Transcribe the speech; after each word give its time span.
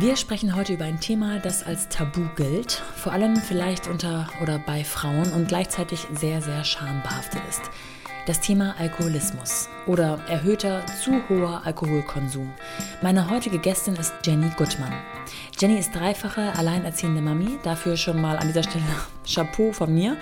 Wir 0.00 0.16
sprechen 0.16 0.56
heute 0.56 0.72
über 0.72 0.86
ein 0.86 0.98
Thema, 0.98 1.40
das 1.40 1.62
als 1.62 1.90
Tabu 1.90 2.22
gilt, 2.34 2.72
vor 2.72 3.12
allem 3.12 3.36
vielleicht 3.36 3.86
unter 3.86 4.30
oder 4.42 4.58
bei 4.58 4.82
Frauen 4.82 5.30
und 5.34 5.48
gleichzeitig 5.48 6.06
sehr, 6.14 6.40
sehr 6.40 6.64
schambehaftet 6.64 7.42
ist. 7.50 7.60
Das 8.26 8.40
Thema 8.40 8.74
Alkoholismus 8.78 9.68
oder 9.86 10.18
erhöhter 10.26 10.86
zu 11.04 11.20
hoher 11.28 11.60
Alkoholkonsum. 11.66 12.50
Meine 13.02 13.28
heutige 13.28 13.58
Gästin 13.58 13.94
ist 13.96 14.14
Jenny 14.24 14.50
Gutmann. 14.56 14.94
Jenny 15.60 15.78
ist 15.78 15.94
dreifache 15.94 16.56
alleinerziehende 16.56 17.20
Mami, 17.20 17.58
dafür 17.62 17.98
schon 17.98 18.18
mal 18.18 18.38
an 18.38 18.46
dieser 18.46 18.62
Stelle 18.62 18.82
Chapeau 19.30 19.72
von 19.72 19.92
mir. 19.92 20.16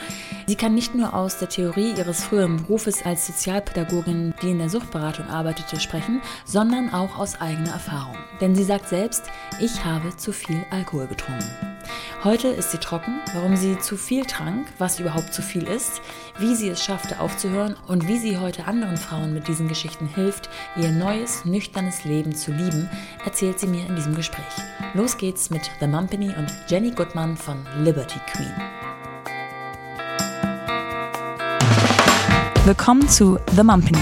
Sie 0.49 0.57
kann 0.57 0.75
nicht 0.75 0.97
nur 0.97 1.15
aus 1.15 1.39
der 1.39 1.49
Theorie 1.49 1.93
ihres 1.97 2.25
früheren 2.25 2.57
Berufes 2.57 3.05
als 3.07 3.29
Sozialpädagogin, 3.29 4.35
die 4.43 4.51
in 4.51 4.59
der 4.59 4.69
Suchtberatung 4.69 5.29
arbeitete, 5.29 5.79
sprechen, 5.79 6.21
sondern 6.45 6.93
auch 6.93 7.21
aus 7.21 7.41
eigener 7.41 7.71
Erfahrung. 7.71 8.17
Denn 8.41 8.57
sie 8.57 8.65
sagt 8.65 8.89
selbst, 8.89 9.23
ich 9.61 9.85
habe 9.85 10.17
zu 10.17 10.33
viel 10.33 10.65
Alkohol 10.73 11.07
getrunken. 11.07 11.78
Heute 12.25 12.49
ist 12.49 12.73
sie 12.73 12.79
trocken, 12.79 13.21
warum 13.33 13.57
sie 13.57 13.79
zu 13.79 13.97
viel 13.97 14.25
trank, 14.25 14.67
was 14.79 14.99
überhaupt 14.99 15.33
zu 15.33 15.41
viel 15.41 15.63
ist, 15.63 16.01
wie 16.39 16.55
sie 16.55 16.69
es 16.69 16.83
schaffte 16.83 17.21
aufzuhören 17.21 17.77
und 17.87 18.09
wie 18.09 18.19
sie 18.19 18.39
heute 18.39 18.67
anderen 18.67 18.97
Frauen 18.97 19.33
mit 19.33 19.47
diesen 19.47 19.69
Geschichten 19.69 20.07
hilft, 20.07 20.51
ihr 20.77 20.91
neues, 20.91 21.45
nüchternes 21.45 22.05
Leben 22.05 22.35
zu 22.35 22.51
lieben, 22.51 22.91
erzählt 23.25 23.61
sie 23.61 23.69
mir 23.69 23.87
in 23.87 23.95
diesem 23.95 24.15
Gespräch. 24.15 24.45
Los 24.95 25.17
geht's 25.17 25.51
mit 25.51 25.71
The 25.81 25.87
Mumpany 25.87 26.35
und 26.37 26.53
Jenny 26.67 26.91
Goodman 26.91 27.37
von 27.37 27.65
Liberty 27.79 28.19
Queen. 28.33 28.53
Willkommen 32.65 33.09
zu 33.09 33.39
The 33.55 33.63
Mumpany. 33.63 33.99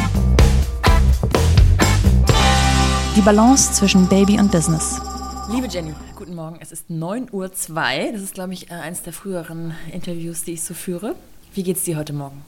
Die 3.15 3.21
Balance 3.21 3.73
zwischen 3.73 4.09
Baby 4.09 4.39
und 4.41 4.51
Business. 4.51 5.01
Liebe 5.49 5.69
Jenny, 5.69 5.95
guten 6.17 6.35
Morgen. 6.35 6.59
Es 6.61 6.73
ist 6.73 6.91
9.02 6.91 7.33
Uhr. 7.33 7.49
Das 8.13 8.21
ist, 8.21 8.35
glaube 8.35 8.53
ich, 8.53 8.69
äh, 8.69 8.75
eines 8.75 9.05
der 9.05 9.13
früheren 9.13 9.77
Interviews, 9.93 10.43
die 10.43 10.55
ich 10.55 10.65
so 10.65 10.75
führe. 10.75 11.15
Wie 11.55 11.63
geht's 11.63 11.85
dir 11.85 11.97
heute 11.97 12.13
Morgen? 12.13 12.45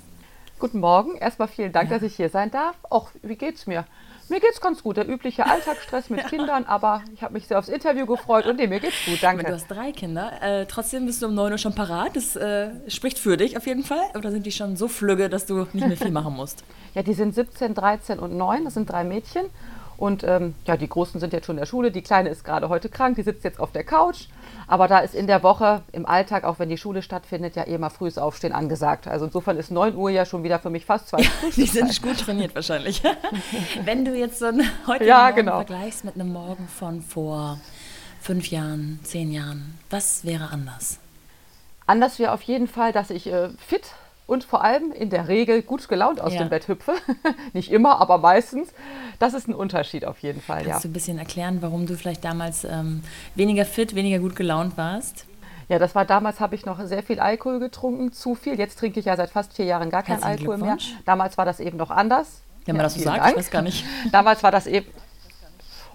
Guten 0.59 0.81
Morgen. 0.81 1.17
Erstmal 1.17 1.47
vielen 1.47 1.71
Dank, 1.71 1.91
ja. 1.91 1.97
dass 1.97 2.03
ich 2.03 2.17
hier 2.17 2.29
sein 2.29 2.51
darf. 2.51 2.75
Auch, 2.91 3.11
wie 3.23 3.37
geht's 3.37 3.69
mir? 3.69 3.85
Mir 4.29 4.41
geht's 4.41 4.61
ganz 4.61 4.83
gut. 4.83 4.97
Der 4.97 5.09
übliche 5.09 5.47
Alltagsstress 5.47 6.11
mit 6.11 6.27
Kindern, 6.29 6.65
aber 6.65 7.03
ich 7.15 7.23
habe 7.23 7.35
mich 7.35 7.47
sehr 7.47 7.61
aufs 7.61 7.69
Interview 7.69 8.05
gefreut 8.05 8.47
und 8.47 8.57
nee, 8.57 8.67
mir 8.67 8.81
geht's 8.81 9.07
gut. 9.07 9.23
Danke. 9.23 9.45
Du 9.45 9.53
hast 9.53 9.69
drei 9.69 9.93
Kinder. 9.93 10.33
Äh, 10.43 10.67
trotzdem 10.67 11.07
bist 11.07 11.23
du 11.23 11.29
um 11.29 11.35
9 11.35 11.53
Uhr 11.53 11.59
schon 11.59 11.77
parat. 11.77 12.17
Das 12.17 12.35
äh, 12.35 12.71
spricht 12.89 13.21
für 13.21 13.37
dich 13.37 13.57
auf 13.57 13.69
jeden 13.69 13.85
Fall. 13.85 14.11
Oder 14.17 14.33
sind 14.33 14.45
die 14.45 14.53
schon 14.53 14.77
so 14.77 14.89
flügge, 14.89 15.29
dass 15.29 15.47
du 15.47 15.69
nicht 15.73 15.87
mehr 15.87 15.97
viel 15.97 16.11
machen 16.11 16.35
musst? 16.35 16.65
ja, 16.95 17.05
die 17.05 17.15
sind 17.15 17.33
17, 17.33 17.75
13 17.75 18.19
und 18.19 18.37
9. 18.37 18.65
Das 18.65 18.75
sind 18.75 18.91
drei 18.91 19.05
Mädchen. 19.05 19.47
Und 19.99 20.23
ähm, 20.23 20.55
ja, 20.65 20.77
die 20.77 20.89
Großen 20.89 21.19
sind 21.19 21.33
jetzt 21.33 21.47
schon 21.47 21.57
in 21.57 21.61
der 21.61 21.67
Schule. 21.67 21.91
Die 21.91 22.03
Kleine 22.03 22.29
ist 22.29 22.45
gerade 22.45 22.69
heute 22.69 22.89
krank, 22.89 23.17
die 23.17 23.23
sitzt 23.23 23.43
jetzt 23.43 23.59
auf 23.59 23.73
der 23.73 23.83
Couch. 23.83 24.27
Aber 24.69 24.87
da 24.87 25.01
ist 25.01 25.13
in 25.13 25.27
der 25.27 25.43
Woche, 25.43 25.83
im 25.91 26.07
Alltag, 26.07 26.45
auch 26.45 26.61
wenn 26.61 26.69
die 26.69 26.79
Schule 26.79 27.03
stattfindet, 27.03 27.57
ja 27.57 27.67
eh 27.67 27.77
mal 27.79 27.91
frühes 27.91 28.17
Aufstehen 28.17 28.53
angesagt. 28.53 29.09
Also 29.09 29.25
insofern 29.25 29.57
ist 29.57 29.73
9 29.73 29.97
Uhr 29.97 30.11
ja 30.11 30.25
schon 30.25 30.45
wieder 30.45 30.61
für 30.61 30.71
mich 30.71 30.87
fast 30.87 31.09
zwei 31.09 31.25
Stunden. 31.25 31.55
die 31.57 31.67
sind 31.67 32.01
gut 32.01 32.21
trainiert 32.21 32.55
wahrscheinlich. 32.55 33.03
wenn 33.85 34.05
du 34.05 34.15
jetzt 34.15 34.39
so 34.39 34.47
einen 34.47 34.63
heutigen 34.87 35.09
ja, 35.09 35.25
Morgen 35.25 35.37
genau. 35.37 35.57
vergleichst 35.57 36.05
mit 36.05 36.15
einem 36.15 36.33
Morgen 36.33 36.69
von 36.69 37.03
vor 37.03 37.59
fünf 38.21 38.53
Jahren, 38.53 39.01
zehn 39.03 39.33
Jahren, 39.33 39.81
was 39.91 40.25
wäre 40.25 40.51
anders? 40.51 41.01
Anders 41.87 42.21
wäre 42.21 42.33
auf 42.33 42.43
jeden 42.43 42.69
Fall, 42.69 42.93
dass 42.93 43.11
ich 43.11 43.27
äh, 43.27 43.49
fit 43.59 43.95
und 44.29 44.45
vor 44.45 44.63
allem 44.63 44.93
in 44.93 45.09
der 45.09 45.27
Regel 45.27 45.63
gut 45.63 45.89
gelaunt 45.89 46.21
aus 46.21 46.35
ja. 46.35 46.41
dem 46.41 46.51
Bett 46.51 46.69
hüpfe. 46.69 46.93
Nicht 47.55 47.73
immer, 47.73 47.99
aber 47.99 48.19
meistens. 48.19 48.69
Das 49.19 49.33
ist 49.33 49.49
ein 49.49 49.55
Unterschied 49.55 50.05
auf 50.05 50.19
jeden 50.21 50.43
Fall. 50.43 50.65
Kannst 50.65 50.69
ja. 50.69 50.79
du 50.81 50.89
ein 50.89 50.93
bisschen 50.93 51.19
erklären, 51.19 51.63
warum 51.63 51.87
du 51.87 51.97
vielleicht 51.97 52.25
damals 52.25 52.65
ähm, 52.65 53.03
weniger 53.35 53.65
fit, 53.65 53.95
weniger 53.95 54.19
gut 54.19 54.37
gelaunt 54.37 54.77
warst? 54.77 55.25
Ja, 55.71 55.79
das 55.79 55.95
war 55.95 56.05
damals, 56.05 56.41
habe 56.41 56.55
ich 56.55 56.67
noch 56.67 56.79
sehr 56.85 57.03
viel 57.03 57.21
Alkohol 57.21 57.59
getrunken, 57.59 58.13
zu 58.13 58.35
viel. 58.35 58.59
Jetzt 58.59 58.79
trinke 58.79 59.01
ich 59.01 59.07
ja 59.07 59.17
seit 59.17 59.31
fast 59.31 59.55
vier 59.55 59.65
Jahren 59.65 59.89
gar 59.89 60.03
keinen 60.03 60.23
Alkohol 60.23 60.59
mehr. 60.59 60.77
Damals 61.07 61.39
war 61.39 61.47
das 61.47 61.59
eben 61.59 61.79
noch 61.79 61.91
anders. 61.91 62.43
Wenn 62.67 62.77
man 62.77 62.81
ja, 62.81 62.85
das 62.85 62.95
so 62.95 63.01
sagt, 63.01 63.19
Dank. 63.19 63.31
ich 63.31 63.37
weiß 63.39 63.51
gar 63.51 63.63
nicht. 63.63 63.87
Damals 64.13 64.43
war 64.43 64.51
das 64.51 64.67
eben. 64.67 64.87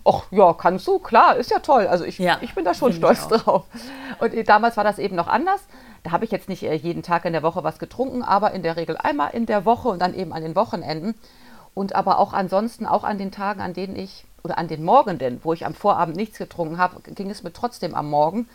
Ach 0.05 0.23
ja, 0.31 0.53
kannst 0.53 0.87
du, 0.87 0.97
klar, 0.97 1.37
ist 1.37 1.51
ja 1.51 1.59
toll. 1.59 1.85
Also 1.87 2.03
ich, 2.03 2.17
ja, 2.17 2.37
ich 2.41 2.55
bin 2.55 2.65
da 2.65 2.73
schon 2.73 2.93
stolz 2.93 3.27
drauf. 3.27 3.65
Und 4.19 4.33
äh, 4.33 4.43
damals 4.43 4.75
war 4.75 4.83
das 4.83 4.99
eben 4.99 5.15
noch 5.15 5.27
anders. 5.27 5.61
Da 6.03 6.11
habe 6.11 6.25
ich 6.25 6.31
jetzt 6.31 6.49
nicht 6.49 6.63
äh, 6.63 6.73
jeden 6.73 7.01
Tag 7.01 7.25
in 7.25 7.33
der 7.33 7.43
Woche 7.43 7.63
was 7.63 7.79
getrunken, 7.79 8.21
aber 8.21 8.51
in 8.51 8.61
der 8.61 8.75
Regel 8.75 8.97
einmal 8.97 9.31
in 9.33 9.45
der 9.45 9.65
Woche 9.65 9.87
und 9.87 10.01
dann 10.01 10.13
eben 10.13 10.33
an 10.33 10.43
den 10.43 10.55
Wochenenden. 10.55 11.15
Und 11.73 11.95
aber 11.95 12.19
auch 12.19 12.33
ansonsten, 12.33 12.85
auch 12.85 13.03
an 13.03 13.17
den 13.17 13.31
Tagen, 13.31 13.61
an 13.61 13.73
denen 13.73 13.95
ich, 13.95 14.25
oder 14.43 14.57
an 14.57 14.67
den 14.67 14.83
Morgenden, 14.83 15.39
wo 15.43 15.53
ich 15.53 15.65
am 15.65 15.73
Vorabend 15.73 16.17
nichts 16.17 16.37
getrunken 16.37 16.77
habe, 16.77 17.01
ging 17.01 17.29
es 17.29 17.43
mir 17.43 17.53
trotzdem 17.53 17.95
am 17.95 18.09
Morgen 18.09 18.47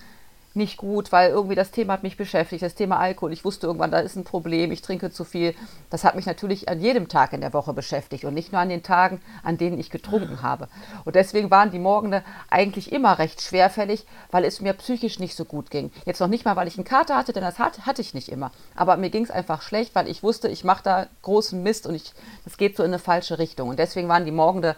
nicht 0.55 0.77
gut, 0.77 1.13
weil 1.13 1.31
irgendwie 1.31 1.55
das 1.55 1.71
Thema 1.71 1.93
hat 1.95 2.03
mich 2.03 2.17
beschäftigt, 2.17 2.63
das 2.63 2.75
Thema 2.75 2.99
Alkohol. 2.99 3.33
Ich 3.33 3.45
wusste 3.45 3.67
irgendwann, 3.67 3.91
da 3.91 4.01
ist 4.01 4.17
ein 4.17 4.25
Problem, 4.25 4.73
ich 4.73 4.83
trinke 4.83 5.11
zu 5.11 5.25
viel. 5.25 5.55
Das 5.91 6.05
hat 6.05 6.17
mich 6.17 6.27
natürlich 6.27 6.69
an 6.69 6.81
jedem 6.81 7.09
Tag 7.09 7.33
in 7.33 7.41
der 7.41 7.53
Woche 7.53 7.73
beschäftigt 7.73 8.25
und 8.25 8.35
nicht 8.35 8.53
nur 8.53 8.61
an 8.61 8.69
den 8.69 8.83
Tagen, 8.83 9.21
an 9.43 9.59
denen 9.59 9.79
ich 9.79 9.91
getrunken 9.91 10.43
habe. 10.43 10.69
Und 11.05 11.17
deswegen 11.17 11.51
waren 11.51 11.71
die 11.71 11.79
Morgende 11.79 12.23
eigentlich 12.51 12.93
immer 12.93 13.19
recht 13.19 13.43
schwerfällig, 13.43 14.07
weil 14.31 14.45
es 14.45 14.61
mir 14.61 14.73
psychisch 14.73 15.19
nicht 15.19 15.37
so 15.37 15.45
gut 15.45 15.71
ging. 15.71 15.91
Jetzt 16.05 16.21
noch 16.21 16.29
nicht 16.29 16.45
mal, 16.45 16.57
weil 16.57 16.69
ich 16.69 16.77
einen 16.77 16.85
Kater 16.85 17.17
hatte, 17.17 17.33
denn 17.33 17.45
das 17.45 17.59
hatte 17.59 18.03
ich 18.03 18.15
nicht 18.15 18.29
immer. 18.29 18.51
Aber 18.75 18.97
mir 18.97 19.11
ging 19.11 19.25
es 19.25 19.31
einfach 19.31 19.63
schlecht, 19.63 19.95
weil 19.95 20.09
ich 20.09 20.23
wusste, 20.23 20.49
ich 20.49 20.65
mache 20.65 20.83
da 20.83 21.07
großen 21.23 21.63
Mist 21.63 21.87
und 21.87 21.95
ich, 21.95 22.13
das 22.45 22.57
geht 22.57 22.77
so 22.77 22.83
in 22.83 22.91
eine 22.91 22.99
falsche 22.99 23.39
Richtung. 23.39 23.69
Und 23.69 23.79
deswegen 23.79 24.09
waren 24.09 24.25
die 24.25 24.33
Morgende 24.33 24.77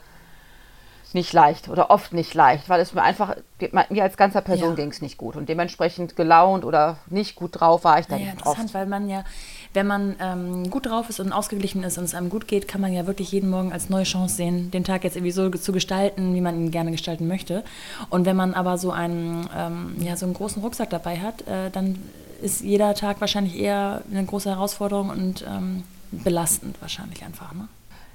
nicht 1.15 1.33
leicht 1.33 1.69
oder 1.69 1.91
oft 1.91 2.13
nicht 2.13 2.35
leicht, 2.35 2.69
weil 2.69 2.81
es 2.81 2.95
mir 2.95 3.03
einfach, 3.03 3.37
mir 3.91 4.03
als 4.03 4.17
ganzer 4.17 4.41
Person 4.41 4.71
ja. 4.71 4.75
ging 4.77 4.91
es 4.91 5.03
nicht 5.03 5.19
gut 5.19 5.37
und 5.37 5.49
dementsprechend 5.49 6.17
gelaunt 6.17 6.65
oder 6.65 6.99
nicht 7.09 7.37
gut 7.37 7.61
drauf 7.61 7.85
war 7.85 7.99
ich 7.99 8.07
dann 8.07 8.21
ja, 8.21 8.31
interessant, 8.31 8.67
oft. 8.67 8.75
weil 8.75 8.87
man 8.87 9.09
ja, 9.09 9.25
wenn 9.75 9.87
man 9.87 10.17
ähm, 10.21 10.71
gut 10.71 10.87
drauf 10.87 11.09
ist 11.09 11.21
und 11.21 11.33
ausgeglichen 11.33 11.83
ist 11.83 11.99
und 11.99 12.05
es 12.05 12.15
einem 12.15 12.31
gut 12.31 12.49
geht, 12.49 12.69
kann 12.69 12.81
man 12.81 12.93
ja 12.93 13.07
wirklich 13.07 13.33
jeden 13.33 13.51
Morgen 13.51 13.73
als 13.73 13.89
neue 13.89 14.05
Chance 14.05 14.37
sehen, 14.37 14.71
den 14.71 14.85
Tag 14.85 15.05
jetzt 15.05 15.17
irgendwie 15.17 15.33
so 15.33 15.49
zu 15.51 15.73
gestalten, 15.73 16.35
wie 16.35 16.41
man 16.41 16.57
ihn 16.57 16.71
gerne 16.71 16.91
gestalten 16.91 17.27
möchte. 17.29 17.65
Und 18.09 18.27
wenn 18.27 18.37
man 18.37 18.55
aber 18.55 18.79
so 18.79 18.91
einen, 18.91 19.49
ähm, 19.57 19.97
ja, 20.01 20.17
so 20.17 20.27
einen 20.27 20.35
großen 20.35 20.63
Rucksack 20.63 20.91
dabei 20.91 21.19
hat, 21.19 21.43
äh, 21.49 21.71
dann 21.71 21.99
ist 22.43 22.63
jeder 22.63 22.95
Tag 22.95 23.21
wahrscheinlich 23.21 23.59
eher 23.59 24.03
eine 24.11 24.25
große 24.25 24.51
Herausforderung 24.51 25.11
und 25.11 25.45
ähm, 25.49 25.85
belastend 26.11 26.81
wahrscheinlich 26.81 27.23
einfach, 27.25 27.53
ne? 27.55 27.69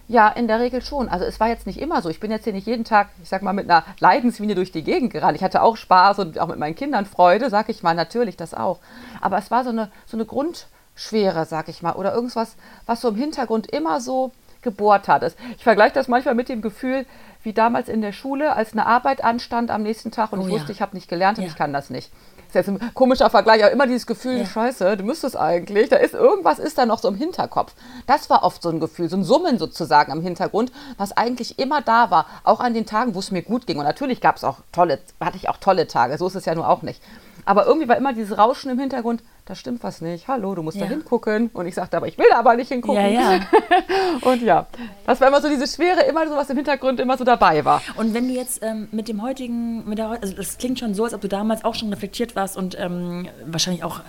Ja, 0.07 0.27
in 0.27 0.47
der 0.47 0.59
Regel 0.59 0.81
schon. 0.81 1.09
Also 1.09 1.25
es 1.25 1.39
war 1.39 1.47
jetzt 1.47 1.65
nicht 1.65 1.79
immer 1.79 2.01
so. 2.01 2.09
Ich 2.09 2.19
bin 2.19 2.29
jetzt 2.29 2.43
hier 2.43 2.53
nicht 2.53 2.67
jeden 2.67 2.83
Tag, 2.83 3.09
ich 3.23 3.29
sag 3.29 3.41
mal, 3.41 3.53
mit 3.53 3.69
einer 3.69 3.83
Leidenslinie 3.99 4.55
durch 4.55 4.71
die 4.71 4.83
Gegend 4.83 5.11
gerannt. 5.11 5.35
Ich 5.35 5.43
hatte 5.43 5.63
auch 5.63 5.77
Spaß 5.77 6.19
und 6.19 6.39
auch 6.39 6.47
mit 6.47 6.59
meinen 6.59 6.75
Kindern 6.75 7.05
Freude, 7.05 7.49
sag 7.49 7.69
ich 7.69 7.81
mal, 7.81 7.95
natürlich 7.95 8.37
das 8.37 8.53
auch. 8.53 8.79
Aber 9.21 9.37
es 9.37 9.49
war 9.49 9.63
so 9.63 9.71
eine, 9.71 9.89
so 10.05 10.15
eine 10.15 10.25
Grundschwere, 10.25 11.45
sag 11.45 11.69
ich 11.69 11.81
mal, 11.81 11.93
oder 11.93 12.13
irgendwas, 12.13 12.55
was 12.85 13.01
so 13.01 13.09
im 13.09 13.15
Hintergrund 13.15 13.67
immer 13.71 13.99
so 13.99 14.31
gebohrt 14.61 15.07
hat. 15.07 15.35
Ich 15.57 15.63
vergleiche 15.63 15.93
das 15.93 16.07
manchmal 16.07 16.35
mit 16.35 16.49
dem 16.49 16.61
Gefühl, 16.61 17.05
wie 17.43 17.53
damals 17.53 17.87
in 17.87 18.01
der 18.01 18.11
Schule, 18.11 18.53
als 18.53 18.73
eine 18.73 18.85
Arbeit 18.85 19.23
anstand 19.23 19.71
am 19.71 19.83
nächsten 19.83 20.11
Tag 20.11 20.33
und 20.33 20.39
oh, 20.39 20.47
ich 20.47 20.51
wusste, 20.51 20.67
ja. 20.67 20.73
ich 20.73 20.81
habe 20.81 20.95
nicht 20.95 21.07
gelernt 21.07 21.37
und 21.37 21.45
ja. 21.45 21.49
ich 21.49 21.55
kann 21.55 21.71
das 21.71 21.89
nicht 21.89 22.11
ist 22.55 22.67
jetzt 22.67 22.81
ein 22.81 22.93
komischer 22.93 23.29
Vergleich, 23.29 23.63
aber 23.63 23.71
immer 23.71 23.87
dieses 23.87 24.07
Gefühl, 24.07 24.39
ja. 24.39 24.45
scheiße, 24.45 24.97
du 24.97 25.03
müsstest 25.03 25.37
eigentlich, 25.37 25.89
da 25.89 25.97
ist 25.97 26.13
irgendwas 26.13 26.59
ist 26.59 26.77
da 26.77 26.85
noch 26.85 26.99
so 26.99 27.07
im 27.07 27.15
Hinterkopf. 27.15 27.73
Das 28.07 28.29
war 28.29 28.43
oft 28.43 28.61
so 28.61 28.69
ein 28.69 28.79
Gefühl, 28.79 29.09
so 29.09 29.17
ein 29.17 29.23
Summen 29.23 29.59
sozusagen 29.59 30.11
am 30.11 30.21
Hintergrund, 30.21 30.71
was 30.97 31.11
eigentlich 31.11 31.59
immer 31.59 31.81
da 31.81 32.11
war, 32.11 32.25
auch 32.43 32.59
an 32.59 32.73
den 32.73 32.85
Tagen, 32.85 33.15
wo 33.15 33.19
es 33.19 33.31
mir 33.31 33.41
gut 33.41 33.67
ging. 33.67 33.77
Und 33.77 33.85
natürlich 33.85 34.21
gab 34.21 34.37
es 34.37 34.43
auch 34.43 34.59
tolle, 34.71 34.99
hatte 35.19 35.37
ich 35.37 35.49
auch 35.49 35.57
tolle 35.57 35.87
Tage, 35.87 36.17
so 36.17 36.27
ist 36.27 36.35
es 36.35 36.45
ja 36.45 36.55
nur 36.55 36.69
auch 36.69 36.81
nicht. 36.81 37.01
Aber 37.45 37.65
irgendwie 37.65 37.87
war 37.87 37.97
immer 37.97 38.13
dieses 38.13 38.37
Rauschen 38.37 38.71
im 38.71 38.79
Hintergrund, 38.79 39.21
da 39.45 39.53
stimmt 39.53 39.83
was 39.83 40.01
nicht. 40.01 40.27
Hallo, 40.27 40.55
du 40.55 40.63
musst 40.63 40.77
ja. 40.77 40.85
da 40.85 40.89
hingucken. 40.89 41.51
Und 41.53 41.67
ich 41.67 41.75
sagte, 41.75 41.97
aber 41.97 42.07
ich 42.07 42.17
will 42.17 42.25
da 42.31 42.39
aber 42.39 42.55
nicht 42.55 42.69
hingucken. 42.69 42.99
Ja, 42.99 43.07
ja. 43.07 43.39
und 44.21 44.41
ja, 44.41 44.65
das 45.05 45.21
war 45.21 45.27
immer 45.27 45.39
so 45.39 45.47
diese 45.47 45.67
Schwere, 45.67 46.01
immer 46.01 46.27
so 46.27 46.35
was 46.35 46.49
im 46.49 46.57
Hintergrund 46.57 46.99
immer 46.99 47.15
so 47.15 47.23
dabei 47.23 47.63
war. 47.63 47.81
Und 47.95 48.15
wenn 48.15 48.27
du 48.27 48.33
jetzt 48.33 48.63
ähm, 48.63 48.87
mit 48.91 49.07
dem 49.07 49.21
heutigen, 49.21 49.87
mit 49.87 49.99
der, 49.99 50.09
also 50.09 50.33
das 50.33 50.57
klingt 50.57 50.79
schon 50.79 50.95
so, 50.95 51.03
als 51.03 51.13
ob 51.13 51.21
du 51.21 51.27
damals 51.27 51.63
auch 51.63 51.75
schon 51.75 51.93
reflektiert 51.93 52.35
warst 52.35 52.57
und 52.57 52.75
ähm, 52.79 53.27
wahrscheinlich 53.45 53.83
auch 53.83 53.99
äh, 53.99 54.03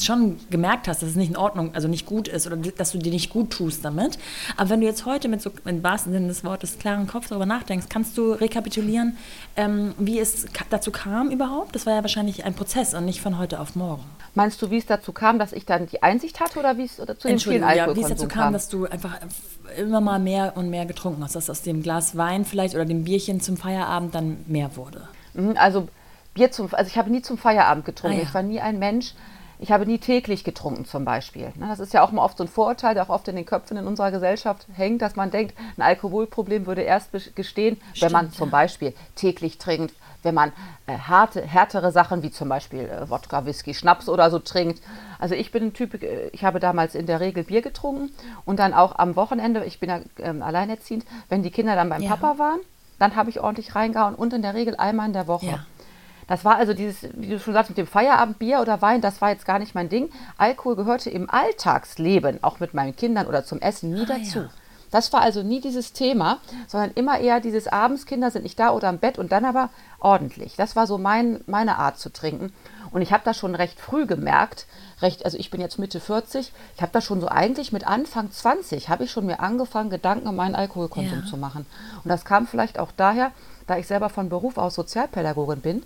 schon 0.00 0.38
gemerkt 0.50 0.88
hast, 0.88 1.02
dass 1.02 1.10
es 1.10 1.16
nicht 1.16 1.30
in 1.30 1.36
Ordnung, 1.36 1.74
also 1.74 1.88
nicht 1.88 2.06
gut 2.06 2.28
ist 2.28 2.46
oder 2.46 2.56
dass 2.56 2.92
du 2.92 2.98
dir 2.98 3.12
nicht 3.12 3.30
gut 3.30 3.50
tust 3.50 3.84
damit. 3.84 4.18
Aber 4.56 4.70
wenn 4.70 4.80
du 4.80 4.86
jetzt 4.86 5.04
heute 5.04 5.28
mit 5.28 5.42
so 5.42 5.50
im 5.64 5.82
wahrsten 5.82 6.12
Sinne 6.12 6.28
des 6.28 6.44
Wortes 6.44 6.78
klaren 6.78 7.06
Kopf 7.06 7.28
darüber 7.28 7.46
nachdenkst, 7.46 7.86
kannst 7.88 8.16
du 8.16 8.32
rekapitulieren, 8.32 9.16
ähm, 9.56 9.94
wie 9.98 10.18
es 10.18 10.46
dazu 10.70 10.90
kam 10.90 11.30
überhaupt? 11.30 11.74
Das 11.74 11.86
war 11.86 11.94
ja 11.94 12.02
wahrscheinlich 12.02 12.44
ein 12.44 12.54
Prozess 12.54 12.94
und 12.94 13.04
nicht 13.04 13.20
von 13.20 13.38
heute 13.38 13.60
auf 13.60 13.76
morgen. 13.76 14.04
Meinst 14.34 14.62
du, 14.62 14.70
wie 14.70 14.78
es 14.78 14.86
dazu 14.86 15.12
kam, 15.12 15.38
dass 15.38 15.52
ich 15.52 15.66
dann 15.66 15.86
die 15.86 16.02
Einsicht 16.02 16.40
hatte 16.40 16.58
oder 16.58 16.78
wie 16.78 16.84
es 16.84 16.98
oder 16.98 17.18
zu 17.18 17.28
dem 17.28 17.38
vielen 17.38 17.62
ja, 17.62 17.94
wie 17.94 18.00
es 18.00 18.08
dazu 18.08 18.28
kam, 18.28 18.44
kam, 18.44 18.52
dass 18.54 18.68
du 18.68 18.86
einfach 18.86 19.18
immer 19.76 20.00
mal 20.00 20.18
mehr 20.18 20.56
und 20.56 20.70
mehr 20.70 20.86
getrunken 20.86 21.22
hast, 21.22 21.36
dass 21.36 21.50
aus 21.50 21.62
dem 21.62 21.82
Glas 21.82 22.16
Wein 22.16 22.44
vielleicht 22.44 22.74
oder 22.74 22.86
dem 22.86 23.04
Bierchen 23.04 23.40
zum 23.40 23.58
Feierabend 23.58 24.14
dann 24.14 24.38
mehr 24.46 24.76
wurde? 24.76 25.06
Mhm, 25.34 25.56
also 25.56 25.88
Bier 26.34 26.50
zum, 26.50 26.72
also 26.72 26.88
ich 26.88 26.96
habe 26.96 27.10
nie 27.10 27.22
zum 27.22 27.36
Feierabend 27.36 27.84
getrunken. 27.84 28.16
Ah, 28.16 28.20
ja. 28.20 28.26
Ich 28.26 28.34
war 28.34 28.42
nie 28.42 28.60
ein 28.60 28.78
Mensch, 28.78 29.14
Ich 29.62 29.70
habe 29.70 29.86
nie 29.86 29.98
täglich 29.98 30.42
getrunken 30.42 30.86
zum 30.86 31.04
Beispiel. 31.04 31.52
Ne, 31.54 31.68
das 31.68 31.78
ist 31.78 31.94
ja 31.94 32.02
auch 32.02 32.10
mal 32.10 32.24
oft 32.24 32.36
so 32.36 32.42
ein 32.42 32.48
Vorurteil, 32.48 32.94
der 32.94 33.04
auch 33.04 33.10
oft 33.10 33.28
in 33.28 33.36
den 33.36 33.46
Köpfen 33.46 33.76
in 33.76 33.86
unserer 33.86 34.10
Gesellschaft 34.10 34.66
hängt, 34.74 35.00
dass 35.02 35.14
man 35.14 35.30
denkt, 35.30 35.54
ein 35.76 35.82
Alkoholproblem 35.82 36.66
würde 36.66 36.82
erst 36.82 37.12
gestehen, 37.36 37.76
Stimmt, 37.76 38.02
wenn 38.02 38.12
man 38.12 38.32
zum 38.32 38.50
Beispiel 38.50 38.92
täglich 39.14 39.58
trinkt, 39.58 39.94
wenn 40.24 40.34
man 40.34 40.50
äh, 40.88 40.98
harte, 40.98 41.42
härtere 41.42 41.92
Sachen 41.92 42.24
wie 42.24 42.32
zum 42.32 42.48
Beispiel 42.48 42.80
äh, 42.80 43.08
Wodka, 43.08 43.46
Whisky, 43.46 43.72
Schnaps 43.72 44.08
oder 44.08 44.32
so 44.32 44.40
trinkt. 44.40 44.82
Also 45.20 45.36
ich 45.36 45.52
bin 45.52 45.66
ein 45.66 45.72
Typ, 45.72 46.02
äh, 46.02 46.28
ich 46.32 46.44
habe 46.44 46.58
damals 46.58 46.96
in 46.96 47.06
der 47.06 47.20
Regel 47.20 47.44
Bier 47.44 47.62
getrunken 47.62 48.10
und 48.44 48.58
dann 48.58 48.74
auch 48.74 48.98
am 48.98 49.14
Wochenende, 49.14 49.64
ich 49.64 49.78
bin 49.78 49.90
ja 49.90 50.00
ähm, 50.18 50.42
alleinerziehend, 50.42 51.04
wenn 51.28 51.44
die 51.44 51.52
Kinder 51.52 51.76
dann 51.76 51.88
beim 51.88 52.02
ja. 52.02 52.16
Papa 52.16 52.36
waren, 52.38 52.58
dann 52.98 53.14
habe 53.14 53.30
ich 53.30 53.38
ordentlich 53.38 53.76
reingehauen 53.76 54.16
und 54.16 54.32
in 54.32 54.42
der 54.42 54.54
Regel 54.54 54.74
einmal 54.76 55.06
in 55.06 55.12
der 55.12 55.28
Woche. 55.28 55.46
Ja. 55.46 55.66
Das 56.32 56.46
war 56.46 56.56
also 56.56 56.72
dieses, 56.72 57.10
wie 57.12 57.28
du 57.28 57.38
schon 57.38 57.52
sagst, 57.52 57.68
mit 57.68 57.76
dem 57.76 57.86
Feierabendbier 57.86 58.62
oder 58.62 58.80
Wein, 58.80 59.02
das 59.02 59.20
war 59.20 59.28
jetzt 59.28 59.44
gar 59.44 59.58
nicht 59.58 59.74
mein 59.74 59.90
Ding. 59.90 60.08
Alkohol 60.38 60.76
gehörte 60.76 61.10
im 61.10 61.28
Alltagsleben, 61.28 62.42
auch 62.42 62.58
mit 62.58 62.72
meinen 62.72 62.96
Kindern 62.96 63.26
oder 63.26 63.44
zum 63.44 63.60
Essen, 63.60 63.92
nie 63.92 64.04
ah, 64.04 64.16
dazu. 64.16 64.38
Ja. 64.38 64.50
Das 64.90 65.12
war 65.12 65.20
also 65.20 65.42
nie 65.42 65.60
dieses 65.60 65.92
Thema, 65.92 66.38
sondern 66.68 66.92
immer 66.94 67.18
eher 67.18 67.40
dieses 67.40 67.68
abends, 67.68 68.06
Kinder 68.06 68.30
sind 68.30 68.44
nicht 68.44 68.58
da 68.58 68.70
oder 68.70 68.88
im 68.88 68.96
Bett 68.96 69.18
und 69.18 69.30
dann 69.30 69.44
aber 69.44 69.68
ordentlich. 70.00 70.56
Das 70.56 70.74
war 70.74 70.86
so 70.86 70.96
mein, 70.96 71.42
meine 71.44 71.76
Art 71.76 71.98
zu 71.98 72.10
trinken. 72.10 72.50
Und 72.92 73.02
ich 73.02 73.12
habe 73.12 73.24
das 73.26 73.36
schon 73.36 73.54
recht 73.54 73.78
früh 73.78 74.06
gemerkt, 74.06 74.64
recht, 75.02 75.26
also 75.26 75.36
ich 75.36 75.50
bin 75.50 75.60
jetzt 75.60 75.78
Mitte 75.78 76.00
40, 76.00 76.50
ich 76.76 76.80
habe 76.80 76.92
das 76.92 77.04
schon 77.04 77.20
so 77.20 77.28
eigentlich 77.28 77.72
mit 77.72 77.86
Anfang 77.86 78.30
20, 78.30 78.88
habe 78.88 79.04
ich 79.04 79.10
schon 79.10 79.26
mir 79.26 79.40
angefangen, 79.40 79.90
Gedanken 79.90 80.28
um 80.28 80.36
meinen 80.36 80.54
Alkoholkonsum 80.54 81.20
ja. 81.24 81.26
zu 81.26 81.36
machen. 81.36 81.66
Und 82.02 82.08
das 82.08 82.24
kam 82.24 82.46
vielleicht 82.46 82.78
auch 82.78 82.92
daher, 82.96 83.32
da 83.66 83.76
ich 83.76 83.86
selber 83.86 84.08
von 84.08 84.30
Beruf 84.30 84.56
aus 84.56 84.74
Sozialpädagogin 84.74 85.60
bin 85.60 85.82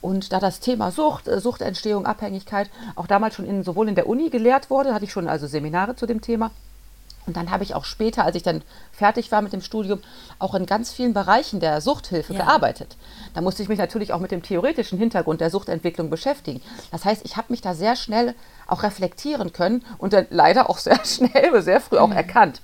und 0.00 0.32
da 0.32 0.40
das 0.40 0.60
Thema 0.60 0.90
Sucht, 0.90 1.28
äh, 1.28 1.40
Suchtentstehung, 1.40 2.06
Abhängigkeit 2.06 2.70
auch 2.96 3.06
damals 3.06 3.34
schon 3.34 3.46
in, 3.46 3.64
sowohl 3.64 3.88
in 3.88 3.94
der 3.94 4.08
Uni 4.08 4.30
gelehrt 4.30 4.70
wurde, 4.70 4.94
hatte 4.94 5.04
ich 5.04 5.12
schon 5.12 5.28
also 5.28 5.46
Seminare 5.46 5.96
zu 5.96 6.06
dem 6.06 6.20
Thema, 6.20 6.50
und 7.26 7.36
dann 7.36 7.50
habe 7.50 7.62
ich 7.62 7.74
auch 7.74 7.84
später, 7.84 8.24
als 8.24 8.34
ich 8.34 8.42
dann 8.42 8.62
fertig 8.90 9.30
war 9.30 9.42
mit 9.42 9.52
dem 9.52 9.60
Studium, 9.60 10.00
auch 10.38 10.54
in 10.54 10.66
ganz 10.66 10.90
vielen 10.90 11.12
Bereichen 11.12 11.60
der 11.60 11.80
Suchthilfe 11.80 12.32
ja. 12.32 12.44
gearbeitet. 12.44 12.96
Da 13.34 13.40
musste 13.40 13.62
ich 13.62 13.68
mich 13.68 13.78
natürlich 13.78 14.12
auch 14.12 14.20
mit 14.20 14.30
dem 14.30 14.42
theoretischen 14.42 14.98
Hintergrund 14.98 15.40
der 15.40 15.50
Suchtentwicklung 15.50 16.10
beschäftigen. 16.10 16.60
Das 16.90 17.04
heißt, 17.04 17.24
ich 17.24 17.36
habe 17.36 17.46
mich 17.50 17.60
da 17.60 17.74
sehr 17.74 17.94
schnell 17.94 18.34
auch 18.66 18.82
reflektieren 18.82 19.52
können 19.52 19.84
und 19.98 20.12
dann 20.12 20.26
leider 20.30 20.70
auch 20.70 20.78
sehr 20.78 21.04
schnell, 21.04 21.62
sehr 21.62 21.80
früh 21.80 21.98
auch 21.98 22.08
mhm. 22.08 22.16
erkannt. 22.16 22.62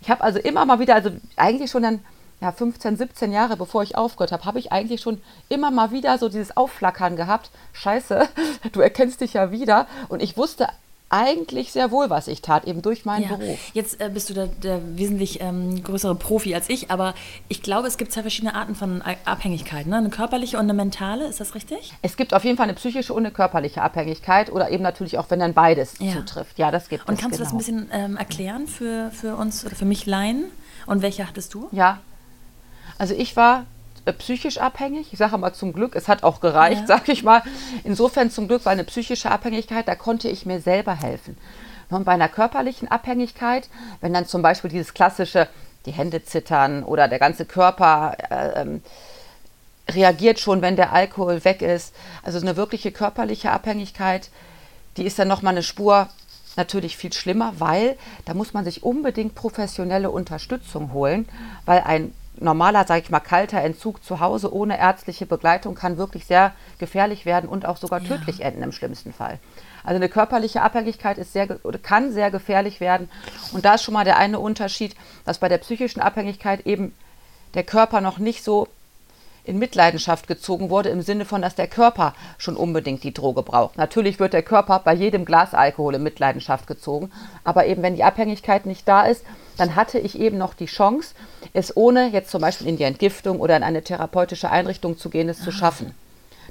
Ich 0.00 0.10
habe 0.10 0.22
also 0.22 0.40
immer 0.40 0.66
mal 0.66 0.80
wieder, 0.80 0.94
also 0.94 1.10
eigentlich 1.36 1.70
schon 1.70 1.84
dann 1.84 2.00
ja, 2.42 2.50
15, 2.50 2.96
17 2.96 3.32
Jahre 3.32 3.56
bevor 3.56 3.84
ich 3.84 3.96
aufgehört 3.96 4.32
habe, 4.32 4.44
habe 4.44 4.58
ich 4.58 4.72
eigentlich 4.72 5.00
schon 5.00 5.22
immer 5.48 5.70
mal 5.70 5.92
wieder 5.92 6.18
so 6.18 6.28
dieses 6.28 6.56
Aufflackern 6.56 7.14
gehabt. 7.14 7.50
Scheiße, 7.72 8.28
du 8.72 8.80
erkennst 8.80 9.20
dich 9.20 9.34
ja 9.34 9.52
wieder. 9.52 9.86
Und 10.08 10.20
ich 10.20 10.36
wusste 10.36 10.68
eigentlich 11.08 11.70
sehr 11.72 11.90
wohl, 11.90 12.08
was 12.08 12.26
ich 12.26 12.40
tat, 12.40 12.64
eben 12.64 12.80
durch 12.80 13.04
meinen 13.04 13.24
ja. 13.24 13.36
Beruf. 13.36 13.58
Jetzt 13.74 14.00
äh, 14.00 14.08
bist 14.08 14.30
du 14.30 14.34
der, 14.34 14.46
der 14.46 14.80
wesentlich 14.96 15.40
ähm, 15.42 15.84
größere 15.84 16.14
Profi 16.14 16.54
als 16.54 16.70
ich, 16.70 16.90
aber 16.90 17.14
ich 17.48 17.62
glaube, 17.62 17.86
es 17.86 17.98
gibt 17.98 18.12
zwei 18.12 18.22
verschiedene 18.22 18.54
Arten 18.54 18.74
von 18.74 19.02
Abhängigkeiten. 19.26 19.90
Ne? 19.90 19.98
Eine 19.98 20.08
körperliche 20.08 20.56
und 20.56 20.62
eine 20.62 20.74
mentale, 20.74 21.26
ist 21.26 21.38
das 21.38 21.54
richtig? 21.54 21.92
Es 22.00 22.16
gibt 22.16 22.32
auf 22.32 22.44
jeden 22.44 22.56
Fall 22.56 22.64
eine 22.64 22.74
psychische 22.74 23.12
und 23.12 23.26
eine 23.26 23.30
körperliche 23.30 23.82
Abhängigkeit 23.82 24.50
oder 24.50 24.70
eben 24.70 24.82
natürlich 24.82 25.18
auch, 25.18 25.26
wenn 25.28 25.38
dann 25.38 25.52
beides 25.52 25.96
ja. 26.00 26.12
zutrifft. 26.12 26.58
Ja, 26.58 26.70
das 26.70 26.88
gibt 26.88 27.06
und 27.06 27.14
es. 27.14 27.18
Und 27.18 27.22
kannst 27.22 27.38
genau. 27.38 27.50
du 27.50 27.58
das 27.58 27.70
ein 27.70 27.76
genau. 27.76 27.86
bisschen 27.90 28.04
ähm, 28.04 28.16
erklären 28.16 28.66
für, 28.66 29.10
für 29.10 29.36
uns 29.36 29.66
oder 29.66 29.76
für 29.76 29.84
mich 29.84 30.06
Laien? 30.06 30.46
Und 30.86 31.02
welche 31.02 31.28
hattest 31.28 31.54
du? 31.54 31.68
Ja, 31.70 32.00
also 32.98 33.14
ich 33.14 33.36
war 33.36 33.66
äh, 34.04 34.12
psychisch 34.12 34.58
abhängig. 34.58 35.12
Ich 35.12 35.18
sage 35.18 35.38
mal 35.38 35.52
zum 35.52 35.72
Glück, 35.72 35.94
es 35.94 36.08
hat 36.08 36.22
auch 36.24 36.40
gereicht, 36.40 36.82
ja. 36.82 36.86
sage 36.86 37.12
ich 37.12 37.22
mal. 37.22 37.42
Insofern 37.84 38.30
zum 38.30 38.48
Glück 38.48 38.64
war 38.64 38.72
eine 38.72 38.84
psychische 38.84 39.30
Abhängigkeit, 39.30 39.86
da 39.86 39.94
konnte 39.94 40.28
ich 40.28 40.46
mir 40.46 40.60
selber 40.60 40.94
helfen. 40.94 41.36
Und 41.90 42.04
bei 42.04 42.12
einer 42.12 42.28
körperlichen 42.28 42.88
Abhängigkeit, 42.88 43.68
wenn 44.00 44.14
dann 44.14 44.26
zum 44.26 44.42
Beispiel 44.42 44.70
dieses 44.70 44.94
klassische, 44.94 45.48
die 45.84 45.92
Hände 45.92 46.24
zittern 46.24 46.84
oder 46.84 47.06
der 47.08 47.18
ganze 47.18 47.44
Körper 47.44 48.16
äh, 48.30 48.62
ähm, 48.62 48.82
reagiert 49.90 50.40
schon, 50.40 50.62
wenn 50.62 50.76
der 50.76 50.92
Alkohol 50.92 51.44
weg 51.44 51.60
ist, 51.60 51.94
also 52.22 52.40
eine 52.40 52.56
wirkliche 52.56 52.92
körperliche 52.92 53.50
Abhängigkeit, 53.50 54.30
die 54.96 55.04
ist 55.04 55.18
dann 55.18 55.28
nochmal 55.28 55.54
eine 55.54 55.62
Spur 55.62 56.08
natürlich 56.56 56.96
viel 56.96 57.12
schlimmer, 57.12 57.54
weil 57.58 57.96
da 58.24 58.34
muss 58.34 58.52
man 58.54 58.64
sich 58.64 58.82
unbedingt 58.82 59.34
professionelle 59.34 60.10
Unterstützung 60.10 60.92
holen, 60.92 61.28
weil 61.66 61.80
ein 61.80 62.12
normaler, 62.42 62.86
sage 62.86 63.02
ich 63.02 63.10
mal, 63.10 63.20
kalter 63.20 63.60
Entzug 63.62 64.04
zu 64.04 64.20
Hause 64.20 64.52
ohne 64.52 64.78
ärztliche 64.78 65.26
Begleitung 65.26 65.74
kann 65.74 65.96
wirklich 65.96 66.26
sehr 66.26 66.52
gefährlich 66.78 67.26
werden 67.26 67.48
und 67.48 67.66
auch 67.66 67.76
sogar 67.76 68.02
tödlich 68.02 68.38
ja. 68.38 68.46
enden 68.46 68.62
im 68.62 68.72
schlimmsten 68.72 69.12
Fall. 69.12 69.38
Also 69.84 69.96
eine 69.96 70.08
körperliche 70.08 70.62
Abhängigkeit 70.62 71.18
ist 71.18 71.32
sehr, 71.32 71.48
kann 71.82 72.12
sehr 72.12 72.30
gefährlich 72.30 72.80
werden. 72.80 73.08
Und 73.52 73.64
da 73.64 73.74
ist 73.74 73.82
schon 73.82 73.94
mal 73.94 74.04
der 74.04 74.16
eine 74.16 74.38
Unterschied, 74.38 74.94
dass 75.24 75.38
bei 75.38 75.48
der 75.48 75.58
psychischen 75.58 76.00
Abhängigkeit 76.00 76.66
eben 76.66 76.94
der 77.54 77.64
Körper 77.64 78.00
noch 78.00 78.18
nicht 78.18 78.44
so 78.44 78.68
in 79.44 79.58
Mitleidenschaft 79.58 80.28
gezogen 80.28 80.70
wurde, 80.70 80.90
im 80.90 81.02
Sinne 81.02 81.24
von, 81.24 81.42
dass 81.42 81.56
der 81.56 81.66
Körper 81.66 82.14
schon 82.38 82.56
unbedingt 82.56 83.02
die 83.02 83.12
Droge 83.12 83.42
braucht. 83.42 83.76
Natürlich 83.76 84.20
wird 84.20 84.34
der 84.34 84.42
Körper 84.42 84.80
bei 84.84 84.94
jedem 84.94 85.24
Glas 85.24 85.52
Alkohol 85.52 85.96
in 85.96 86.02
Mitleidenschaft 86.02 86.68
gezogen, 86.68 87.10
aber 87.42 87.66
eben 87.66 87.82
wenn 87.82 87.96
die 87.96 88.04
Abhängigkeit 88.04 88.66
nicht 88.66 88.86
da 88.86 89.02
ist, 89.02 89.24
dann 89.56 89.76
hatte 89.76 89.98
ich 89.98 90.18
eben 90.18 90.38
noch 90.38 90.54
die 90.54 90.66
Chance, 90.66 91.14
es 91.52 91.76
ohne 91.76 92.08
jetzt 92.08 92.30
zum 92.30 92.40
Beispiel 92.40 92.68
in 92.68 92.76
die 92.76 92.84
Entgiftung 92.84 93.40
oder 93.40 93.56
in 93.56 93.62
eine 93.62 93.82
therapeutische 93.82 94.50
Einrichtung 94.50 94.98
zu 94.98 95.10
gehen, 95.10 95.28
es 95.28 95.40
ah. 95.40 95.44
zu 95.44 95.52
schaffen. 95.52 95.94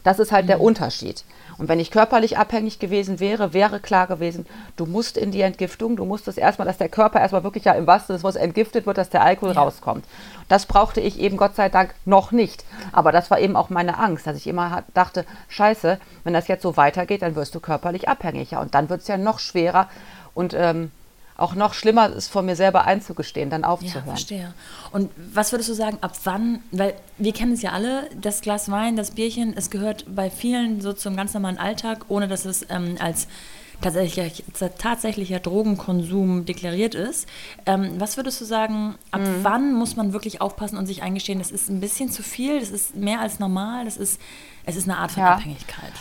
Das 0.03 0.19
ist 0.19 0.31
halt 0.31 0.45
mhm. 0.45 0.47
der 0.47 0.61
Unterschied. 0.61 1.23
Und 1.57 1.67
wenn 1.67 1.79
ich 1.79 1.91
körperlich 1.91 2.37
abhängig 2.37 2.79
gewesen 2.79 3.19
wäre, 3.19 3.53
wäre 3.53 3.79
klar 3.79 4.07
gewesen, 4.07 4.47
du 4.77 4.87
musst 4.87 5.15
in 5.15 5.29
die 5.31 5.41
Entgiftung, 5.41 5.95
du 5.95 6.05
musst 6.05 6.27
es 6.27 6.37
erstmal, 6.37 6.65
dass 6.65 6.79
der 6.79 6.89
Körper 6.89 7.19
erstmal 7.19 7.43
wirklich 7.43 7.65
ja 7.65 7.73
im 7.73 7.85
wahrsten 7.85 8.17
Sinne 8.17 8.39
entgiftet 8.39 8.87
wird, 8.87 8.97
dass 8.97 9.09
der 9.09 9.21
Alkohol 9.21 9.53
ja. 9.53 9.61
rauskommt. 9.61 10.05
Das 10.49 10.65
brauchte 10.65 11.01
ich 11.01 11.19
eben 11.19 11.37
Gott 11.37 11.55
sei 11.55 11.69
Dank 11.69 11.93
noch 12.05 12.31
nicht. 12.31 12.65
Aber 12.91 13.11
das 13.11 13.29
war 13.29 13.39
eben 13.39 13.55
auch 13.55 13.69
meine 13.69 13.99
Angst, 13.99 14.25
dass 14.25 14.37
ich 14.37 14.47
immer 14.47 14.83
dachte, 14.95 15.25
scheiße, 15.49 15.99
wenn 16.23 16.33
das 16.33 16.47
jetzt 16.47 16.63
so 16.63 16.77
weitergeht, 16.77 17.21
dann 17.21 17.35
wirst 17.35 17.53
du 17.53 17.59
körperlich 17.59 18.09
abhängiger. 18.09 18.59
Und 18.59 18.73
dann 18.73 18.89
wird 18.89 19.01
es 19.01 19.07
ja 19.07 19.17
noch 19.17 19.37
schwerer. 19.37 19.87
Und 20.33 20.55
ähm, 20.57 20.91
auch 21.41 21.55
noch 21.55 21.73
schlimmer 21.73 22.09
ist, 22.09 22.29
vor 22.29 22.41
mir 22.41 22.55
selber 22.55 22.85
einzugestehen, 22.85 23.49
dann 23.49 23.63
aufzuhören. 23.63 24.05
Ja, 24.05 24.13
verstehe. 24.13 24.53
Und 24.91 25.09
was 25.33 25.51
würdest 25.51 25.69
du 25.69 25.73
sagen, 25.73 25.97
ab 26.01 26.13
wann, 26.23 26.63
weil 26.71 26.93
wir 27.17 27.33
kennen 27.33 27.53
es 27.53 27.61
ja 27.61 27.71
alle, 27.71 28.09
das 28.19 28.41
Glas 28.41 28.69
Wein, 28.69 28.95
das 28.95 29.11
Bierchen, 29.11 29.55
es 29.55 29.69
gehört 29.69 30.05
bei 30.13 30.29
vielen 30.29 30.81
so 30.81 30.93
zum 30.93 31.15
ganz 31.15 31.33
normalen 31.33 31.57
Alltag, 31.57 32.05
ohne 32.07 32.27
dass 32.27 32.45
es 32.45 32.65
ähm, 32.69 32.95
als 32.99 33.27
tatsächlich, 33.81 34.43
tatsächlicher 34.77 35.39
Drogenkonsum 35.39 36.45
deklariert 36.45 36.95
ist. 36.95 37.27
Ähm, 37.65 37.93
was 37.97 38.17
würdest 38.17 38.39
du 38.39 38.45
sagen, 38.45 38.95
ab 39.11 39.21
mhm. 39.21 39.43
wann 39.43 39.73
muss 39.73 39.95
man 39.95 40.13
wirklich 40.13 40.41
aufpassen 40.41 40.77
und 40.77 40.85
sich 40.85 41.03
eingestehen, 41.03 41.39
das 41.39 41.51
ist 41.51 41.69
ein 41.69 41.79
bisschen 41.79 42.09
zu 42.11 42.23
viel, 42.23 42.59
das 42.59 42.69
ist 42.69 42.95
mehr 42.95 43.19
als 43.19 43.39
normal, 43.39 43.85
das 43.85 43.97
ist, 43.97 44.21
es 44.65 44.75
ist 44.75 44.87
eine 44.87 44.97
Art 44.97 45.11
von 45.11 45.23
ja. 45.23 45.33
Abhängigkeit? 45.33 45.93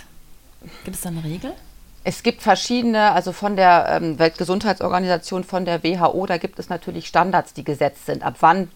Gibt 0.85 0.97
es 0.97 1.03
da 1.03 1.09
eine 1.09 1.25
Regel? 1.25 1.55
Es 2.03 2.23
gibt 2.23 2.41
verschiedene, 2.43 3.13
also 3.13 3.33
von 3.33 3.57
der 3.57 3.89
ähm, 3.91 4.19
Weltgesundheitsorganisation, 4.19 5.45
von 5.45 5.67
der 5.67 5.85
WHO, 5.85 6.25
da 6.27 6.39
gibt 6.39 6.59
es 6.59 6.71
natürlich 6.71 7.07
Standards, 7.07 7.53
die 7.53 7.65
gesetzt 7.65 8.07
sind, 8.07 8.23
ab 8.23 8.37
wann 8.41 8.71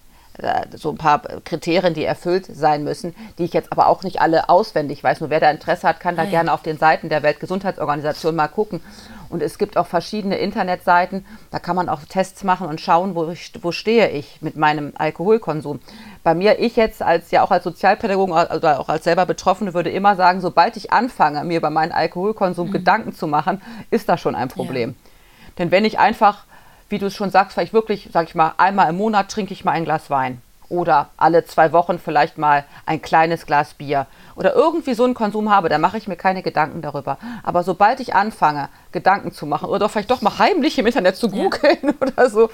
so 0.75 0.91
ein 0.91 0.99
paar 0.99 1.23
Kriterien, 1.45 1.95
die 1.95 2.05
erfüllt 2.05 2.47
sein 2.47 2.83
müssen, 2.83 3.15
die 3.39 3.45
ich 3.45 3.53
jetzt 3.53 3.71
aber 3.71 3.87
auch 3.87 4.03
nicht 4.03 4.21
alle 4.21 4.49
auswendig 4.49 5.05
weiß. 5.05 5.21
Nur 5.21 5.31
wer 5.31 5.39
da 5.39 5.51
Interesse 5.51 5.87
hat, 5.87 6.01
kann 6.01 6.17
da 6.17 6.25
ja. 6.25 6.31
gerne 6.31 6.53
auf 6.53 6.63
den 6.63 6.77
Seiten 6.77 7.09
der 7.09 7.23
Weltgesundheitsorganisation 7.23 8.35
mal 8.35 8.49
gucken. 8.49 8.81
Und 9.29 9.43
es 9.43 9.59
gibt 9.59 9.77
auch 9.77 9.87
verschiedene 9.87 10.37
Internetseiten, 10.37 11.25
da 11.51 11.59
kann 11.59 11.77
man 11.77 11.89
auch 11.89 12.01
Tests 12.05 12.45
machen 12.45 12.69
und 12.69 12.81
schauen, 12.81 13.15
wo, 13.15 13.31
ich, 13.31 13.53
wo 13.63 13.73
stehe 13.73 14.11
ich 14.11 14.41
mit 14.43 14.57
meinem 14.57 14.93
Alkoholkonsum. 14.97 15.81
Bei 16.23 16.35
mir, 16.35 16.59
ich 16.59 16.77
jetzt 16.77 17.03
als 17.03 17.31
ja 17.31 17.43
auch 17.43 17.51
als 17.51 17.65
Sozialpädagogen 17.65 18.35
oder 18.35 18.81
auch 18.81 18.89
als 18.89 19.05
selber 19.05 19.27
Betroffene 19.27 19.75
würde 19.75 19.91
immer 19.91 20.17
sagen, 20.17 20.41
sobald 20.41 20.77
ich 20.77 20.93
anfange, 20.93 21.43
mir 21.45 21.59
über 21.59 21.71
meinen 21.71 21.93
Alkoholkonsum 21.93 22.69
mhm. 22.69 22.73
Gedanken 22.73 23.13
zu 23.13 23.27
machen, 23.27 23.63
ist 23.91 24.09
das 24.09 24.21
schon 24.21 24.35
ein 24.35 24.49
Problem. 24.49 24.91
Ja. 24.91 25.11
Denn 25.59 25.71
wenn 25.71 25.85
ich 25.85 25.99
einfach, 25.99 26.45
wie 26.89 26.99
du 26.99 27.07
es 27.07 27.15
schon 27.15 27.31
sagst, 27.31 27.55
vielleicht 27.55 27.73
wirklich, 27.73 28.11
sag 28.13 28.29
ich 28.29 28.35
mal, 28.35 28.55
einmal 28.57 28.91
im 28.91 28.97
Monat 28.97 29.31
trinke 29.31 29.53
ich 29.53 29.65
mal 29.65 29.73
ein 29.73 29.85
Glas 29.85 30.11
Wein 30.11 30.41
oder 30.69 31.11
alle 31.17 31.45
zwei 31.45 31.73
Wochen 31.73 31.99
vielleicht 31.99 32.39
mal 32.39 32.65
ein 32.87 33.03
kleines 33.03 33.47
Glas 33.47 33.75
Bier 33.75 34.07
oder 34.35 34.55
irgendwie 34.55 34.95
so 34.95 35.05
einen 35.05 35.15
Konsum 35.15 35.51
habe, 35.51 35.69
da 35.69 35.79
mache 35.79 35.99
ich 35.99 36.09
mir 36.09 36.17
keine 36.17 36.43
Gedanken 36.43 36.83
darüber. 36.83 37.19
Aber 37.43 37.63
sobald 37.63 38.01
ich 38.01 38.15
anfange, 38.15 38.69
Gedanken 38.93 39.33
zu 39.33 39.47
machen 39.47 39.69
oder 39.69 39.89
vielleicht 39.89 40.11
doch 40.11 40.23
mal 40.23 40.39
heimlich 40.39 40.79
im 40.79 40.87
Internet 40.87 41.17
zu 41.17 41.31
googeln 41.31 41.79
ja. 41.83 41.93
oder 42.01 42.29
so, 42.31 42.51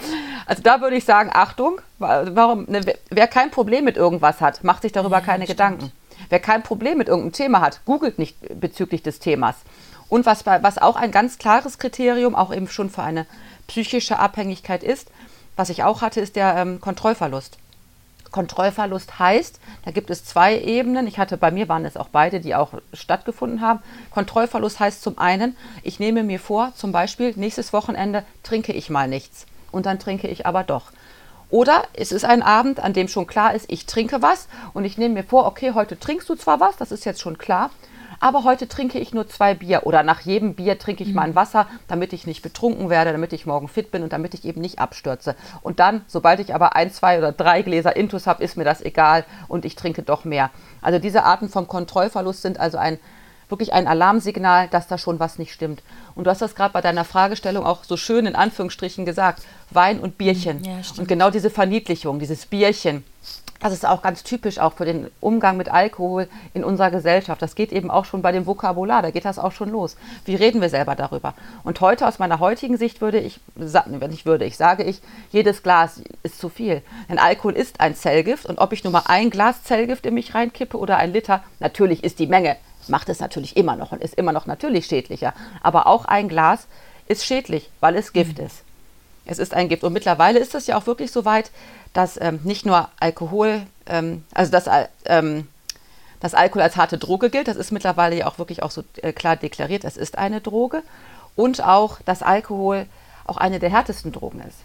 also 0.47 0.63
da 0.63 0.81
würde 0.81 0.97
ich 0.97 1.05
sagen, 1.05 1.31
Achtung, 1.33 1.81
warum, 1.99 2.65
ne, 2.69 2.81
wer 3.11 3.27
kein 3.27 3.51
Problem 3.51 3.85
mit 3.85 3.97
irgendwas 3.97 4.41
hat, 4.41 4.65
macht 4.65 4.83
sich 4.83 4.93
darüber 4.93 5.19
ja, 5.19 5.25
keine 5.25 5.47
Gedanken. 5.47 5.93
Wer 6.29 6.41
kein 6.41 6.63
Problem 6.63 6.99
mit 6.99 7.09
irgendeinem 7.09 7.33
Thema 7.33 7.61
hat, 7.61 7.81
googelt 7.87 8.19
nicht 8.19 8.37
bezüglich 8.61 9.03
des 9.03 9.19
Themas. 9.19 9.57
Und 10.09 10.27
was, 10.27 10.45
was 10.45 10.79
auch 10.79 10.97
ein 10.97 11.13
ganz 11.13 11.39
klares 11.39 11.79
Kriterium, 11.79 12.35
auch 12.35 12.53
eben 12.53 12.69
schon 12.69 12.91
für 12.91 13.03
eine 13.03 13.27
psychische 13.71 14.19
Abhängigkeit 14.19 14.83
ist, 14.83 15.13
was 15.55 15.69
ich 15.69 15.85
auch 15.85 16.03
hatte, 16.03 16.21
ist 16.21 16.35
der 16.35 16.57
ähm, 16.57 16.81
Kontrollverlust. 16.81 17.57
Kontrollverlust 18.33 19.21
heißt, 19.21 19.61
da 19.85 19.93
gibt 19.93 20.11
es 20.11 20.25
zwei 20.25 20.61
Ebenen. 20.61 21.07
Ich 21.07 21.21
hatte 21.21 21.37
bei 21.37 21.53
mir 21.53 21.69
waren 21.69 21.85
es 21.85 21.97
auch 21.97 22.09
beide, 22.09 22.41
die 22.41 22.57
auch 22.57 22.73
stattgefunden 22.93 23.61
haben. 23.61 23.81
Kontrollverlust 24.11 24.81
heißt 24.81 25.03
zum 25.03 25.19
einen, 25.19 25.57
ich 25.85 26.01
nehme 26.01 26.25
mir 26.25 26.41
vor, 26.41 26.73
zum 26.75 26.91
Beispiel 26.91 27.33
nächstes 27.37 27.73
Wochenende 27.73 28.25
trinke 28.43 28.73
ich 28.73 28.91
mal 28.91 29.07
nichts 29.07 29.47
und 29.71 29.87
dann 29.87 30.01
trinke 30.01 30.27
ich 30.27 30.47
aber 30.47 30.65
doch. 30.65 30.91
Oder 31.49 31.85
es 31.93 32.11
ist 32.11 32.25
ein 32.25 32.43
Abend, 32.43 32.81
an 32.81 32.93
dem 32.93 33.07
schon 33.07 33.29
klar 33.29 33.55
ist, 33.55 33.67
ich 33.71 33.87
trinke 33.87 34.21
was 34.21 34.49
und 34.73 34.85
ich 34.85 34.99
nehme 34.99 35.15
mir 35.15 35.25
vor, 35.25 35.47
okay, 35.47 35.73
heute 35.75 35.99
trinkst 35.99 36.29
du 36.29 36.35
zwar 36.35 36.59
was, 36.59 36.77
das 36.77 36.91
ist 36.91 37.05
jetzt 37.05 37.21
schon 37.21 37.39
klar, 37.39 37.71
aber 38.21 38.45
heute 38.45 38.69
trinke 38.69 38.99
ich 38.99 39.13
nur 39.15 39.27
zwei 39.27 39.55
Bier 39.55 39.83
oder 39.85 40.03
nach 40.03 40.21
jedem 40.21 40.55
Bier 40.55 40.79
trinke 40.79 41.03
ich 41.03 41.09
mhm. 41.09 41.15
mal 41.17 41.23
ein 41.23 41.35
Wasser, 41.35 41.67
damit 41.89 42.13
ich 42.13 42.27
nicht 42.27 42.43
betrunken 42.43 42.91
werde, 42.91 43.13
damit 43.13 43.33
ich 43.33 43.47
morgen 43.47 43.67
fit 43.67 43.91
bin 43.91 44.03
und 44.03 44.13
damit 44.13 44.35
ich 44.35 44.45
eben 44.45 44.61
nicht 44.61 44.79
abstürze. 44.79 45.35
Und 45.63 45.81
dann, 45.81 46.03
sobald 46.07 46.39
ich 46.39 46.55
aber 46.55 46.77
ein, 46.77 46.93
zwei 46.93 47.19
oder 47.19 47.33
drei 47.33 47.63
Gläser 47.63 47.97
Intus 47.97 48.27
habe, 48.27 48.45
ist 48.45 48.57
mir 48.57 48.65
das 48.65 48.83
egal 48.83 49.25
und 49.49 49.65
ich 49.65 49.75
trinke 49.75 50.03
doch 50.03 50.25
mehr. 50.25 50.51
Also 50.83 50.99
diese 50.99 51.25
Arten 51.25 51.49
von 51.49 51.67
Kontrollverlust 51.67 52.43
sind 52.43 52.61
also 52.61 52.79
ein 52.79 52.99
wirklich 53.49 53.73
ein 53.73 53.89
Alarmsignal, 53.89 54.69
dass 54.69 54.87
da 54.87 54.97
schon 54.97 55.19
was 55.19 55.39
nicht 55.39 55.53
stimmt. 55.53 55.83
Und 56.15 56.25
du 56.25 56.31
hast 56.31 56.41
das 56.41 56.55
gerade 56.55 56.73
bei 56.73 56.81
deiner 56.81 57.05
Fragestellung 57.05 57.67
auch 57.67 57.83
so 57.83 57.97
schön 57.97 58.27
in 58.27 58.37
Anführungsstrichen 58.37 59.05
gesagt. 59.05 59.43
Wein 59.71 59.99
und 59.99 60.19
Bierchen. 60.19 60.63
Ja, 60.63 60.79
und 60.99 61.09
genau 61.09 61.31
diese 61.31 61.51
Verniedlichung, 61.51 62.19
dieses 62.19 62.47
Bierchen, 62.47 63.05
das 63.61 63.75
ist 63.75 63.87
auch 63.87 64.01
ganz 64.01 64.23
typisch 64.23 64.59
auch 64.59 64.73
für 64.73 64.87
den 64.87 65.11
Umgang 65.21 65.57
mit 65.59 65.71
Alkohol 65.71 66.29
in 66.55 66.65
unserer 66.65 66.91
Gesellschaft. 66.91 67.41
Das 67.43 67.55
geht 67.55 67.73
eben 67.73 67.91
auch 67.91 68.07
schon 68.07 68.23
bei 68.23 68.33
dem 68.33 68.47
Vokabular, 68.47 69.03
da 69.03 69.11
geht 69.11 69.27
das 69.27 69.39
auch 69.39 69.53
schon 69.53 69.69
los. 69.69 69.97
Wie 70.25 70.35
reden 70.35 70.63
wir 70.63 70.71
selber 70.71 70.95
darüber? 70.95 71.35
Und 71.63 71.81
heute 71.81 72.09
aus 72.09 72.19
meiner 72.19 72.41
heutigen 72.41 72.79
Sicht 72.79 73.03
würde 73.03 73.21
ich, 73.21 73.39
wenn 73.55 74.13
ich 74.13 74.25
würde, 74.25 74.47
ich 74.47 74.57
sage 74.57 74.83
ich, 74.83 75.03
jedes 75.31 75.63
Glas 75.63 76.03
ist 76.23 76.39
zu 76.39 76.49
viel. 76.49 76.83
Denn 77.09 77.19
Alkohol 77.19 77.53
ist 77.53 77.81
ein 77.81 77.95
Zellgift 77.95 78.47
und 78.47 78.59
ob 78.59 78.73
ich 78.73 78.83
nur 78.83 78.95
mal 78.95 79.05
ein 79.07 79.29
Glas 79.29 79.63
Zellgift 79.63 80.07
in 80.07 80.15
mich 80.15 80.35
reinkippe 80.35 80.79
oder 80.79 80.97
ein 80.97 81.13
Liter, 81.13 81.45
natürlich 81.59 82.03
ist 82.03 82.19
die 82.19 82.27
Menge, 82.27 82.57
macht 82.89 83.11
es 83.11 83.21
natürlich 83.21 83.59
immer 83.59 83.77
noch 83.77 83.93
und 83.93 84.03
ist 84.03 84.15
immer 84.15 84.33
noch 84.33 84.47
natürlich 84.47 84.87
schädlicher. 84.87 85.35
Aber 85.63 85.87
auch 85.87 86.07
ein 86.07 86.29
Glas 86.29 86.67
ist 87.07 87.27
schädlich, 87.27 87.71
weil 87.81 87.97
es 87.97 88.15
Gift 88.15 88.39
mhm. 88.39 88.47
ist. 88.47 88.63
Es 89.27 89.39
ist 89.39 89.55
ein 89.55 89.69
Gift. 89.69 89.85
Und 89.85 89.93
mittlerweile 89.93 90.39
ist 90.39 90.55
es 90.55 90.67
ja 90.67 90.77
auch 90.77 90.87
wirklich 90.87 91.13
so 91.13 91.25
weit, 91.25 91.51
dass 91.93 92.21
ähm, 92.21 92.41
nicht 92.45 92.67
nur 92.67 92.89
Alkohol, 92.99 93.63
ähm, 93.87 94.25
also 94.35 94.53
dass, 94.53 94.69
ähm, 95.07 95.49
dass 96.21 96.35
Alkohol 96.35 96.63
als 96.63 96.77
harte 96.77 96.99
Droge 96.99 97.31
gilt, 97.31 97.49
das 97.49 97.57
ist 97.57 97.73
mittlerweile 97.73 98.17
ja 98.17 98.27
auch 98.27 98.39
wirklich 98.39 98.63
auch 98.63 98.71
so 98.71 98.85
äh, 99.03 99.13
klar 99.13 99.37
deklariert, 99.37 99.85
es 99.85 99.97
ist 99.97 100.19
eine 100.19 100.41
Droge. 100.41 100.83
Und 101.37 101.63
auch, 101.63 102.01
dass 102.03 102.23
Alkohol 102.23 102.87
auch 103.27 103.37
eine 103.37 103.61
der 103.61 103.71
härtesten 103.71 104.13
Drogen 104.13 104.41
ist. 104.41 104.59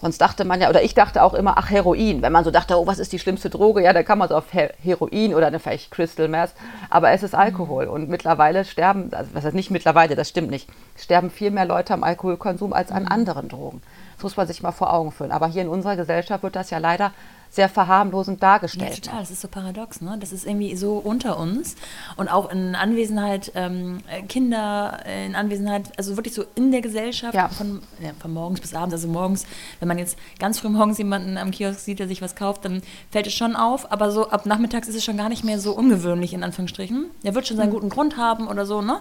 Sonst 0.00 0.18
dachte 0.18 0.44
man 0.44 0.60
ja, 0.60 0.70
oder 0.70 0.82
ich 0.82 0.94
dachte 0.94 1.22
auch 1.22 1.34
immer, 1.34 1.58
ach, 1.58 1.70
Heroin. 1.70 2.22
Wenn 2.22 2.32
man 2.32 2.44
so 2.44 2.50
dachte, 2.50 2.78
oh, 2.78 2.86
was 2.86 2.98
ist 2.98 3.12
die 3.12 3.18
schlimmste 3.18 3.50
Droge? 3.50 3.82
Ja, 3.82 3.92
dann 3.92 4.04
kann 4.04 4.18
man 4.18 4.28
so 4.28 4.36
auf 4.36 4.46
Heroin 4.52 5.34
oder 5.34 5.48
eine 5.48 5.58
vielleicht 5.58 5.90
Crystal 5.90 6.28
Meth. 6.28 6.52
Aber 6.88 7.10
es 7.10 7.22
ist 7.22 7.34
Alkohol. 7.34 7.86
Und 7.86 8.08
mittlerweile 8.08 8.64
sterben, 8.64 9.12
also 9.12 9.30
was 9.34 9.44
heißt 9.44 9.54
nicht 9.54 9.70
mittlerweile, 9.70 10.16
das 10.16 10.28
stimmt 10.28 10.50
nicht, 10.50 10.68
sterben 10.96 11.30
viel 11.30 11.50
mehr 11.50 11.66
Leute 11.66 11.92
am 11.92 12.02
Alkoholkonsum 12.02 12.72
als 12.72 12.90
an 12.90 13.04
mhm. 13.04 13.08
anderen 13.08 13.48
Drogen. 13.48 13.82
Das 14.20 14.24
muss 14.24 14.36
man 14.36 14.46
sich 14.46 14.62
mal 14.62 14.72
vor 14.72 14.92
Augen 14.92 15.12
führen. 15.12 15.32
Aber 15.32 15.46
hier 15.46 15.62
in 15.62 15.68
unserer 15.68 15.96
Gesellschaft 15.96 16.42
wird 16.42 16.54
das 16.54 16.68
ja 16.68 16.76
leider 16.76 17.10
sehr 17.48 17.70
verharmlosend 17.70 18.42
dargestellt. 18.42 18.90
Ja, 18.90 18.96
total. 18.96 19.20
Das 19.20 19.30
ist 19.30 19.40
so 19.40 19.48
paradox, 19.48 20.02
ne? 20.02 20.18
Das 20.20 20.30
ist 20.30 20.46
irgendwie 20.46 20.76
so 20.76 20.98
unter 20.98 21.38
uns 21.38 21.74
und 22.16 22.28
auch 22.28 22.50
in 22.50 22.74
Anwesenheit 22.74 23.50
ähm, 23.54 24.02
Kinder, 24.28 25.00
in 25.26 25.34
Anwesenheit, 25.34 25.90
also 25.96 26.16
wirklich 26.18 26.34
so 26.34 26.44
in 26.54 26.70
der 26.70 26.82
Gesellschaft 26.82 27.34
ja. 27.34 27.48
Von, 27.48 27.80
ja, 27.98 28.10
von 28.20 28.34
morgens 28.34 28.60
bis 28.60 28.74
abends. 28.74 28.92
Also 28.92 29.08
morgens, 29.08 29.46
wenn 29.78 29.88
man 29.88 29.96
jetzt 29.96 30.18
ganz 30.38 30.58
früh 30.58 30.68
morgens 30.68 30.98
jemanden 30.98 31.38
am 31.38 31.50
Kiosk 31.50 31.80
sieht, 31.80 31.98
der 31.98 32.08
sich 32.08 32.20
was 32.20 32.36
kauft, 32.36 32.66
dann 32.66 32.82
fällt 33.10 33.26
es 33.26 33.32
schon 33.32 33.56
auf. 33.56 33.90
Aber 33.90 34.12
so 34.12 34.28
ab 34.28 34.44
nachmittags 34.44 34.86
ist 34.86 34.96
es 34.96 35.04
schon 35.04 35.16
gar 35.16 35.30
nicht 35.30 35.44
mehr 35.44 35.58
so 35.58 35.72
ungewöhnlich, 35.72 36.34
in 36.34 36.44
Anführungsstrichen. 36.44 37.06
Der 37.24 37.34
wird 37.34 37.46
schon 37.46 37.56
seinen 37.56 37.70
mhm. 37.70 37.74
guten 37.74 37.88
Grund 37.88 38.18
haben 38.18 38.48
oder 38.48 38.66
so, 38.66 38.82
ne? 38.82 39.00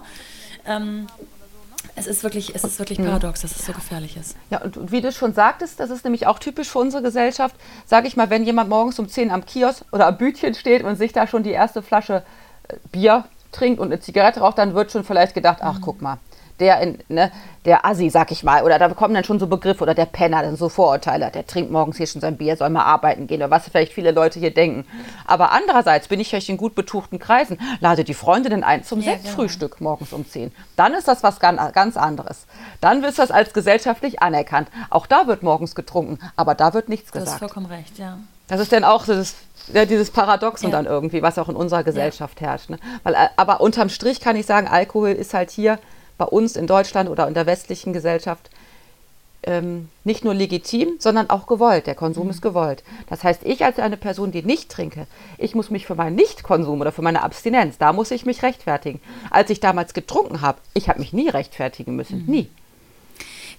Ähm, 0.66 1.08
es 2.00 2.08
ist 2.08 2.24
wirklich, 2.24 2.56
es 2.56 2.64
ist 2.64 2.80
wirklich 2.80 2.98
hm. 2.98 3.06
paradox, 3.06 3.42
dass 3.42 3.56
es 3.56 3.66
so 3.66 3.74
gefährlich 3.74 4.16
ist. 4.18 4.36
Ja, 4.50 4.62
und, 4.62 4.78
und, 4.78 4.92
wie 4.92 5.02
du 5.02 5.12
schon 5.12 5.34
sagtest, 5.34 5.80
das 5.80 5.90
ist 5.90 6.04
nämlich 6.06 6.28
auch 6.28 6.40
typisch 6.40 6.70
für 6.70 6.80
unsere 6.80 7.04
Gesellschaft. 7.04 7.56
Sage 7.86 8.08
ich 8.08 8.16
mal, 8.16 8.30
wenn 8.30 8.44
jemand 8.44 8.70
morgens 8.70 8.98
um 9.00 9.10
10 9.10 9.32
am 9.32 9.46
Kiosk 9.46 9.84
oder 9.92 10.08
am 10.08 10.18
Bütchen 10.18 10.56
steht 10.56 10.84
und 10.84 10.96
sich 10.96 11.12
da 11.12 11.28
schon 11.28 11.44
die 11.44 11.52
erste 11.52 11.82
Flasche 11.82 12.24
äh, 12.68 12.76
Bier 12.92 13.26
trinkt 13.52 13.80
und 13.80 13.88
eine 13.88 14.00
Zigarette 14.00 14.40
raucht, 14.40 14.58
dann 14.58 14.74
wird 14.74 14.92
schon 14.92 15.04
vielleicht 15.04 15.34
gedacht, 15.34 15.60
ach, 15.62 15.80
mhm. 15.80 15.82
guck 15.82 16.02
mal, 16.02 16.18
der, 16.60 16.80
in, 16.82 17.00
ne, 17.08 17.32
der 17.66 17.86
Assi, 17.86 18.10
sag 18.10 18.32
ich 18.32 18.44
mal, 18.44 18.64
oder 18.64 18.80
da 18.80 18.90
kommen 18.90 19.14
dann 19.14 19.24
schon 19.24 19.40
so 19.40 19.48
Begriffe 19.48 19.84
oder 19.84 19.94
der 19.94 20.06
Penner, 20.06 20.42
dann 20.42 20.56
so 20.56 20.70
Vorurteile, 20.70 21.32
der 21.32 21.46
trinkt 21.46 21.72
morgens 21.72 21.98
hier 21.98 22.08
schon 22.08 22.22
sein 22.22 22.38
Bier, 22.38 22.56
soll 22.58 22.70
mal 22.70 22.84
arbeiten 22.84 23.28
gehen 23.28 23.42
oder 23.42 23.52
was 23.52 23.68
vielleicht 23.68 23.94
viele 23.94 24.12
Leute 24.12 24.40
hier 24.40 24.54
denken. 24.54 24.86
Aber 25.26 25.52
andererseits 25.52 26.08
bin 26.08 26.20
ich 26.20 26.30
vielleicht 26.30 26.50
in 26.50 26.58
gut 26.58 26.76
betuchten 26.76 27.20
Kreisen, 27.20 27.60
lade 27.80 28.04
die 28.04 28.14
Freundinnen 28.14 28.64
ein 28.64 28.84
zum 28.84 29.02
ja, 29.02 29.14
Sektfrühstück 29.14 29.78
genau. 29.78 29.92
morgens 29.92 30.14
um 30.14 30.28
10. 30.28 30.52
Dann 30.76 30.94
ist 30.94 31.08
das 31.08 31.24
was 31.24 31.40
ganz 31.40 31.98
anderes. 31.98 32.46
Dann 32.82 33.02
wird 33.02 33.18
das 33.18 33.32
als 33.32 33.54
gesellschaftlich 33.54 34.22
anerkannt. 34.22 34.70
Auch 34.90 35.06
da 35.06 35.28
wird 35.28 35.44
morgens 35.44 35.76
getrunken, 35.76 36.20
aber 36.36 36.56
da 36.56 36.74
wird 36.74 36.90
nichts 36.90 37.12
gesagt. 37.12 37.28
Du 37.28 37.32
hast 37.32 37.40
vollkommen 37.40 37.66
recht, 37.68 37.98
ja. 37.98 38.18
Das 38.50 38.60
ist 38.60 38.72
dann 38.72 38.84
auch 38.84 39.06
das, 39.06 39.36
ja, 39.72 39.86
dieses 39.86 40.10
Paradoxon 40.10 40.72
ja. 40.72 40.78
dann 40.78 40.88
irgendwie, 40.88 41.22
was 41.22 41.38
auch 41.38 41.50
in 41.50 41.56
unserer 41.56 41.84
Gesellschaft 41.84 42.42
ja. 42.42 42.48
herrscht. 42.48 42.72
Ne? 42.72 42.80
Weil, 43.04 43.14
äh, 43.14 43.28
aber 43.36 43.62
unterm 43.62 43.90
Strich 43.90 44.20
kann 44.20 44.36
ich 44.36 44.48
sagen, 44.48 44.68
Alkohol 44.68 45.12
ist 45.12 45.36
halt 45.36 45.52
hier 45.52 45.78
bei 46.20 46.26
uns 46.26 46.56
in 46.56 46.68
Deutschland 46.68 47.10
oder 47.10 47.28
in 47.28 47.34
der 47.34 47.48
westlichen 47.48 47.94
Gesellschaft 47.94 48.52
ähm, 49.42 49.88
nicht 50.04 50.26
nur 50.26 50.34
legitim, 50.34 50.98
sondern 51.00 51.30
auch 51.30 51.48
gewollt. 51.48 51.88
Der 51.88 51.96
Konsum 51.96 52.26
mhm. 52.26 52.32
ist 52.32 52.42
gewollt. 52.42 52.84
Das 53.08 53.24
heißt, 53.24 53.42
ich 53.46 53.64
als 53.64 53.80
eine 53.80 53.98
Person, 53.98 54.32
die 54.32 54.44
nicht 54.44 54.70
trinke, 54.70 55.08
ich 55.38 55.56
muss 55.56 55.70
mich 55.70 55.86
für 55.86 55.96
meinen 55.96 56.16
Nichtkonsum 56.16 56.82
oder 56.82 56.92
für 56.92 57.02
meine 57.02 57.24
Abstinenz, 57.24 57.78
da 57.78 57.94
muss 57.94 58.12
ich 58.12 58.26
mich 58.26 58.44
rechtfertigen. 58.44 59.00
Als 59.32 59.50
ich 59.50 59.62
damals 59.62 59.94
getrunken 59.94 60.42
habe, 60.42 60.60
ich 60.74 60.90
habe 60.90 61.00
mich 61.00 61.14
nie 61.14 61.30
rechtfertigen 61.30 61.96
müssen, 61.96 62.26
mhm. 62.26 62.32
nie. 62.32 62.50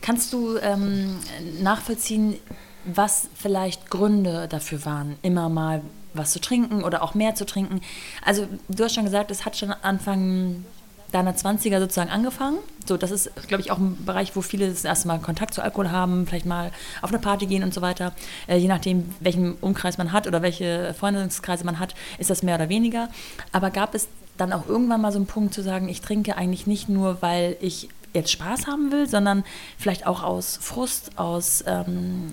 Kannst 0.03 0.33
du 0.33 0.59
ähm, 0.59 1.17
nachvollziehen, 1.61 2.37
was 2.85 3.29
vielleicht 3.35 3.91
Gründe 3.91 4.49
dafür 4.49 4.85
waren, 4.85 5.17
immer 5.23 5.49
mal 5.49 5.83
was 6.15 6.33
zu 6.33 6.41
trinken 6.41 6.83
oder 6.83 7.03
auch 7.03 7.15
mehr 7.15 7.35
zu 7.35 7.47
trinken? 7.47 7.81
Also 8.25 8.47
du 8.69 8.85
hast 8.85 8.95
schon 8.95 9.05
gesagt, 9.05 9.31
es 9.31 9.45
hat 9.45 9.57
schon 9.57 9.73
Anfang 9.73 10.65
deiner 11.11 11.35
20er 11.35 11.81
sozusagen 11.81 12.11
angefangen. 12.11 12.59
So, 12.87 12.97
das 12.97 13.11
ist, 13.11 13.31
glaube 13.49 13.63
ich, 13.63 13.71
auch 13.71 13.79
ein 13.79 14.05
Bereich, 14.05 14.35
wo 14.37 14.41
viele 14.41 14.69
das 14.69 14.85
erste 14.85 15.09
Mal 15.09 15.19
Kontakt 15.19 15.55
zu 15.55 15.63
Alkohol 15.63 15.91
haben, 15.91 16.27
vielleicht 16.27 16.47
mal 16.47 16.71
auf 17.03 17.11
eine 17.11 17.19
Party 17.19 17.47
gehen 17.47 17.63
und 17.63 17.75
so 17.75 17.83
weiter. 17.83 18.13
Äh, 18.47 18.57
je 18.57 18.69
nachdem, 18.69 19.15
welchen 19.21 19.55
Umkreis 19.55 19.99
man 19.99 20.13
hat 20.13 20.27
oder 20.27 20.43
welche 20.43 20.95
Freundeskreise 20.95 21.65
man 21.65 21.79
hat, 21.79 21.95
ist 22.19 22.31
das 22.31 22.43
mehr 22.43 22.57
oder 22.57 22.69
weniger. 22.69 23.09
Aber 23.53 23.71
gab 23.71 23.95
es 23.95 24.09
dann 24.37 24.53
auch 24.53 24.67
irgendwann 24.67 25.01
mal 25.01 25.13
so 25.13 25.19
einen 25.19 25.27
Punkt 25.27 25.55
zu 25.55 25.63
sagen, 25.63 25.89
ich 25.89 26.01
trinke 26.01 26.37
eigentlich 26.37 26.67
nicht 26.67 26.89
nur, 26.89 27.21
weil 27.21 27.57
ich 27.61 27.89
jetzt 28.13 28.31
Spaß 28.31 28.67
haben 28.67 28.91
will, 28.91 29.09
sondern 29.09 29.45
vielleicht 29.79 30.07
auch 30.07 30.23
aus 30.23 30.59
Frust, 30.61 31.19
aus 31.19 31.63
ähm, 31.67 32.33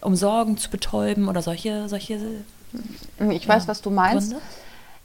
um 0.00 0.14
Sorgen 0.14 0.56
zu 0.56 0.70
betäuben 0.70 1.28
oder 1.28 1.42
solche, 1.42 1.88
solche. 1.88 2.20
Ich 3.30 3.48
weiß, 3.48 3.64
ja, 3.64 3.68
was 3.68 3.82
du 3.82 3.90
meinst. 3.90 4.30
Gründe? 4.30 4.44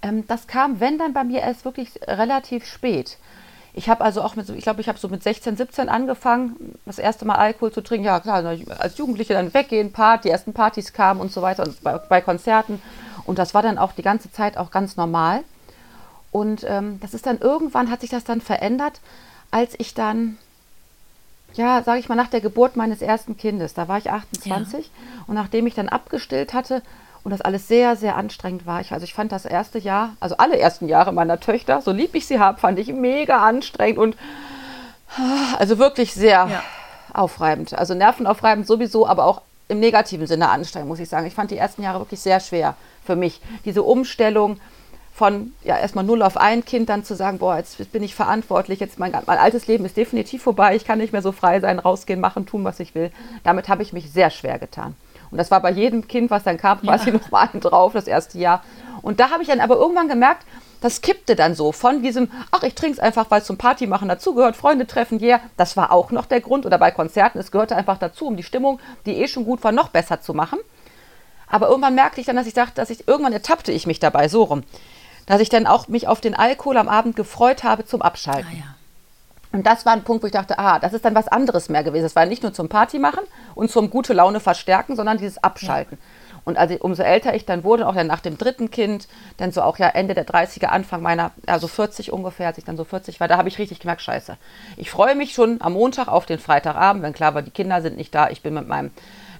Ähm, 0.03 0.27
das 0.27 0.45
kam, 0.45 0.79
wenn 0.79 0.99
dann 0.99 1.13
bei 1.13 1.23
mir 1.23 1.39
erst 1.39 1.65
wirklich 1.65 1.99
relativ 2.05 2.65
spät. 2.65 3.17
Ich 3.75 3.89
habe 3.89 4.03
also 4.03 4.21
auch 4.21 4.35
mit, 4.35 4.47
ich 4.49 4.63
glaube, 4.63 4.81
ich 4.81 4.87
habe 4.87 4.99
so 4.99 5.07
mit 5.07 5.23
16, 5.23 5.57
17 5.57 5.89
angefangen, 5.89 6.77
das 6.85 6.99
erste 6.99 7.25
Mal 7.25 7.35
Alkohol 7.35 7.71
zu 7.71 7.81
trinken. 7.81 8.05
Ja, 8.05 8.19
klar, 8.19 8.45
als 8.77 8.97
Jugendliche 8.99 9.33
dann 9.33 9.51
weggehen, 9.51 9.91
Part, 9.91 10.25
die 10.25 10.29
ersten 10.29 10.53
Partys 10.53 10.93
kamen 10.93 11.19
und 11.19 11.31
so 11.31 11.41
weiter 11.41 11.63
und 11.63 11.81
bei, 11.81 11.97
bei 11.97 12.21
Konzerten. 12.21 12.79
Und 13.25 13.39
das 13.39 13.55
war 13.55 13.63
dann 13.63 13.79
auch 13.79 13.93
die 13.93 14.03
ganze 14.03 14.31
Zeit 14.31 14.57
auch 14.57 14.69
ganz 14.69 14.95
normal. 14.95 15.43
Und 16.31 16.65
ähm, 16.67 16.99
das 16.99 17.15
ist 17.15 17.25
dann 17.25 17.39
irgendwann, 17.39 17.89
hat 17.89 18.01
sich 18.01 18.09
das 18.11 18.25
dann 18.25 18.41
verändert, 18.41 19.01
als 19.49 19.73
ich 19.79 19.93
dann, 19.93 20.37
ja, 21.53 21.81
sage 21.81 21.99
ich 21.99 22.09
mal, 22.09 22.15
nach 22.15 22.29
der 22.29 22.41
Geburt 22.41 22.75
meines 22.75 23.01
ersten 23.01 23.37
Kindes, 23.37 23.73
da 23.73 23.87
war 23.87 23.97
ich 23.99 24.09
28 24.09 24.85
ja. 24.85 24.91
und 25.27 25.35
nachdem 25.35 25.67
ich 25.67 25.75
dann 25.75 25.89
abgestillt 25.89 26.53
hatte, 26.53 26.81
und 27.23 27.31
das 27.31 27.41
alles 27.41 27.67
sehr, 27.67 27.95
sehr 27.95 28.15
anstrengend 28.15 28.65
war. 28.65 28.81
Ich, 28.81 28.91
also 28.91 29.03
ich 29.03 29.13
fand 29.13 29.31
das 29.31 29.45
erste 29.45 29.79
Jahr, 29.79 30.15
also 30.19 30.37
alle 30.37 30.57
ersten 30.57 30.87
Jahre 30.87 31.13
meiner 31.13 31.39
Töchter, 31.39 31.81
so 31.81 31.91
lieb 31.91 32.15
ich 32.15 32.27
sie 32.27 32.39
habe, 32.39 32.59
fand 32.59 32.79
ich 32.79 32.91
mega 32.91 33.37
anstrengend 33.37 33.99
und 33.99 34.17
also 35.57 35.77
wirklich 35.77 36.13
sehr 36.13 36.47
ja. 36.49 36.63
aufreibend. 37.13 37.73
Also 37.77 37.93
nervenaufreibend 37.93 38.67
sowieso, 38.67 39.07
aber 39.07 39.25
auch 39.25 39.41
im 39.69 39.79
negativen 39.79 40.27
Sinne 40.27 40.49
anstrengend, 40.49 40.89
muss 40.89 40.99
ich 40.99 41.09
sagen. 41.09 41.25
Ich 41.25 41.33
fand 41.33 41.51
die 41.51 41.57
ersten 41.57 41.81
Jahre 41.81 41.99
wirklich 41.99 42.19
sehr 42.19 42.39
schwer 42.39 42.75
für 43.05 43.15
mich. 43.15 43.39
Diese 43.63 43.83
Umstellung 43.83 44.59
von 45.13 45.53
ja 45.63 45.77
erstmal 45.77 46.03
null 46.03 46.23
auf 46.23 46.37
ein 46.37 46.65
Kind 46.65 46.89
dann 46.89 47.05
zu 47.05 47.15
sagen, 47.15 47.37
boah, 47.37 47.57
jetzt 47.57 47.91
bin 47.91 48.01
ich 48.01 48.15
verantwortlich, 48.15 48.79
jetzt 48.79 48.97
mein, 48.97 49.11
mein 49.11 49.37
altes 49.37 49.67
Leben 49.67 49.85
ist 49.85 49.95
definitiv 49.95 50.41
vorbei, 50.41 50.75
ich 50.75 50.85
kann 50.85 50.97
nicht 50.97 51.13
mehr 51.13 51.21
so 51.21 51.31
frei 51.31 51.59
sein, 51.59 51.77
rausgehen, 51.77 52.19
machen, 52.19 52.47
tun, 52.47 52.63
was 52.63 52.79
ich 52.79 52.95
will. 52.95 53.11
Damit 53.43 53.69
habe 53.69 53.83
ich 53.83 53.93
mich 53.93 54.11
sehr 54.11 54.31
schwer 54.31 54.57
getan. 54.57 54.95
Und 55.33 55.39
das 55.39 55.49
war 55.49 55.61
bei 55.61 55.71
jedem 55.71 56.07
Kind, 56.07 56.29
was 56.29 56.43
dann 56.43 56.57
kam, 56.57 56.79
quasi 56.79 57.09
ja. 57.09 57.13
noch 57.17 57.31
mal 57.31 57.49
drauf, 57.59 57.93
das 57.93 58.05
erste 58.05 58.37
Jahr. 58.37 58.63
Und 59.01 59.19
da 59.19 59.31
habe 59.31 59.41
ich 59.41 59.49
dann 59.49 59.61
aber 59.61 59.77
irgendwann 59.77 60.07
gemerkt, 60.07 60.45
das 60.79 61.01
kippte 61.01 61.35
dann 61.35 61.55
so 61.55 61.71
von 61.71 62.03
diesem, 62.03 62.29
ach, 62.51 62.61
ich 62.61 62.75
trinke 62.75 62.93
es 62.93 62.99
einfach, 62.99 63.31
weil 63.31 63.41
es 63.41 63.47
zum 63.47 63.57
Party 63.57 63.87
machen 63.87 64.09
dazugehört, 64.09 64.55
Freunde 64.55 64.85
treffen, 64.85 65.19
yeah, 65.19 65.39
das 65.57 65.75
war 65.75 65.91
auch 65.91 66.11
noch 66.11 66.27
der 66.27 66.39
Grund. 66.39 66.67
Oder 66.67 66.77
bei 66.77 66.91
Konzerten, 66.91 67.39
es 67.39 67.49
gehörte 67.49 67.75
einfach 67.75 67.97
dazu, 67.97 68.27
um 68.27 68.37
die 68.37 68.43
Stimmung, 68.43 68.79
die 69.07 69.15
eh 69.15 69.27
schon 69.27 69.43
gut 69.43 69.63
war, 69.63 69.71
noch 69.71 69.89
besser 69.89 70.21
zu 70.21 70.35
machen. 70.35 70.59
Aber 71.47 71.67
irgendwann 71.67 71.95
merkte 71.95 72.21
ich 72.21 72.27
dann, 72.27 72.35
dass 72.35 72.45
ich 72.45 72.53
dachte, 72.53 72.75
dass 72.75 72.91
ich, 72.91 73.07
irgendwann 73.07 73.33
ertappte 73.33 73.71
ich 73.71 73.87
mich 73.87 73.99
dabei, 73.99 74.27
so 74.27 74.43
rum. 74.43 74.63
Dass 75.25 75.41
ich 75.41 75.49
dann 75.49 75.65
auch 75.65 75.87
mich 75.87 76.07
auf 76.07 76.21
den 76.21 76.35
Alkohol 76.35 76.77
am 76.77 76.89
Abend 76.89 77.15
gefreut 77.15 77.63
habe 77.63 77.85
zum 77.85 78.03
Abschalten. 78.03 78.51
Ah, 78.51 78.55
ja. 78.55 78.75
Und 79.53 79.67
das 79.67 79.85
war 79.85 79.93
ein 79.93 80.03
Punkt, 80.03 80.23
wo 80.23 80.27
ich 80.27 80.33
dachte, 80.33 80.57
ah, 80.57 80.79
das 80.79 80.93
ist 80.93 81.05
dann 81.05 81.13
was 81.13 81.27
anderes 81.27 81.69
mehr 81.69 81.83
gewesen. 81.83 82.05
Es 82.05 82.15
war 82.15 82.25
nicht 82.25 82.41
nur 82.41 82.53
zum 82.53 82.69
Party 82.69 82.97
machen 82.97 83.23
und 83.53 83.69
zum 83.71 83.91
gute 83.91 84.13
Laune 84.13 84.39
verstärken, 84.39 84.95
sondern 84.95 85.19
dieses 85.19 85.41
Abschalten. 85.43 85.99
Ja. 86.01 86.33
Und 86.43 86.57
also 86.57 86.75
umso 86.79 87.03
älter 87.03 87.35
ich 87.35 87.45
dann 87.45 87.63
wurde, 87.63 87.87
auch 87.87 87.95
dann 87.95 88.07
nach 88.07 88.19
dem 88.19 88.37
dritten 88.37 88.71
Kind, 88.71 89.07
dann 89.37 89.51
so 89.51 89.61
auch 89.61 89.77
ja 89.77 89.87
Ende 89.87 90.15
der 90.15 90.25
30er, 90.25 90.65
Anfang 90.65 91.01
meiner, 91.01 91.31
also 91.45 91.67
40 91.67 92.11
ungefähr, 92.11 92.47
als 92.47 92.57
ich 92.57 92.65
dann 92.65 92.77
so 92.77 92.83
40 92.83 93.19
war, 93.19 93.27
da 93.27 93.37
habe 93.37 93.47
ich 93.47 93.59
richtig 93.59 93.79
gemerkt, 93.79 94.01
scheiße. 94.01 94.37
Ich 94.75 94.89
freue 94.89 95.15
mich 95.15 95.33
schon 95.33 95.61
am 95.61 95.73
Montag 95.73 96.07
auf 96.07 96.25
den 96.25 96.39
Freitagabend, 96.39 97.03
wenn 97.03 97.13
klar 97.13 97.33
war, 97.35 97.43
die 97.43 97.51
Kinder 97.51 97.81
sind 97.81 97.95
nicht 97.95 98.13
da, 98.13 98.29
ich 98.29 98.41
bin 98.41 98.55
mit 98.55 98.67
meinem 98.67 98.91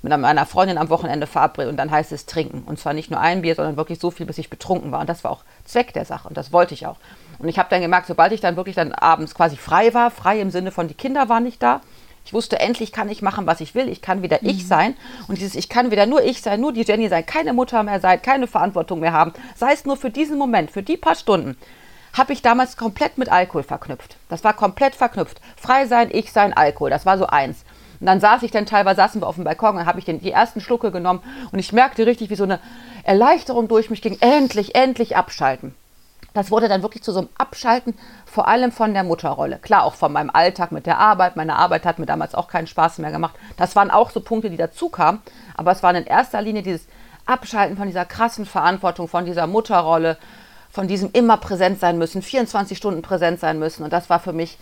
mit 0.04 0.18
meiner 0.20 0.46
Freundin 0.46 0.78
am 0.78 0.90
Wochenende 0.90 1.28
verabredet 1.28 1.72
und 1.72 1.78
dann 1.78 1.90
heißt 1.90 2.12
es 2.12 2.26
trinken. 2.26 2.64
Und 2.66 2.78
zwar 2.78 2.94
nicht 2.94 3.10
nur 3.10 3.22
ein 3.22 3.42
Bier, 3.42 3.56
sondern 3.56 3.78
wirklich 3.78 4.00
so 4.00 4.12
viel, 4.12 4.26
bis 4.26 4.38
ich 4.38 4.50
betrunken 4.50 4.92
war. 4.92 5.00
Und 5.00 5.08
das 5.08 5.24
war 5.24 5.32
auch 5.32 5.46
Zweck 5.64 5.94
der 5.94 6.04
Sache 6.04 6.28
und 6.28 6.36
das 6.36 6.52
wollte 6.52 6.74
ich 6.74 6.86
auch. 6.86 6.98
Und 7.40 7.50
ich 7.50 7.60
habe 7.60 7.70
dann 7.70 7.82
gemerkt, 7.82 8.08
sobald 8.08 8.32
ich 8.32 8.42
dann 8.42 8.56
wirklich 8.56 8.76
dann 8.76 8.92
abends 8.94 9.36
quasi 9.36 9.58
frei 9.58 9.94
war, 9.94 10.12
frei 10.12 10.40
im 10.40 10.52
Sinne 10.52 10.72
von 10.72 10.88
die 10.88 10.94
Kinder 10.94 11.30
waren 11.30 11.44
nicht 11.44 11.62
da, 11.62 11.82
ich 12.26 12.34
wusste, 12.34 12.60
endlich 12.60 12.92
kann 12.92 13.10
ich 13.10 13.22
machen, 13.22 13.48
was 13.48 13.60
ich 13.60 13.76
will. 13.76 13.90
Ich 13.90 14.02
kann 14.02 14.22
wieder 14.22 14.40
mhm. 14.42 14.50
ich 14.50 14.68
sein. 14.68 14.96
Und 15.28 15.38
dieses 15.38 15.56
Ich 15.56 15.70
kann 15.70 15.92
wieder 15.92 16.06
nur 16.06 16.24
ich 16.24 16.42
sein, 16.42 16.62
nur 16.62 16.74
die 16.74 16.84
Jenny 16.84 17.10
sein, 17.10 17.26
keine 17.26 17.54
Mutter 17.54 17.84
mehr 17.84 18.00
sein, 18.00 18.22
keine 18.22 18.48
Verantwortung 18.48 19.00
mehr 19.00 19.14
haben. 19.14 19.34
Sei 19.56 19.74
es 19.74 19.86
nur 19.86 19.98
für 19.98 20.10
diesen 20.10 20.38
Moment, 20.38 20.72
für 20.72 20.84
die 20.84 20.98
paar 20.98 21.16
Stunden, 21.16 21.58
habe 22.14 22.34
ich 22.34 22.42
damals 22.42 22.78
komplett 22.78 23.18
mit 23.18 23.30
Alkohol 23.30 23.64
verknüpft. 23.64 24.18
Das 24.30 24.44
war 24.44 24.54
komplett 24.54 24.96
verknüpft. 24.96 25.42
Frei 25.58 25.88
sein, 25.88 26.10
ich 26.12 26.32
sein, 26.32 26.54
Alkohol. 26.54 26.92
Das 26.92 27.06
war 27.06 27.18
so 27.18 27.26
eins. 27.26 27.66
Und 28.00 28.08
dann 28.08 28.20
saß 28.20 28.44
ich 28.44 28.52
dann 28.52 28.66
teilweise, 28.66 28.98
saßen 28.98 29.22
wir 29.22 29.28
auf 29.28 29.36
dem 29.36 29.44
Balkon, 29.44 29.76
dann 29.76 29.86
habe 29.86 30.00
ich 30.00 30.06
den, 30.06 30.20
die 30.20 30.32
ersten 30.32 30.62
Schlucke 30.62 30.92
genommen 30.92 31.22
und 31.52 31.60
ich 31.60 31.74
merkte 31.74 32.06
richtig, 32.06 32.30
wie 32.30 32.36
so 32.36 32.44
eine 32.44 32.60
Erleichterung 33.04 33.68
durch 33.68 33.90
mich 33.90 34.02
ging. 34.02 34.18
Endlich, 34.20 34.76
endlich 34.76 35.16
abschalten. 35.16 35.74
Das 36.34 36.50
wurde 36.50 36.68
dann 36.68 36.82
wirklich 36.82 37.04
zu 37.04 37.12
so 37.12 37.20
einem 37.20 37.30
Abschalten, 37.38 37.94
vor 38.26 38.48
allem 38.48 38.72
von 38.72 38.94
der 38.94 39.04
Mutterrolle. 39.04 39.60
Klar, 39.60 39.84
auch 39.84 39.94
von 39.94 40.12
meinem 40.12 40.32
Alltag 40.32 40.72
mit 40.72 40.86
der 40.86 40.98
Arbeit. 40.98 41.36
Meine 41.36 41.56
Arbeit 41.56 41.86
hat 41.86 42.00
mir 42.00 42.08
damals 42.08 42.34
auch 42.34 42.48
keinen 42.48 42.68
Spaß 42.68 42.98
mehr 42.98 43.12
gemacht. 43.12 43.36
Das 43.58 43.76
waren 43.76 43.92
auch 43.92 44.10
so 44.10 44.20
Punkte, 44.20 44.50
die 44.50 44.58
dazu 44.58 44.90
kamen. 44.90 45.22
Aber 45.56 45.72
es 45.72 45.84
waren 45.84 45.96
in 45.96 46.06
erster 46.06 46.42
Linie 46.42 46.64
dieses 46.64 46.88
Abschalten 47.26 47.78
von 47.78 47.88
dieser 47.88 48.06
krassen 48.06 48.46
Verantwortung, 48.46 49.08
von 49.08 49.26
dieser 49.26 49.46
Mutterrolle, 49.46 50.18
von 50.72 50.88
diesem 50.88 51.12
immer 51.14 51.38
präsent 51.38 51.80
sein 51.80 52.00
müssen, 52.00 52.24
24 52.24 52.78
Stunden 52.78 53.04
präsent 53.04 53.40
sein 53.40 53.60
müssen. 53.60 53.84
Und 53.84 53.94
das 53.94 54.10
war 54.10 54.20
für 54.20 54.34
mich 54.34 54.58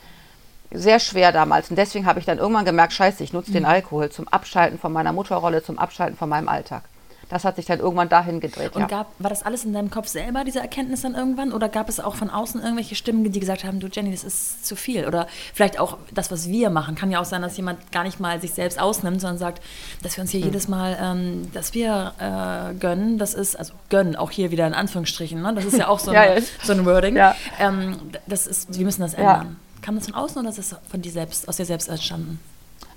sehr 0.72 1.00
schwer 1.00 1.32
damals. 1.32 1.70
Und 1.70 1.78
deswegen 1.78 2.06
habe 2.06 2.20
ich 2.20 2.26
dann 2.26 2.38
irgendwann 2.38 2.66
gemerkt, 2.66 2.92
scheiße, 2.94 3.24
ich 3.24 3.32
nutze 3.32 3.52
mhm. 3.52 3.56
den 3.56 3.66
Alkohol 3.66 4.10
zum 4.10 4.28
Abschalten 4.28 4.78
von 4.78 4.92
meiner 4.92 5.14
Mutterrolle, 5.14 5.64
zum 5.64 5.80
Abschalten 5.80 6.18
von 6.18 6.28
meinem 6.28 6.50
Alltag 6.50 6.84
das 7.32 7.46
hat 7.46 7.56
sich 7.56 7.66
dann 7.66 7.80
irgendwann 7.80 8.10
dahin 8.10 8.42
gedreht. 8.42 8.76
Und 8.76 8.82
ja. 8.82 8.88
gab, 8.88 9.14
war 9.18 9.30
das 9.30 9.44
alles 9.44 9.64
in 9.64 9.72
deinem 9.72 9.90
Kopf 9.90 10.08
selber, 10.08 10.44
diese 10.44 10.60
Erkenntnis 10.60 11.02
dann 11.02 11.16
irgendwann? 11.16 11.54
Oder 11.54 11.70
gab 11.70 11.88
es 11.88 12.02
auch 12.02 12.16
von 12.16 12.30
außen 12.30 12.62
irgendwelche 12.62 12.96
Stimmen, 12.96 13.32
die 13.32 13.40
gesagt 13.40 13.64
haben, 13.64 13.80
du 13.80 13.88
Jenny, 13.88 14.12
das 14.12 14.26
ist 14.26 14.66
zu 14.66 14.76
viel? 14.76 15.08
Oder 15.08 15.28
vielleicht 15.54 15.80
auch 15.80 15.98
das, 16.14 16.30
was 16.30 16.50
wir 16.50 16.70
machen. 16.70 16.96
Kann 16.96 17.10
ja 17.10 17.22
auch 17.22 17.26
sein, 17.26 17.42
dass 17.42 17.56
jemand 17.56 17.94
gar 17.94 18.04
nicht 18.04 18.20
mal 18.20 18.42
sich 18.42 18.52
selbst 18.52 18.82
ausnimmt, 18.82 19.22
sondern 19.22 19.38
sagt, 19.38 19.64
dass 20.04 20.18
wir 20.18 20.24
uns 20.24 20.32
hier 20.32 20.42
hm. 20.42 20.48
jedes 20.48 20.68
Mal, 20.68 20.98
ähm, 21.02 21.50
dass 21.54 21.74
wir 21.74 22.14
äh, 22.20 22.74
gönnen, 22.76 23.18
das 23.18 23.34
ist, 23.34 23.56
also 23.56 23.74
gönnen, 23.88 24.18
auch 24.18 24.32
hier 24.32 24.52
wieder 24.52 24.68
in 24.68 24.74
Anführungsstrichen, 24.74 25.42
ne? 25.42 25.54
das 25.54 25.64
ist 25.64 25.78
ja 25.78 25.88
auch 25.88 26.00
so, 26.00 26.12
ein, 26.12 26.36
ja, 26.36 26.44
so 26.64 26.74
ein 26.74 26.86
Wording. 26.86 27.16
Ja. 27.16 27.34
Ähm, 27.60 27.98
das 28.28 28.46
ist, 28.46 28.78
wir 28.78 28.84
müssen 28.84 29.04
das 29.04 29.14
ändern. 29.14 29.56
Kam 29.82 29.96
das 29.96 30.06
von 30.06 30.16
außen 30.16 30.38
oder 30.38 30.50
ist 30.50 30.60
das 30.60 30.76
von 30.90 31.02
dir 31.02 31.12
selbst, 31.14 31.48
aus 31.48 31.56
dir 31.56 31.66
selbst 31.66 31.88
entstanden? 31.88 32.40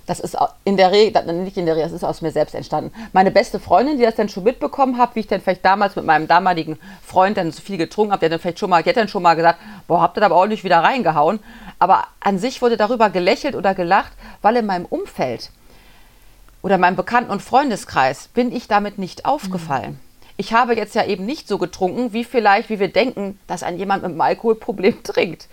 Das 0.05 0.19
ist 0.19 0.37
in 0.63 0.77
der 0.77 0.91
Regel, 0.91 1.33
nicht 1.33 1.57
in 1.57 1.65
der 1.65 1.75
Regel, 1.75 1.89
das 1.89 1.93
ist 1.93 2.03
aus 2.03 2.21
mir 2.21 2.31
selbst 2.31 2.53
entstanden. 2.53 2.91
Meine 3.13 3.31
beste 3.31 3.59
Freundin, 3.59 3.97
die 3.97 4.03
das 4.03 4.15
dann 4.15 4.29
schon 4.29 4.43
mitbekommen 4.43 4.97
hat, 4.97 5.15
wie 5.15 5.21
ich 5.21 5.27
dann 5.27 5.41
vielleicht 5.41 5.65
damals 5.65 5.95
mit 5.95 6.05
meinem 6.05 6.27
damaligen 6.27 6.77
Freund 7.03 7.37
dann 7.37 7.51
so 7.51 7.61
viel 7.61 7.77
getrunken 7.77 8.11
habe, 8.11 8.19
der 8.19 8.29
dann 8.29 8.39
vielleicht 8.39 8.59
schon 8.59 8.69
mal, 8.69 8.83
die 8.83 8.89
hat 8.89 8.97
dann 8.97 9.07
schon 9.07 9.23
mal 9.23 9.35
gesagt, 9.35 9.59
boah, 9.87 10.01
habt 10.01 10.17
ihr 10.17 10.21
da 10.21 10.27
aber 10.27 10.35
auch 10.35 10.45
nicht 10.45 10.63
wieder 10.63 10.79
reingehauen. 10.79 11.39
Aber 11.79 12.05
an 12.19 12.37
sich 12.37 12.61
wurde 12.61 12.77
darüber 12.77 13.09
gelächelt 13.09 13.55
oder 13.55 13.73
gelacht, 13.73 14.13
weil 14.41 14.55
in 14.57 14.65
meinem 14.65 14.85
Umfeld 14.85 15.49
oder 16.61 16.77
meinem 16.77 16.95
Bekannten- 16.95 17.31
und 17.31 17.41
Freundeskreis 17.41 18.27
bin 18.27 18.51
ich 18.55 18.67
damit 18.67 18.97
nicht 18.97 19.25
aufgefallen. 19.25 19.91
Mhm. 19.91 19.99
Ich 20.37 20.53
habe 20.53 20.75
jetzt 20.75 20.95
ja 20.95 21.05
eben 21.05 21.25
nicht 21.25 21.47
so 21.47 21.57
getrunken, 21.57 22.13
wie 22.13 22.23
vielleicht, 22.23 22.69
wie 22.69 22.79
wir 22.79 22.91
denken, 22.91 23.39
dass 23.47 23.63
ein 23.63 23.77
jemand 23.77 24.03
mit 24.03 24.11
einem 24.11 24.21
Alkoholproblem 24.21 25.03
trinkt 25.03 25.47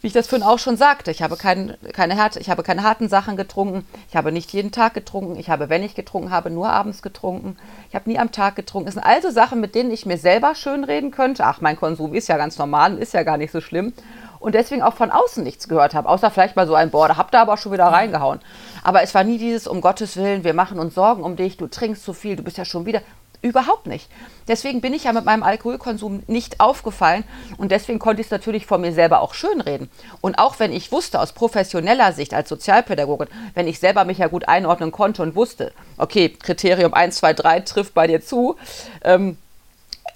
wie 0.00 0.06
ich 0.06 0.12
das 0.14 0.28
vorhin 0.28 0.46
auch 0.46 0.58
schon 0.58 0.76
sagte, 0.76 1.10
ich 1.10 1.22
habe, 1.22 1.36
kein, 1.36 1.76
keine, 1.92 2.16
ich 2.38 2.48
habe 2.48 2.62
keine 2.62 2.82
harten 2.82 3.08
Sachen 3.08 3.36
getrunken. 3.36 3.86
Ich 4.08 4.16
habe 4.16 4.32
nicht 4.32 4.52
jeden 4.52 4.72
Tag 4.72 4.94
getrunken. 4.94 5.36
Ich 5.36 5.50
habe, 5.50 5.68
wenn 5.68 5.82
ich 5.82 5.94
getrunken 5.94 6.30
habe, 6.30 6.50
nur 6.50 6.70
abends 6.70 7.02
getrunken. 7.02 7.58
Ich 7.90 7.94
habe 7.94 8.08
nie 8.08 8.18
am 8.18 8.32
Tag 8.32 8.56
getrunken. 8.56 8.88
Es 8.88 8.94
sind 8.94 9.02
also 9.02 9.30
Sachen, 9.30 9.60
mit 9.60 9.74
denen 9.74 9.90
ich 9.90 10.06
mir 10.06 10.16
selber 10.16 10.54
schönreden 10.54 11.10
könnte. 11.10 11.44
Ach, 11.44 11.60
mein 11.60 11.76
Konsum 11.76 12.14
ist 12.14 12.28
ja 12.28 12.38
ganz 12.38 12.56
normal, 12.56 12.96
ist 12.96 13.12
ja 13.12 13.24
gar 13.24 13.36
nicht 13.36 13.52
so 13.52 13.60
schlimm. 13.60 13.92
Und 14.38 14.54
deswegen 14.54 14.82
auch 14.82 14.94
von 14.94 15.10
außen 15.10 15.44
nichts 15.44 15.68
gehört 15.68 15.92
habe, 15.92 16.08
außer 16.08 16.30
vielleicht 16.30 16.56
mal 16.56 16.66
so 16.66 16.74
ein, 16.74 16.90
boah, 16.90 17.08
da 17.08 17.18
habt 17.18 17.34
ihr 17.34 17.40
aber 17.40 17.58
schon 17.58 17.72
wieder 17.72 17.84
reingehauen. 17.84 18.40
Aber 18.82 19.02
es 19.02 19.14
war 19.14 19.22
nie 19.22 19.36
dieses, 19.36 19.66
um 19.66 19.82
Gottes 19.82 20.16
Willen, 20.16 20.44
wir 20.44 20.54
machen 20.54 20.78
uns 20.78 20.94
Sorgen 20.94 21.22
um 21.22 21.36
dich, 21.36 21.58
du 21.58 21.66
trinkst 21.66 22.02
zu 22.02 22.14
viel, 22.14 22.36
du 22.36 22.42
bist 22.42 22.56
ja 22.56 22.64
schon 22.64 22.86
wieder. 22.86 23.02
Überhaupt 23.42 23.86
nicht. 23.86 24.10
Deswegen 24.48 24.82
bin 24.82 24.92
ich 24.92 25.04
ja 25.04 25.14
mit 25.14 25.24
meinem 25.24 25.42
Alkoholkonsum 25.42 26.22
nicht 26.26 26.60
aufgefallen 26.60 27.24
und 27.56 27.70
deswegen 27.70 27.98
konnte 27.98 28.20
ich 28.20 28.26
es 28.26 28.30
natürlich 28.30 28.66
vor 28.66 28.76
mir 28.76 28.92
selber 28.92 29.20
auch 29.20 29.32
schönreden. 29.32 29.90
Und 30.20 30.38
auch 30.38 30.58
wenn 30.58 30.72
ich 30.72 30.92
wusste, 30.92 31.20
aus 31.20 31.32
professioneller 31.32 32.12
Sicht 32.12 32.34
als 32.34 32.50
Sozialpädagogin, 32.50 33.28
wenn 33.54 33.66
ich 33.66 33.78
selber 33.78 34.04
mich 34.04 34.18
ja 34.18 34.26
gut 34.26 34.46
einordnen 34.48 34.92
konnte 34.92 35.22
und 35.22 35.36
wusste, 35.36 35.72
okay, 35.96 36.28
Kriterium 36.28 36.92
1, 36.92 37.16
2, 37.16 37.32
3 37.32 37.60
trifft 37.60 37.94
bei 37.94 38.06
dir 38.06 38.20
zu, 38.20 38.56
ähm, 39.04 39.38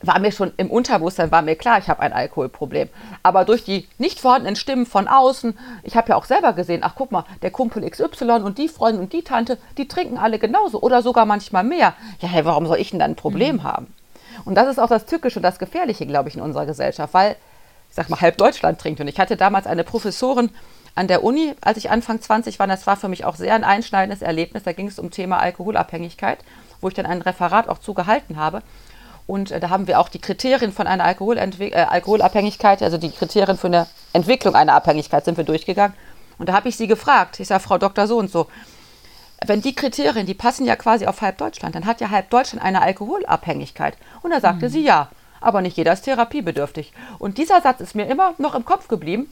war 0.06 0.18
mir 0.18 0.32
schon 0.32 0.52
im 0.56 0.70
Unterbewusstsein 0.70 1.30
war 1.30 1.42
mir 1.42 1.56
klar, 1.56 1.78
ich 1.78 1.88
habe 1.88 2.00
ein 2.00 2.12
Alkoholproblem. 2.12 2.88
Aber 3.22 3.44
durch 3.44 3.64
die 3.64 3.88
nicht 3.98 4.20
vorhandenen 4.20 4.56
Stimmen 4.56 4.86
von 4.86 5.08
außen, 5.08 5.58
ich 5.82 5.96
habe 5.96 6.10
ja 6.10 6.16
auch 6.16 6.24
selber 6.24 6.52
gesehen, 6.52 6.82
ach 6.84 6.94
guck 6.96 7.12
mal, 7.12 7.24
der 7.42 7.50
Kumpel 7.50 7.88
XY 7.88 8.42
und 8.42 8.58
die 8.58 8.68
Freundin 8.68 9.02
und 9.02 9.12
die 9.12 9.22
Tante, 9.22 9.58
die 9.78 9.88
trinken 9.88 10.18
alle 10.18 10.38
genauso 10.38 10.80
oder 10.80 11.02
sogar 11.02 11.26
manchmal 11.26 11.64
mehr. 11.64 11.94
Ja, 12.20 12.28
hey, 12.28 12.44
warum 12.44 12.66
soll 12.66 12.78
ich 12.78 12.90
denn 12.90 12.98
dann 13.00 13.12
ein 13.12 13.16
Problem 13.16 13.56
mhm. 13.56 13.62
haben? 13.64 13.94
Und 14.44 14.56
das 14.56 14.68
ist 14.68 14.78
auch 14.78 14.88
das 14.88 15.06
Tückische 15.06 15.38
und 15.38 15.44
das 15.44 15.58
Gefährliche, 15.58 16.06
glaube 16.06 16.28
ich, 16.28 16.36
in 16.36 16.42
unserer 16.42 16.66
Gesellschaft, 16.66 17.14
weil, 17.14 17.36
ich 17.88 17.94
sag 17.94 18.10
mal, 18.10 18.20
halb 18.20 18.36
Deutschland 18.36 18.80
trinkt. 18.80 19.00
Und 19.00 19.08
ich 19.08 19.18
hatte 19.18 19.36
damals 19.36 19.66
eine 19.66 19.84
Professorin 19.84 20.50
an 20.94 21.08
der 21.08 21.24
Uni, 21.24 21.54
als 21.60 21.78
ich 21.78 21.90
Anfang 21.90 22.20
20 22.20 22.58
war, 22.58 22.66
das 22.66 22.86
war 22.86 22.96
für 22.96 23.08
mich 23.08 23.24
auch 23.24 23.36
sehr 23.36 23.54
ein 23.54 23.64
einschneidendes 23.64 24.22
Erlebnis. 24.22 24.62
Da 24.62 24.72
ging 24.72 24.86
es 24.86 24.98
um 24.98 25.10
Thema 25.10 25.38
Alkoholabhängigkeit, 25.38 26.38
wo 26.80 26.88
ich 26.88 26.94
dann 26.94 27.06
ein 27.06 27.22
Referat 27.22 27.68
auch 27.68 27.78
zugehalten 27.78 28.36
habe. 28.36 28.62
Und 29.26 29.50
äh, 29.50 29.60
da 29.60 29.70
haben 29.70 29.86
wir 29.86 30.00
auch 30.00 30.08
die 30.08 30.20
Kriterien 30.20 30.72
von 30.72 30.86
einer 30.86 31.04
äh, 31.04 31.72
Alkoholabhängigkeit, 31.74 32.82
also 32.82 32.98
die 32.98 33.10
Kriterien 33.10 33.56
für 33.56 33.68
eine 33.68 33.86
Entwicklung 34.12 34.54
einer 34.54 34.74
Abhängigkeit 34.74 35.24
sind 35.24 35.36
wir 35.36 35.44
durchgegangen. 35.44 35.96
Und 36.38 36.48
da 36.48 36.52
habe 36.52 36.68
ich 36.68 36.76
sie 36.76 36.86
gefragt, 36.86 37.40
ich 37.40 37.48
sage, 37.48 37.62
Frau 37.62 37.78
Dr. 37.78 38.06
So 38.06 38.18
und 38.18 38.30
so, 38.30 38.48
wenn 39.46 39.60
die 39.60 39.74
Kriterien, 39.74 40.26
die 40.26 40.34
passen 40.34 40.66
ja 40.66 40.76
quasi 40.76 41.06
auf 41.06 41.20
halb 41.20 41.38
Deutschland, 41.38 41.74
dann 41.74 41.86
hat 41.86 42.00
ja 42.00 42.10
halb 42.10 42.30
Deutschland 42.30 42.64
eine 42.64 42.82
Alkoholabhängigkeit. 42.82 43.96
Und 44.22 44.30
da 44.30 44.40
sagte 44.40 44.66
mhm. 44.66 44.72
sie 44.72 44.82
ja, 44.82 45.08
aber 45.40 45.60
nicht 45.60 45.76
jeder 45.76 45.92
ist 45.92 46.02
therapiebedürftig. 46.02 46.92
Und 47.18 47.38
dieser 47.38 47.60
Satz 47.60 47.80
ist 47.80 47.94
mir 47.94 48.06
immer 48.06 48.34
noch 48.38 48.54
im 48.54 48.64
Kopf 48.64 48.88
geblieben 48.88 49.28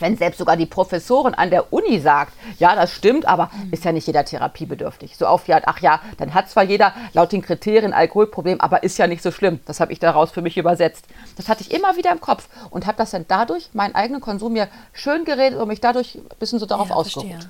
wenn 0.00 0.16
selbst 0.16 0.38
sogar 0.38 0.56
die 0.56 0.66
Professorin 0.66 1.34
an 1.34 1.50
der 1.50 1.72
Uni 1.72 2.00
sagt, 2.00 2.32
ja, 2.58 2.74
das 2.74 2.92
stimmt, 2.92 3.26
aber 3.26 3.50
ist 3.70 3.84
ja 3.84 3.92
nicht 3.92 4.06
jeder 4.06 4.24
therapiebedürftig. 4.24 5.16
So 5.16 5.26
auf 5.26 5.48
Art, 5.48 5.64
ach 5.66 5.80
ja, 5.80 6.00
dann 6.18 6.34
hat 6.34 6.50
zwar 6.50 6.64
jeder 6.64 6.92
laut 7.12 7.32
den 7.32 7.42
Kriterien 7.42 7.92
Alkoholproblem, 7.92 8.60
aber 8.60 8.82
ist 8.82 8.98
ja 8.98 9.06
nicht 9.06 9.22
so 9.22 9.30
schlimm. 9.30 9.60
Das 9.66 9.80
habe 9.80 9.92
ich 9.92 9.98
daraus 9.98 10.30
für 10.32 10.42
mich 10.42 10.56
übersetzt. 10.56 11.06
Das 11.36 11.48
hatte 11.48 11.62
ich 11.62 11.72
immer 11.72 11.96
wieder 11.96 12.10
im 12.10 12.20
Kopf 12.20 12.48
und 12.70 12.86
habe 12.86 12.98
das 12.98 13.12
dann 13.12 13.26
dadurch, 13.28 13.70
meinen 13.72 13.94
eigenen 13.94 14.20
Konsum 14.20 14.54
mir 14.54 14.68
schön 14.92 15.24
geredet 15.24 15.58
und 15.58 15.68
mich 15.68 15.80
dadurch 15.80 16.16
ein 16.16 16.38
bisschen 16.38 16.58
so 16.58 16.66
darauf 16.66 16.88
ja, 16.88 16.94
ausgeruht. 16.94 17.48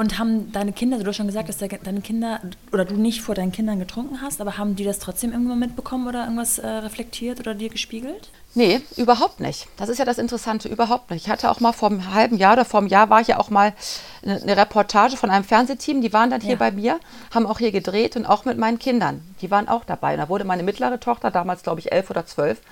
Und 0.00 0.18
haben 0.18 0.50
deine 0.50 0.72
Kinder, 0.72 0.98
du 0.98 1.06
hast 1.06 1.16
schon 1.16 1.26
gesagt, 1.26 1.50
dass 1.50 1.58
deine 1.58 2.00
Kinder 2.00 2.40
oder 2.72 2.86
du 2.86 2.94
nicht 2.94 3.20
vor 3.20 3.34
deinen 3.34 3.52
Kindern 3.52 3.78
getrunken 3.78 4.22
hast, 4.22 4.40
aber 4.40 4.56
haben 4.56 4.74
die 4.74 4.84
das 4.84 4.98
trotzdem 4.98 5.30
irgendwann 5.30 5.58
mitbekommen 5.58 6.08
oder 6.08 6.22
irgendwas 6.22 6.58
äh, 6.58 6.66
reflektiert 6.66 7.38
oder 7.38 7.54
dir 7.54 7.68
gespiegelt? 7.68 8.30
Nee, 8.54 8.80
überhaupt 8.96 9.40
nicht. 9.40 9.68
Das 9.76 9.90
ist 9.90 9.98
ja 9.98 10.06
das 10.06 10.16
Interessante, 10.16 10.70
überhaupt 10.70 11.10
nicht. 11.10 11.26
Ich 11.26 11.30
hatte 11.30 11.50
auch 11.50 11.60
mal 11.60 11.72
vor 11.72 11.90
einem 11.90 12.14
halben 12.14 12.38
Jahr 12.38 12.54
oder 12.54 12.64
vor 12.64 12.80
einem 12.80 12.88
Jahr 12.88 13.10
war 13.10 13.20
ich 13.20 13.28
ja 13.28 13.38
auch 13.38 13.50
mal 13.50 13.74
eine, 14.22 14.40
eine 14.40 14.56
Reportage 14.56 15.18
von 15.18 15.28
einem 15.28 15.44
Fernsehteam, 15.44 16.00
die 16.00 16.14
waren 16.14 16.30
dann 16.30 16.40
hier 16.40 16.52
ja. 16.52 16.56
bei 16.56 16.70
mir, 16.70 16.98
haben 17.34 17.46
auch 17.46 17.58
hier 17.58 17.70
gedreht 17.70 18.16
und 18.16 18.24
auch 18.24 18.46
mit 18.46 18.56
meinen 18.56 18.78
Kindern. 18.78 19.20
Die 19.42 19.50
waren 19.50 19.68
auch 19.68 19.84
dabei. 19.84 20.14
Und 20.14 20.20
da 20.20 20.30
wurde 20.30 20.44
meine 20.46 20.62
mittlere 20.62 20.98
Tochter, 20.98 21.30
damals 21.30 21.62
glaube 21.62 21.80
ich 21.80 21.92
elf 21.92 22.08
oder 22.08 22.24
zwölf, 22.24 22.62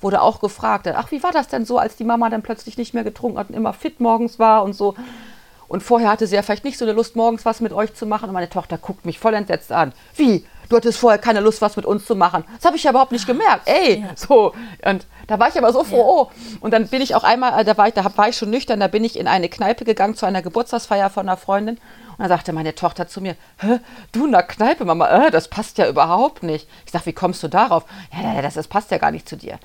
wurde 0.00 0.22
auch 0.22 0.40
gefragt, 0.40 0.88
ach, 0.88 1.10
wie 1.10 1.22
war 1.22 1.32
das 1.32 1.48
denn 1.48 1.66
so, 1.66 1.76
als 1.76 1.96
die 1.96 2.04
Mama 2.04 2.30
dann 2.30 2.40
plötzlich 2.40 2.78
nicht 2.78 2.94
mehr 2.94 3.04
getrunken 3.04 3.38
hat 3.38 3.50
und 3.50 3.56
immer 3.56 3.74
fit 3.74 4.00
morgens 4.00 4.38
war 4.38 4.62
und 4.62 4.72
so. 4.72 4.94
Und 5.68 5.82
vorher 5.82 6.10
hatte 6.10 6.26
sie 6.26 6.34
ja 6.34 6.42
vielleicht 6.42 6.64
nicht 6.64 6.78
so 6.78 6.84
eine 6.84 6.94
Lust, 6.94 7.14
morgens 7.14 7.44
was 7.44 7.60
mit 7.60 7.72
euch 7.72 7.94
zu 7.94 8.06
machen. 8.06 8.30
Und 8.30 8.32
meine 8.32 8.48
Tochter 8.48 8.78
guckt 8.78 9.04
mich 9.04 9.18
voll 9.18 9.34
entsetzt 9.34 9.70
an. 9.70 9.92
Wie? 10.16 10.44
Du 10.68 10.76
hattest 10.76 10.98
vorher 10.98 11.18
keine 11.18 11.40
Lust, 11.40 11.62
was 11.62 11.76
mit 11.76 11.86
uns 11.86 12.04
zu 12.04 12.14
machen. 12.14 12.44
Das 12.56 12.66
habe 12.66 12.76
ich 12.76 12.84
ja 12.84 12.90
überhaupt 12.90 13.12
nicht 13.12 13.26
gemerkt. 13.26 13.66
Ey, 13.66 14.00
ja. 14.00 14.08
so. 14.14 14.52
Und 14.84 15.06
da 15.26 15.38
war 15.38 15.48
ich 15.48 15.56
aber 15.56 15.72
so 15.72 15.82
froh. 15.82 16.30
Ja. 16.30 16.56
Und 16.60 16.72
dann 16.72 16.88
bin 16.88 17.00
ich 17.00 17.14
auch 17.14 17.24
einmal, 17.24 17.58
äh, 17.60 17.64
da 17.64 17.76
war 17.78 17.88
ich, 17.88 17.94
da 17.94 18.04
war 18.16 18.28
ich 18.28 18.36
schon 18.36 18.50
nüchtern, 18.50 18.80
da 18.80 18.88
bin 18.88 19.04
ich 19.04 19.18
in 19.18 19.26
eine 19.26 19.48
Kneipe 19.48 19.84
gegangen 19.84 20.14
zu 20.14 20.26
einer 20.26 20.42
Geburtstagsfeier 20.42 21.08
von 21.08 21.26
einer 21.26 21.38
Freundin. 21.38 21.76
Und 21.76 22.18
dann 22.18 22.28
sagte 22.28 22.52
meine 22.52 22.74
Tochter 22.74 23.08
zu 23.08 23.20
mir, 23.22 23.36
Hä, 23.60 23.80
du 24.12 24.26
in 24.26 24.32
der 24.32 24.42
Kneipe, 24.42 24.84
Mama, 24.84 25.08
äh, 25.08 25.30
das 25.30 25.48
passt 25.48 25.78
ja 25.78 25.88
überhaupt 25.88 26.42
nicht. 26.42 26.68
Ich 26.84 26.92
sage, 26.92 27.06
wie 27.06 27.12
kommst 27.14 27.42
du 27.42 27.48
darauf? 27.48 27.84
Ja, 28.12 28.42
das, 28.42 28.54
das 28.54 28.68
passt 28.68 28.90
ja 28.90 28.98
gar 28.98 29.10
nicht 29.10 29.28
zu 29.28 29.36
dir. 29.36 29.58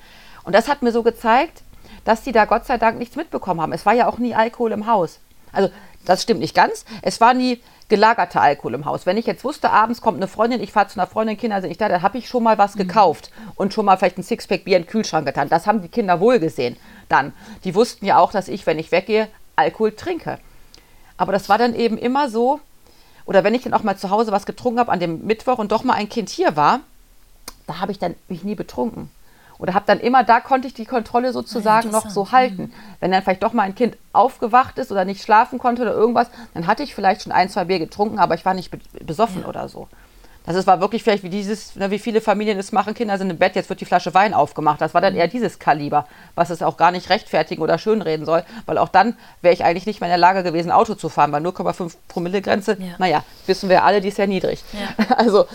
Und 0.44 0.54
das 0.54 0.68
hat 0.68 0.82
mir 0.82 0.92
so 0.92 1.02
gezeigt, 1.02 1.62
dass 2.04 2.22
die 2.22 2.32
da 2.32 2.46
Gott 2.46 2.64
sei 2.64 2.78
Dank 2.78 2.98
nichts 2.98 3.16
mitbekommen 3.16 3.60
haben. 3.60 3.72
Es 3.72 3.84
war 3.84 3.94
ja 3.94 4.06
auch 4.06 4.18
nie 4.18 4.34
Alkohol 4.34 4.72
im 4.72 4.86
Haus. 4.86 5.20
Also 5.54 5.70
das 6.04 6.22
stimmt 6.22 6.40
nicht 6.40 6.54
ganz. 6.54 6.84
Es 7.02 7.20
war 7.20 7.34
nie 7.34 7.60
gelagerter 7.88 8.40
Alkohol 8.40 8.74
im 8.74 8.84
Haus. 8.84 9.06
Wenn 9.06 9.16
ich 9.16 9.26
jetzt 9.26 9.44
wusste, 9.44 9.70
abends 9.70 10.00
kommt 10.00 10.18
eine 10.18 10.28
Freundin, 10.28 10.62
ich 10.62 10.72
fahre 10.72 10.88
zu 10.88 10.98
einer 10.98 11.06
Freundin, 11.06 11.36
Kinder 11.36 11.60
sind 11.60 11.68
nicht 11.68 11.80
da, 11.80 11.88
dann 11.88 12.02
habe 12.02 12.18
ich 12.18 12.28
schon 12.28 12.42
mal 12.42 12.58
was 12.58 12.74
mhm. 12.74 12.80
gekauft 12.80 13.30
und 13.56 13.74
schon 13.74 13.84
mal 13.84 13.96
vielleicht 13.96 14.18
ein 14.18 14.22
Sixpack 14.22 14.64
Bier 14.64 14.76
in 14.76 14.84
den 14.84 14.88
Kühlschrank 14.88 15.26
getan. 15.26 15.48
Das 15.48 15.66
haben 15.66 15.82
die 15.82 15.88
Kinder 15.88 16.20
wohl 16.20 16.38
gesehen 16.38 16.76
dann. 17.08 17.32
Die 17.64 17.74
wussten 17.74 18.06
ja 18.06 18.18
auch, 18.18 18.32
dass 18.32 18.48
ich, 18.48 18.66
wenn 18.66 18.78
ich 18.78 18.92
weggehe, 18.92 19.28
Alkohol 19.56 19.92
trinke. 19.92 20.38
Aber 21.16 21.32
das 21.32 21.48
war 21.48 21.58
dann 21.58 21.74
eben 21.74 21.98
immer 21.98 22.28
so, 22.28 22.60
oder 23.26 23.44
wenn 23.44 23.54
ich 23.54 23.62
dann 23.62 23.74
auch 23.74 23.82
mal 23.82 23.96
zu 23.96 24.10
Hause 24.10 24.32
was 24.32 24.46
getrunken 24.46 24.80
habe 24.80 24.92
an 24.92 25.00
dem 25.00 25.26
Mittwoch 25.26 25.58
und 25.58 25.72
doch 25.72 25.84
mal 25.84 25.94
ein 25.94 26.08
Kind 26.08 26.28
hier 26.28 26.56
war, 26.56 26.80
da 27.66 27.80
habe 27.80 27.92
ich 27.92 27.98
dann 27.98 28.14
mich 28.28 28.44
nie 28.44 28.54
betrunken. 28.54 29.10
Oder 29.64 29.72
habe 29.72 29.86
dann 29.86 29.98
immer, 29.98 30.24
da 30.24 30.40
konnte 30.40 30.68
ich 30.68 30.74
die 30.74 30.84
Kontrolle 30.84 31.32
sozusagen 31.32 31.86
ja, 31.86 31.92
noch 31.92 32.10
so 32.10 32.32
halten. 32.32 32.64
Mhm. 32.64 32.72
Wenn 33.00 33.12
dann 33.12 33.22
vielleicht 33.22 33.42
doch 33.42 33.54
mal 33.54 33.62
ein 33.62 33.74
Kind 33.74 33.96
aufgewacht 34.12 34.76
ist 34.76 34.92
oder 34.92 35.06
nicht 35.06 35.22
schlafen 35.22 35.58
konnte 35.58 35.80
oder 35.80 35.94
irgendwas, 35.94 36.28
dann 36.52 36.66
hatte 36.66 36.82
ich 36.82 36.94
vielleicht 36.94 37.22
schon 37.22 37.32
ein, 37.32 37.48
zwei 37.48 37.64
Bier 37.64 37.78
getrunken, 37.78 38.18
aber 38.18 38.34
ich 38.34 38.44
war 38.44 38.52
nicht 38.52 38.70
besoffen 39.06 39.40
ja. 39.40 39.48
oder 39.48 39.70
so. 39.70 39.88
Das 40.44 40.54
ist, 40.54 40.66
war 40.66 40.82
wirklich 40.82 41.02
vielleicht 41.02 41.22
wie 41.22 41.30
dieses, 41.30 41.76
ne, 41.76 41.90
wie 41.90 41.98
viele 41.98 42.20
Familien 42.20 42.58
es 42.58 42.72
machen, 42.72 42.92
Kinder 42.92 43.16
sind 43.16 43.30
im 43.30 43.38
Bett, 43.38 43.54
jetzt 43.54 43.70
wird 43.70 43.80
die 43.80 43.86
Flasche 43.86 44.12
Wein 44.12 44.34
aufgemacht. 44.34 44.82
Das 44.82 44.92
war 44.92 45.00
dann 45.00 45.16
eher 45.16 45.28
dieses 45.28 45.58
Kaliber, 45.58 46.06
was 46.34 46.50
es 46.50 46.62
auch 46.62 46.76
gar 46.76 46.90
nicht 46.90 47.08
rechtfertigen 47.08 47.62
oder 47.62 47.78
schönreden 47.78 48.26
soll, 48.26 48.44
weil 48.66 48.76
auch 48.76 48.90
dann 48.90 49.16
wäre 49.40 49.54
ich 49.54 49.64
eigentlich 49.64 49.86
nicht 49.86 50.02
mehr 50.02 50.08
in 50.08 50.12
der 50.12 50.18
Lage 50.18 50.42
gewesen, 50.42 50.70
Auto 50.70 50.94
zu 50.94 51.08
fahren, 51.08 51.32
weil 51.32 51.42
0,5 51.42 51.94
Promille 52.06 52.42
Grenze, 52.42 52.76
ja. 52.78 52.96
naja, 52.98 53.24
wissen 53.46 53.70
wir 53.70 53.82
alle, 53.82 54.02
die 54.02 54.08
ist 54.08 54.18
ja 54.18 54.26
niedrig. 54.26 54.62
Ja. 54.74 55.06
Also 55.16 55.46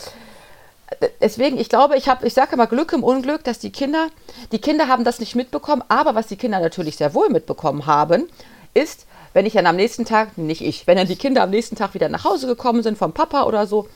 deswegen, 1.21 1.57
ich 1.57 1.69
glaube, 1.69 1.97
ich 1.97 2.07
habe, 2.07 2.25
ich 2.27 2.33
sage 2.33 2.53
immer 2.53 2.67
Glück 2.67 2.93
im 2.93 3.03
Unglück, 3.03 3.43
dass 3.43 3.59
die 3.59 3.71
Kinder, 3.71 4.09
die 4.51 4.59
Kinder 4.59 4.87
haben 4.87 5.03
das 5.03 5.19
nicht 5.19 5.35
mitbekommen, 5.35 5.83
aber 5.87 6.15
was 6.15 6.27
die 6.27 6.37
Kinder 6.37 6.59
natürlich 6.59 6.97
sehr 6.97 7.13
wohl 7.13 7.29
mitbekommen 7.29 7.85
haben, 7.85 8.27
ist, 8.73 9.05
wenn 9.33 9.45
ich 9.45 9.53
dann 9.53 9.67
am 9.67 9.75
nächsten 9.75 10.05
Tag, 10.05 10.37
nicht 10.37 10.61
ich, 10.61 10.87
wenn 10.87 10.97
dann 10.97 11.07
die 11.07 11.15
Kinder 11.15 11.43
am 11.43 11.49
nächsten 11.49 11.75
Tag 11.75 11.93
wieder 11.93 12.09
nach 12.09 12.23
Hause 12.23 12.47
gekommen 12.47 12.83
sind 12.83 12.97
vom 12.97 13.13
Papa 13.13 13.43
oder 13.43 13.67
so, 13.67 13.87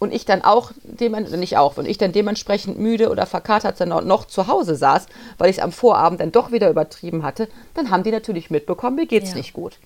und 0.00 0.14
ich 0.14 0.24
dann 0.24 0.42
auch, 0.42 0.72
nicht 0.82 1.58
auch, 1.58 1.76
und 1.76 1.86
ich 1.86 1.98
dann 1.98 2.10
dementsprechend 2.10 2.78
müde 2.78 3.10
oder 3.10 3.26
verkatert 3.26 3.78
dann 3.80 3.90
noch 4.06 4.24
zu 4.24 4.46
Hause 4.46 4.74
saß, 4.74 5.06
weil 5.36 5.50
ich 5.50 5.58
es 5.58 5.62
am 5.62 5.72
Vorabend 5.72 6.20
dann 6.20 6.32
doch 6.32 6.52
wieder 6.52 6.70
übertrieben 6.70 7.22
hatte, 7.22 7.48
dann 7.74 7.90
haben 7.90 8.02
die 8.02 8.10
natürlich 8.10 8.50
mitbekommen, 8.50 8.96
mir 8.96 9.06
geht's 9.06 9.32
ja. 9.32 9.36
nicht 9.36 9.52
gut. 9.52 9.78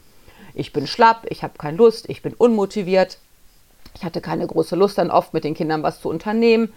Ich 0.54 0.72
bin 0.72 0.86
schlapp, 0.86 1.26
ich 1.30 1.42
habe 1.42 1.58
keine 1.58 1.76
Lust, 1.76 2.08
ich 2.08 2.22
bin 2.22 2.32
unmotiviert. 2.32 3.18
Ich 3.96 4.04
hatte 4.04 4.20
keine 4.20 4.46
große 4.46 4.76
Lust 4.76 4.98
dann 4.98 5.10
oft 5.10 5.34
mit 5.34 5.44
den 5.44 5.54
Kindern 5.54 5.82
was 5.82 6.00
zu 6.00 6.08
unternehmen, 6.08 6.72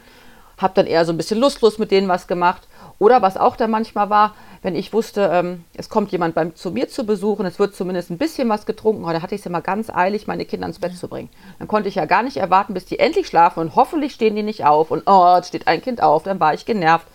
habe 0.58 0.74
dann 0.76 0.88
eher 0.88 1.06
so 1.06 1.14
ein 1.14 1.18
bisschen 1.18 1.40
lustlos 1.40 1.78
mit 1.78 1.92
denen 1.92 2.08
was 2.08 2.28
gemacht. 2.28 2.68
Oder 3.00 3.22
was 3.22 3.38
auch 3.38 3.56
dann 3.56 3.70
manchmal 3.70 4.10
war, 4.10 4.34
wenn 4.64 4.76
ich 4.76 4.92
wusste, 4.92 5.30
ähm, 5.32 5.64
es 5.76 5.88
kommt 5.88 6.12
jemand 6.12 6.34
beim, 6.34 6.56
zu 6.56 6.72
mir 6.72 6.90
zu 6.90 7.06
besuchen, 7.06 7.46
es 7.46 7.60
wird 7.60 7.76
zumindest 7.76 8.10
ein 8.10 8.18
bisschen 8.18 8.50
was 8.50 8.66
getrunken, 8.66 9.04
da 9.04 9.22
hatte 9.22 9.36
ich 9.36 9.42
es 9.42 9.46
immer 9.46 9.62
ganz 9.62 9.92
eilig, 9.92 10.26
meine 10.26 10.46
Kinder 10.46 10.68
ins 10.68 10.80
Bett 10.80 10.98
zu 10.98 11.08
bringen. 11.08 11.30
Dann 11.60 11.68
konnte 11.68 11.90
ich 11.90 11.96
ja 11.96 12.06
gar 12.06 12.24
nicht 12.24 12.38
erwarten, 12.38 12.74
bis 12.74 12.86
die 12.86 12.98
endlich 12.98 13.28
schlafen 13.28 13.60
und 13.60 13.76
hoffentlich 13.76 14.14
stehen 14.14 14.36
die 14.36 14.42
nicht 14.42 14.66
auf 14.66 14.90
und 14.90 15.04
oh, 15.06 15.36
jetzt 15.36 15.50
steht 15.50 15.68
ein 15.68 15.82
Kind 15.82 16.02
auf, 16.02 16.24
dann 16.24 16.40
war 16.40 16.56
ich 16.56 16.66
genervt. 16.66 17.08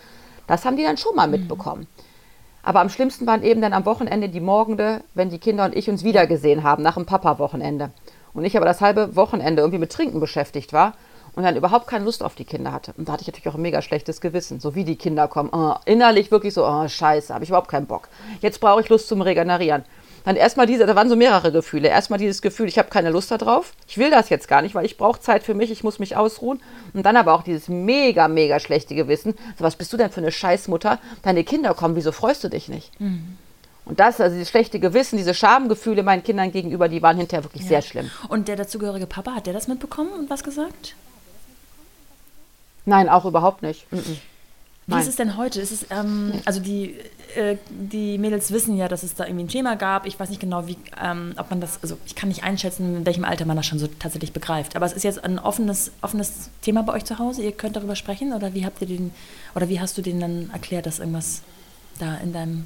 Das 0.47 0.63
haben 0.63 0.77
die 0.77 0.83
dann 0.83 0.97
schon 0.97 1.15
mal 1.15 1.27
mhm. 1.27 1.31
mitbekommen. 1.31 1.87
Aber 2.63 2.79
am 2.79 2.89
schlimmsten 2.89 3.27
waren 3.27 3.43
eben 3.43 3.61
dann 3.61 3.73
am 3.73 3.85
Wochenende 3.85 4.29
die 4.29 4.39
Morgende, 4.39 5.03
wenn 5.13 5.29
die 5.29 5.37
Kinder 5.37 5.65
und 5.65 5.75
ich 5.75 5.89
uns 5.89 6.05
wiedergesehen 6.05 6.63
haben, 6.63 6.81
nach 6.81 6.95
dem 6.95 7.05
Papa-Wochenende. 7.05 7.91
Und 8.33 8.45
ich 8.45 8.57
aber 8.57 8.65
das 8.65 8.81
halbe 8.81 9.15
Wochenende 9.15 9.61
irgendwie 9.61 9.79
mit 9.79 9.91
Trinken 9.91 10.19
beschäftigt 10.19 10.73
war 10.73 10.93
und 11.35 11.43
dann 11.43 11.55
überhaupt 11.55 11.87
keine 11.87 12.05
Lust 12.05 12.23
auf 12.23 12.35
die 12.35 12.45
Kinder 12.45 12.71
hatte. 12.71 12.93
Und 12.97 13.07
da 13.07 13.13
hatte 13.13 13.21
ich 13.21 13.27
natürlich 13.27 13.47
auch 13.47 13.55
ein 13.55 13.61
mega 13.61 13.81
schlechtes 13.81 14.21
Gewissen, 14.21 14.59
so 14.59 14.75
wie 14.75 14.83
die 14.83 14.95
Kinder 14.95 15.27
kommen. 15.27 15.49
Oh, 15.51 15.75
innerlich 15.85 16.31
wirklich 16.31 16.53
so, 16.53 16.65
oh 16.65 16.87
scheiße, 16.87 17.33
habe 17.33 17.43
ich 17.43 17.49
überhaupt 17.49 17.69
keinen 17.69 17.87
Bock. 17.87 18.09
Jetzt 18.41 18.59
brauche 18.59 18.81
ich 18.81 18.89
Lust 18.89 19.07
zum 19.07 19.21
Regenerieren. 19.21 19.83
Dann 20.25 20.35
erstmal 20.37 20.65
diese, 20.65 20.85
da 20.85 20.95
waren 20.95 21.09
so 21.09 21.15
mehrere 21.15 21.51
Gefühle. 21.51 21.89
Erstmal 21.89 22.19
dieses 22.19 22.41
Gefühl, 22.41 22.67
ich 22.67 22.77
habe 22.77 22.89
keine 22.89 23.09
Lust 23.09 23.29
darauf. 23.31 23.73
Ich 23.87 23.97
will 23.97 24.09
das 24.09 24.29
jetzt 24.29 24.47
gar 24.47 24.61
nicht, 24.61 24.73
weil 24.73 24.85
ich 24.85 24.97
brauche 24.97 25.19
Zeit 25.19 25.43
für 25.43 25.53
mich, 25.53 25.69
ich 25.69 25.83
muss 25.83 25.99
mich 25.99 26.15
ausruhen. 26.15 26.61
Und 26.93 27.05
dann 27.05 27.17
aber 27.17 27.33
auch 27.33 27.43
dieses 27.43 27.67
mega, 27.67 28.27
mega 28.27 28.59
schlechte 28.59 28.95
Gewissen. 28.95 29.33
So, 29.57 29.65
was 29.65 29.75
bist 29.75 29.91
du 29.91 29.97
denn 29.97 30.11
für 30.11 30.21
eine 30.21 30.31
Scheißmutter? 30.31 30.99
Deine 31.23 31.43
Kinder 31.43 31.73
kommen, 31.73 31.95
wieso 31.95 32.13
freust 32.13 32.43
du 32.43 32.49
dich 32.49 32.69
nicht? 32.69 32.97
Mhm. 33.01 33.37
Und 33.85 33.99
das, 33.99 34.21
also 34.21 34.35
dieses 34.35 34.49
schlechte 34.49 34.79
Gewissen, 34.79 35.17
diese 35.17 35.33
Schamgefühle 35.33 36.03
meinen 36.03 36.23
Kindern 36.23 36.51
gegenüber, 36.51 36.87
die 36.87 37.01
waren 37.01 37.17
hinterher 37.17 37.43
wirklich 37.43 37.63
ja. 37.63 37.69
sehr 37.69 37.81
schlimm. 37.81 38.09
Und 38.29 38.47
der 38.47 38.55
dazugehörige 38.55 39.07
Papa, 39.07 39.35
hat 39.35 39.45
der 39.45 39.53
das 39.53 39.67
mitbekommen 39.67 40.11
und 40.11 40.29
was 40.29 40.43
gesagt? 40.43 40.95
Nein, 42.85 43.09
auch 43.09 43.25
überhaupt 43.25 43.61
nicht. 43.61 43.85
-mm. 43.91 44.17
Wie 44.85 44.99
ist 44.99 45.07
es 45.07 45.15
denn 45.15 45.37
heute? 45.37 45.61
Ist 45.61 45.71
es, 45.71 45.85
ähm, 45.91 46.33
also 46.43 46.59
die, 46.59 46.95
äh, 47.35 47.55
die 47.69 48.17
Mädels 48.17 48.51
wissen 48.51 48.75
ja, 48.75 48.89
dass 48.89 49.03
es 49.03 49.15
da 49.15 49.25
irgendwie 49.25 49.45
ein 49.45 49.49
Thema 49.49 49.75
gab. 49.75 50.05
Ich 50.05 50.19
weiß 50.19 50.29
nicht 50.29 50.41
genau, 50.41 50.67
wie, 50.67 50.77
ähm, 51.01 51.33
ob 51.37 51.49
man 51.49 51.61
das, 51.61 51.79
also 51.81 51.97
ich 52.05 52.15
kann 52.15 52.27
nicht 52.27 52.43
einschätzen, 52.43 52.97
in 52.97 53.05
welchem 53.05 53.23
Alter 53.23 53.45
man 53.45 53.55
das 53.55 53.65
schon 53.65 53.79
so 53.79 53.87
tatsächlich 53.87 54.33
begreift. 54.33 54.75
Aber 54.75 54.85
es 54.85 54.91
ist 54.91 55.03
jetzt 55.03 55.23
ein 55.23 55.39
offenes, 55.39 55.91
offenes 56.01 56.49
Thema 56.61 56.83
bei 56.83 56.93
euch 56.93 57.05
zu 57.05 57.17
Hause. 57.17 57.43
Ihr 57.43 57.53
könnt 57.53 57.77
darüber 57.77 57.95
sprechen 57.95 58.33
oder 58.33 58.53
wie 58.53 58.65
habt 58.65 58.81
ihr 58.81 58.87
den, 58.87 59.11
oder 59.55 59.69
wie 59.69 59.79
hast 59.79 59.97
du 59.97 60.01
denen 60.01 60.19
dann 60.19 60.49
erklärt, 60.51 60.85
dass 60.85 60.99
irgendwas 60.99 61.43
da 61.99 62.17
in 62.17 62.33
deinem 62.33 62.65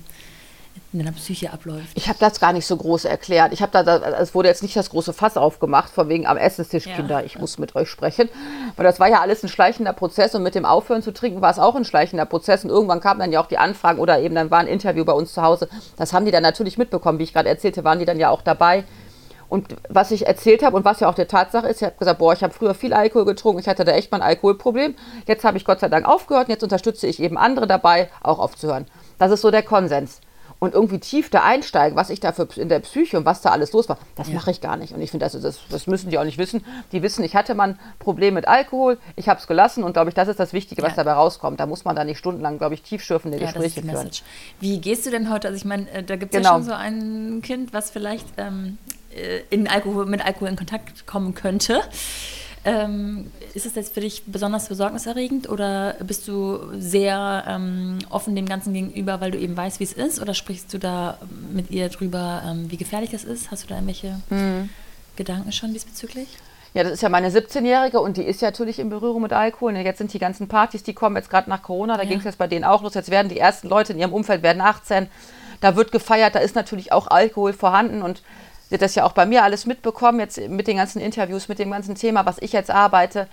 in 0.93 1.00
deiner 1.00 1.12
Psyche 1.12 1.52
abläuft. 1.52 1.89
Ich 1.95 2.08
habe 2.08 2.17
das 2.19 2.39
gar 2.39 2.54
nicht 2.54 2.65
so 2.65 2.78
groß 2.78 3.06
erklärt. 3.06 3.52
Ich 3.52 3.62
habe 3.62 3.71
da, 3.71 3.97
es 4.19 4.34
wurde 4.34 4.47
jetzt 4.47 4.63
nicht 4.63 4.76
das 4.76 4.89
große 4.89 5.12
Fass 5.12 5.36
aufgemacht, 5.36 5.91
von 5.91 6.08
wegen 6.08 6.26
am 6.26 6.38
Essenstisch, 6.38 6.88
ja. 6.88 6.95
Kinder, 6.95 7.26
ich 7.26 7.38
muss 7.38 7.58
mit 7.58 7.76
euch 7.76 7.89
sprechen. 7.89 8.30
Weil 8.78 8.86
das 8.86 9.00
war 9.00 9.10
ja 9.10 9.19
alles 9.19 9.43
ein 9.43 9.50
schleichender 9.50 9.91
Prozess 9.91 10.34
und 10.34 10.43
mit 10.43 10.56
dem 10.56 10.65
Aufhören 10.65 11.02
zu 11.02 11.12
trinken 11.12 11.41
war 11.41 11.52
es 11.52 11.60
auch 11.60 11.76
ein 11.76 11.84
schleichender 11.84 12.26
Prozess. 12.26 12.63
Und 12.63 12.69
irgendwann 12.69 13.02
kamen 13.02 13.19
dann 13.19 13.34
ja 13.34 13.41
auch 13.41 13.47
die 13.47 13.58
Anfragen 13.58 14.00
oder 14.00 14.19
eben 14.19 14.36
dann 14.36 14.50
war 14.50 14.60
ein 14.60 14.67
Interview 14.67 15.04
bei 15.04 15.13
uns 15.13 15.34
zu 15.34 15.41
Hause. 15.41 15.67
Das 15.97 16.13
haben 16.13 16.26
die 16.26 16.32
dann 16.32 16.43
natürlich 16.43 16.78
mitbekommen, 16.78 17.19
wie 17.19 17.23
ich 17.23 17.34
gerade 17.34 17.50
erzählte, 17.50 17.84
waren 17.84 18.00
die 18.00 18.06
dann 18.06 18.19
ja 18.19 18.30
auch 18.30 18.41
dabei. 18.41 18.86
Und 19.50 19.76
was 19.89 20.12
ich 20.12 20.26
erzählt 20.26 20.63
habe 20.63 20.76
und 20.76 20.86
was 20.86 21.00
ja 21.02 21.10
auch 21.10 21.15
der 21.15 21.28
Tatsache 21.28 21.67
ist, 21.67 21.82
ich 21.82 21.86
habe 21.86 21.97
gesagt, 21.97 22.19
boah, 22.19 22.34
ich 22.34 22.43
habe 22.43 22.54
früher 22.54 22.73
viel 22.73 22.93
Alkohol 22.93 23.26
getrunken, 23.26 23.60
ich 23.60 23.67
hatte 23.67 23.86
da 23.86 23.93
echt 23.93 24.12
mal 24.12 24.17
ein 24.17 24.28
Alkoholproblem. 24.28 24.95
Jetzt 25.26 25.45
habe 25.45 25.58
ich 25.58 25.63
Gott 25.63 25.80
sei 25.80 25.88
Dank 25.89 26.06
aufgehört 26.06 26.47
und 26.47 26.52
jetzt 26.54 26.63
unterstütze 26.63 27.08
ich 27.08 27.21
eben 27.21 27.38
andere 27.38 27.67
dabei, 27.67 28.10
auch 28.21 28.39
aufzuhören. 28.39 28.88
Das 29.19 29.32
ist 29.32 29.41
so 29.41 29.52
der 29.52 29.63
Konsens 29.63 30.21
und 30.60 30.74
irgendwie 30.74 31.00
tief 31.00 31.30
da 31.30 31.43
einsteigen, 31.43 31.96
was 31.96 32.10
ich 32.10 32.20
da 32.20 32.32
für 32.32 32.48
in 32.56 32.70
der 32.70 32.80
Psyche 32.80 33.17
und 33.17 33.26
was 33.26 33.41
da 33.41 33.50
alles 33.50 33.74
los 33.74 33.89
war, 33.89 33.98
das 34.15 34.30
ja. 34.30 34.36
mache 34.36 34.52
ich 34.52 34.62
gar 34.62 34.78
nicht. 34.78 34.93
Und 34.93 35.02
ich 35.02 35.12
finde, 35.12 35.26
das, 35.26 35.39
das, 35.39 35.60
das, 35.70 35.88
müssen 35.88 36.10
die 36.10 36.17
auch 36.17 36.24
nicht 36.24 36.38
wissen. 36.38 36.63
Die 36.91 37.02
wissen, 37.04 37.24
ich 37.24 37.36
hatte 37.36 37.54
mal 37.54 37.70
ein 37.70 37.80
Problem 38.00 38.34
mit 38.34 38.48
Alkohol, 38.48 38.98
ich 39.15 39.30
habe 39.30 39.39
es 39.39 39.48
gelassen 39.48 39.84
und 39.84 39.93
glaube 39.93 40.10
ich, 40.10 40.15
das 40.15 40.28
ist 40.28 40.39
das 40.39 40.54
Wichtige, 40.54 40.82
was 40.82 40.91
ja. 40.91 41.04
dabei 41.04 41.13
rauskommt. 41.13 41.60
Da 41.60 41.65
muss 41.65 41.86
man 41.86 41.96
da 41.96 42.04
nicht 42.04 42.17
stundenlang, 42.17 42.58
glaube 42.58 42.74
ich, 42.74 42.82
tiefschürfende 42.82 43.38
ja, 43.38 43.46
Gespräche 43.46 43.82
führen. 43.82 44.10
Wie 44.60 44.80
gehst 44.80 45.06
du 45.06 45.12
denn 45.12 45.30
heute? 45.30 45.48
Also 45.48 45.58
ich 45.58 45.65
meine, 45.65 45.89
äh, 45.91 46.04
da 46.04 46.15
gibt 46.15 46.34
es 46.34 46.38
genau. 46.38 46.54
ja 46.54 46.56
schon 46.56 46.63
so 46.63 46.74
ein 46.74 47.41
Kind, 47.43 47.74
was 47.74 47.91
vielleicht 47.91 48.28
ähm, 48.38 48.78
äh, 49.15 49.41
in 49.50 49.67
Alkohol, 49.67 50.06
mit 50.06 50.26
Alkohol 50.26 50.50
in 50.50 50.56
Kontakt 50.56 51.06
kommen 51.06 51.36
könnte. 51.36 51.82
Ähm, 52.67 53.32
ist 53.53 53.65
es 53.65 53.75
jetzt 53.75 53.93
für 53.93 54.01
dich 54.01 54.25
besonders 54.25 54.67
besorgniserregend 54.67 55.47
oder 55.47 55.95
bist 56.01 56.27
du 56.27 56.60
sehr 56.77 57.45
ähm, 57.47 57.99
offen 58.10 58.36
dem 58.36 58.45
Ganzen 58.45 58.73
gegenüber, 58.73 59.21
weil 59.21 59.32
du 59.32 59.39
eben 59.39 59.56
weißt, 59.56 59.80
wie 59.80 59.86
es 59.86 59.93
ist? 59.93 60.21
Oder 60.21 60.34
sprichst 60.34 60.73
du 60.73 60.77
da 60.77 61.17
mit 61.53 61.71
ihr 61.71 61.88
drüber, 61.88 62.43
ähm, 62.45 62.69
wie 62.69 62.75
gefährlich 62.75 63.12
das 63.12 63.23
ist? 63.23 63.51
Hast 63.51 63.63
du 63.63 63.67
da 63.69 63.75
irgendwelche 63.75 64.19
mhm. 64.30 64.69
Gedanken 65.15 65.53
schon 65.53 65.71
diesbezüglich? 65.71 66.27
Ja, 66.73 66.84
das 66.84 66.91
ist 66.91 67.01
ja 67.01 67.10
meine 67.10 67.30
17-Jährige 67.30 68.01
und 68.01 68.17
die 68.17 68.23
ist 68.23 68.41
ja 68.41 68.49
natürlich 68.49 68.80
in 68.80 68.89
Berührung 68.89 69.21
mit 69.21 69.32
Alkohol. 69.32 69.73
Und 69.73 69.82
jetzt 69.82 69.99
sind 69.99 70.12
die 70.13 70.19
ganzen 70.19 70.49
Partys, 70.49 70.84
die 70.84 70.93
kommen 70.93 71.15
jetzt 71.15 71.30
gerade 71.30 71.49
nach 71.49 71.63
Corona, 71.63 71.95
da 71.95 72.03
ja. 72.03 72.10
ging 72.10 72.19
es 72.19 72.25
jetzt 72.25 72.38
bei 72.38 72.47
denen 72.47 72.65
auch 72.65 72.84
los. 72.84 72.95
Jetzt 72.95 73.10
werden 73.10 73.30
die 73.30 73.39
ersten 73.39 73.69
Leute 73.69 73.93
in 73.93 73.99
ihrem 73.99 74.13
Umfeld 74.13 74.43
werden 74.43 74.62
18. 74.62 75.08
Da 75.62 75.75
wird 75.77 75.93
gefeiert, 75.93 76.36
da 76.36 76.39
ist 76.39 76.56
natürlich 76.56 76.91
auch 76.91 77.08
Alkohol 77.08 77.53
vorhanden 77.53 78.01
und 78.01 78.21
Sie 78.69 78.75
hat 78.75 78.82
das 78.82 78.95
ja 78.95 79.06
auch 79.06 79.13
bei 79.13 79.25
mir 79.25 79.43
alles 79.43 79.65
mitbekommen, 79.65 80.19
jetzt 80.19 80.39
mit 80.49 80.67
den 80.67 80.77
ganzen 80.77 80.99
Interviews, 80.99 81.47
mit 81.47 81.60
dem 81.60 81.71
ganzen 81.71 81.95
Thema, 81.95 82.25
was 82.25 82.38
ich 82.39 82.51
jetzt 82.51 82.69
arbeite. 82.69 83.27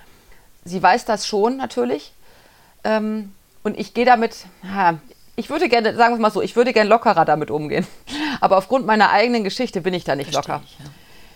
Sie 0.65 0.83
weiß 0.83 1.05
das 1.05 1.27
schon 1.27 1.57
natürlich. 1.57 2.13
Ähm, 2.85 3.33
und 3.63 3.79
ich 3.79 3.95
gehe 3.95 4.05
damit, 4.05 4.47
ja, 4.63 4.99
ich 5.37 5.51
würde 5.51 5.69
gerne, 5.69 5.97
sagen 5.97 6.15
wir 6.15 6.21
mal 6.21 6.31
so, 6.31 6.43
ich 6.43 6.55
würde 6.55 6.73
gerne 6.73 6.89
lockerer 6.89 7.25
damit 7.25 7.51
umgehen. 7.51 7.87
Aber 8.41 8.59
aufgrund 8.59 8.87
meiner 8.87 9.11
eigenen 9.11 9.43
Geschichte 9.43 9.81
bin 9.81 9.95
ich 9.95 10.05
da 10.05 10.15
nicht 10.15 10.33
Verstehe 10.33 10.55
locker. 10.55 10.65
Ich, 10.65 10.79
ja. 10.79 10.85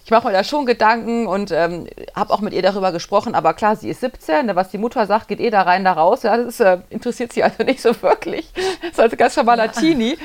ich 0.04 0.10
mache 0.12 0.28
mir 0.28 0.32
da 0.32 0.44
schon 0.44 0.66
Gedanken 0.66 1.26
und 1.26 1.50
ähm, 1.50 1.88
habe 2.14 2.32
auch 2.32 2.40
mit 2.40 2.52
ihr 2.52 2.62
darüber 2.62 2.92
gesprochen. 2.92 3.34
Aber 3.34 3.54
klar, 3.54 3.74
sie 3.74 3.88
ist 3.88 4.00
17, 4.00 4.46
ne, 4.46 4.56
was 4.56 4.70
die 4.70 4.78
Mutter 4.78 5.06
sagt, 5.06 5.26
geht 5.26 5.40
eh 5.40 5.50
da 5.50 5.62
rein, 5.62 5.84
da 5.84 5.94
raus. 5.94 6.22
Ja, 6.22 6.36
das 6.36 6.46
ist, 6.46 6.60
äh, 6.60 6.78
interessiert 6.90 7.32
sie 7.32 7.42
also 7.42 7.64
nicht 7.64 7.80
so 7.80 8.00
wirklich. 8.00 8.52
Das 8.80 8.90
ist 8.92 9.00
also 9.00 9.16
ganz 9.16 9.36
normaler 9.36 9.66
ja. 9.66 9.72
Teenie. 9.72 10.18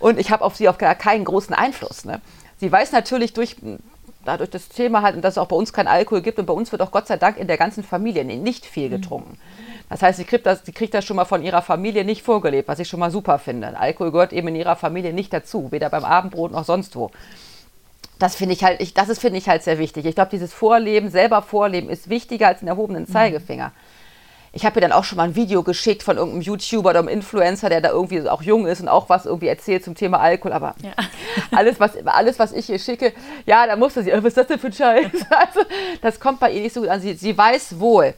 Und 0.00 0.18
ich 0.18 0.32
habe 0.32 0.44
auf 0.44 0.56
sie 0.56 0.68
auch 0.68 0.78
keinen 0.78 1.24
großen 1.24 1.54
Einfluss. 1.54 2.04
Ne? 2.04 2.20
Sie 2.60 2.70
weiß 2.70 2.92
natürlich 2.92 3.32
durch 3.32 3.56
dadurch 4.24 4.50
das 4.50 4.68
Thema 4.68 5.02
halt, 5.02 5.22
dass 5.24 5.34
es 5.34 5.38
auch 5.38 5.48
bei 5.48 5.56
uns 5.56 5.72
kein 5.72 5.88
Alkohol 5.88 6.20
gibt 6.20 6.38
und 6.38 6.46
bei 6.46 6.52
uns 6.52 6.70
wird 6.72 6.82
auch 6.82 6.90
Gott 6.90 7.06
sei 7.06 7.16
Dank 7.16 7.38
in 7.38 7.46
der 7.46 7.56
ganzen 7.56 7.82
Familie 7.82 8.24
nicht 8.24 8.66
viel 8.66 8.88
mhm. 8.88 8.92
getrunken. 8.92 9.38
Das 9.88 10.02
heißt, 10.02 10.18
sie 10.18 10.24
kriegt 10.24 10.46
das, 10.46 10.64
sie 10.64 10.72
kriegt 10.72 10.94
das 10.94 11.04
schon 11.04 11.16
mal 11.16 11.24
von 11.24 11.42
ihrer 11.42 11.62
Familie 11.62 12.04
nicht 12.04 12.22
vorgelebt, 12.22 12.68
was 12.68 12.78
ich 12.78 12.88
schon 12.88 13.00
mal 13.00 13.10
super 13.10 13.38
finde. 13.38 13.76
Alkohol 13.78 14.12
gehört 14.12 14.32
eben 14.32 14.48
in 14.48 14.54
ihrer 14.56 14.76
Familie 14.76 15.12
nicht 15.12 15.32
dazu, 15.32 15.72
weder 15.72 15.90
beim 15.90 16.04
Abendbrot 16.04 16.52
noch 16.52 16.64
sonst 16.64 16.94
wo. 16.94 17.10
das 18.18 18.36
finde 18.36 18.54
ich 18.54 18.62
halt, 18.62 18.80
ich, 18.80 18.94
das 18.94 19.08
ist, 19.08 19.20
finde 19.20 19.38
ich 19.38 19.48
halt 19.48 19.64
sehr 19.64 19.78
wichtig. 19.78 20.04
Ich 20.04 20.14
glaube, 20.14 20.30
dieses 20.30 20.52
Vorleben, 20.52 21.10
selber 21.10 21.42
Vorleben 21.42 21.88
ist 21.88 22.10
wichtiger 22.10 22.48
als 22.48 22.60
einen 22.60 22.68
erhobenen 22.68 23.04
mhm. 23.04 23.12
Zeigefinger. 23.12 23.68
Mhm. 23.68 23.89
Ich 24.52 24.64
habe 24.64 24.76
mir 24.76 24.80
dann 24.80 24.92
auch 24.92 25.04
schon 25.04 25.16
mal 25.16 25.24
ein 25.24 25.36
Video 25.36 25.62
geschickt 25.62 26.02
von 26.02 26.16
irgendeinem 26.16 26.42
YouTuber 26.42 26.90
oder 26.90 26.98
einem 26.98 27.08
Influencer, 27.08 27.68
der 27.68 27.80
da 27.80 27.90
irgendwie 27.90 28.28
auch 28.28 28.42
jung 28.42 28.66
ist 28.66 28.80
und 28.80 28.88
auch 28.88 29.08
was 29.08 29.26
irgendwie 29.26 29.46
erzählt 29.46 29.84
zum 29.84 29.94
Thema 29.94 30.18
Alkohol. 30.18 30.52
Aber 30.52 30.74
ja. 30.82 30.90
alles, 31.56 31.78
was, 31.78 31.92
alles, 32.04 32.38
was 32.38 32.52
ich 32.52 32.68
ihr 32.68 32.80
schicke, 32.80 33.12
ja, 33.46 33.66
da 33.66 33.76
musste 33.76 34.02
sie, 34.02 34.12
was 34.12 34.24
ist 34.24 34.36
das 34.36 34.48
denn 34.48 34.58
für 34.58 34.68
ein 34.68 34.72
Scheiß? 34.72 35.06
Also, 35.30 35.60
das 36.02 36.18
kommt 36.18 36.40
bei 36.40 36.50
ihr 36.52 36.60
nicht 36.62 36.74
so 36.74 36.80
gut 36.80 36.90
an. 36.90 37.00
Sie, 37.00 37.14
sie 37.14 37.36
weiß 37.36 37.78
wohl 37.78 38.14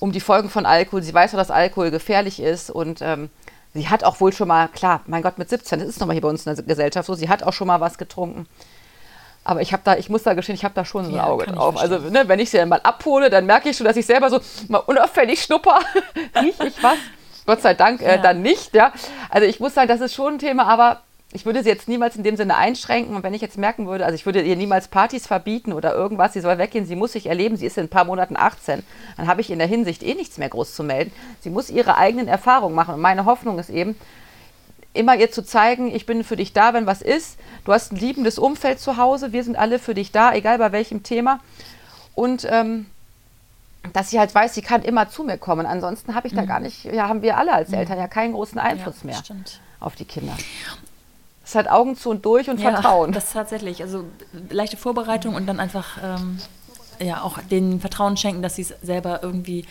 um 0.00 0.10
die 0.10 0.20
Folgen 0.20 0.48
von 0.48 0.66
Alkohol. 0.66 1.02
Sie 1.02 1.14
weiß 1.14 1.34
auch, 1.34 1.38
dass 1.38 1.50
Alkohol 1.50 1.90
gefährlich 1.90 2.40
ist 2.40 2.70
und 2.70 3.00
ähm, 3.02 3.28
sie 3.74 3.88
hat 3.88 4.04
auch 4.04 4.20
wohl 4.20 4.32
schon 4.32 4.48
mal, 4.48 4.68
klar, 4.68 5.02
mein 5.06 5.22
Gott, 5.22 5.38
mit 5.38 5.48
17, 5.48 5.78
das 5.78 5.88
ist 5.88 6.00
nochmal 6.00 6.14
hier 6.14 6.22
bei 6.22 6.28
uns 6.28 6.46
in 6.46 6.54
der 6.54 6.64
Gesellschaft 6.64 7.06
so, 7.06 7.14
sie 7.14 7.28
hat 7.28 7.42
auch 7.42 7.52
schon 7.52 7.68
mal 7.68 7.80
was 7.80 7.98
getrunken. 7.98 8.46
Aber 9.44 9.60
ich 9.60 9.72
habe 9.72 9.82
da, 9.84 9.96
ich 9.96 10.08
muss 10.08 10.22
da 10.22 10.34
gestehen, 10.34 10.54
ich 10.54 10.64
habe 10.64 10.74
da 10.74 10.84
schon 10.84 11.04
so 11.04 11.10
ein 11.10 11.16
ja, 11.16 11.24
Auge 11.24 11.46
drauf. 11.46 11.76
Also, 11.76 11.98
ne, 11.98 12.28
wenn 12.28 12.38
ich 12.38 12.50
sie 12.50 12.58
dann 12.58 12.68
mal 12.68 12.80
abhole, 12.82 13.28
dann 13.28 13.46
merke 13.46 13.70
ich 13.70 13.76
schon, 13.76 13.86
dass 13.86 13.96
ich 13.96 14.06
selber 14.06 14.30
so 14.30 14.40
mal 14.68 14.78
unauffällig 14.78 15.42
schnupper. 15.42 15.80
Rieche 16.40 16.68
ich 16.68 16.82
was? 16.82 16.98
Gott 17.44 17.60
sei 17.60 17.74
Dank 17.74 18.02
äh, 18.02 18.16
ja. 18.16 18.16
dann 18.18 18.42
nicht, 18.42 18.74
ja. 18.74 18.92
Also 19.28 19.46
ich 19.46 19.58
muss 19.58 19.74
sagen, 19.74 19.88
das 19.88 20.00
ist 20.00 20.14
schon 20.14 20.34
ein 20.34 20.38
Thema, 20.38 20.66
aber 20.66 21.02
ich 21.32 21.46
würde 21.46 21.62
sie 21.62 21.70
jetzt 21.70 21.88
niemals 21.88 22.14
in 22.16 22.22
dem 22.22 22.36
Sinne 22.36 22.56
einschränken. 22.56 23.16
Und 23.16 23.22
wenn 23.22 23.34
ich 23.34 23.40
jetzt 23.40 23.58
merken 23.58 23.86
würde, 23.86 24.04
also 24.04 24.14
ich 24.14 24.26
würde 24.26 24.42
ihr 24.42 24.56
niemals 24.56 24.88
Partys 24.88 25.26
verbieten 25.26 25.72
oder 25.72 25.94
irgendwas, 25.94 26.34
sie 26.34 26.40
soll 26.40 26.58
weggehen, 26.58 26.86
sie 26.86 26.94
muss 26.94 27.12
sich 27.12 27.26
erleben, 27.26 27.56
sie 27.56 27.66
ist 27.66 27.78
in 27.78 27.84
ein 27.84 27.88
paar 27.88 28.04
Monaten 28.04 28.36
18, 28.36 28.82
dann 29.16 29.26
habe 29.26 29.40
ich 29.40 29.50
in 29.50 29.58
der 29.58 29.68
Hinsicht 29.68 30.02
eh 30.02 30.14
nichts 30.14 30.38
mehr 30.38 30.50
groß 30.50 30.74
zu 30.74 30.84
melden. 30.84 31.10
Sie 31.40 31.50
muss 31.50 31.70
ihre 31.70 31.96
eigenen 31.96 32.28
Erfahrungen 32.28 32.74
machen. 32.74 32.94
Und 32.94 33.00
meine 33.00 33.24
Hoffnung 33.24 33.58
ist 33.58 33.70
eben, 33.70 33.96
immer 34.94 35.16
ihr 35.16 35.30
zu 35.30 35.44
zeigen, 35.44 35.94
ich 35.94 36.06
bin 36.06 36.24
für 36.24 36.36
dich 36.36 36.52
da, 36.52 36.74
wenn 36.74 36.86
was 36.86 37.02
ist. 37.02 37.38
Du 37.64 37.72
hast 37.72 37.92
ein 37.92 37.96
liebendes 37.96 38.38
Umfeld 38.38 38.80
zu 38.80 38.96
Hause, 38.96 39.32
wir 39.32 39.44
sind 39.44 39.56
alle 39.56 39.78
für 39.78 39.94
dich 39.94 40.12
da, 40.12 40.34
egal 40.34 40.58
bei 40.58 40.72
welchem 40.72 41.02
Thema. 41.02 41.40
Und 42.14 42.46
ähm, 42.50 42.86
dass 43.92 44.10
sie 44.10 44.18
halt 44.18 44.34
weiß, 44.34 44.54
sie 44.54 44.62
kann 44.62 44.82
immer 44.82 45.08
zu 45.08 45.24
mir 45.24 45.38
kommen. 45.38 45.66
Ansonsten 45.66 46.14
habe 46.14 46.26
ich 46.26 46.34
mhm. 46.34 46.38
da 46.38 46.44
gar 46.44 46.60
nicht, 46.60 46.84
ja, 46.84 47.08
haben 47.08 47.22
wir 47.22 47.36
alle 47.36 47.52
als 47.52 47.70
mhm. 47.70 47.76
Eltern 47.76 47.98
ja 47.98 48.08
keinen 48.08 48.32
großen 48.32 48.58
Einfluss 48.58 48.96
ja, 49.00 49.06
mehr 49.06 49.16
stimmt. 49.16 49.60
auf 49.80 49.96
die 49.96 50.04
Kinder. 50.04 50.36
Es 51.42 51.50
ist 51.50 51.54
halt 51.56 51.70
Augen 51.70 51.96
zu 51.96 52.10
und 52.10 52.24
durch 52.24 52.48
und 52.48 52.60
ja, 52.60 52.70
Vertrauen. 52.70 53.12
Das 53.12 53.32
tatsächlich. 53.32 53.82
Also 53.82 54.04
leichte 54.50 54.76
Vorbereitung 54.76 55.34
und 55.34 55.46
dann 55.46 55.58
einfach 55.58 55.98
ähm, 56.02 56.38
ja 57.00 57.22
auch 57.22 57.38
den 57.38 57.80
Vertrauen 57.80 58.16
schenken, 58.16 58.42
dass 58.42 58.56
sie 58.56 58.62
es 58.62 58.74
selber 58.82 59.20
irgendwie 59.22 59.64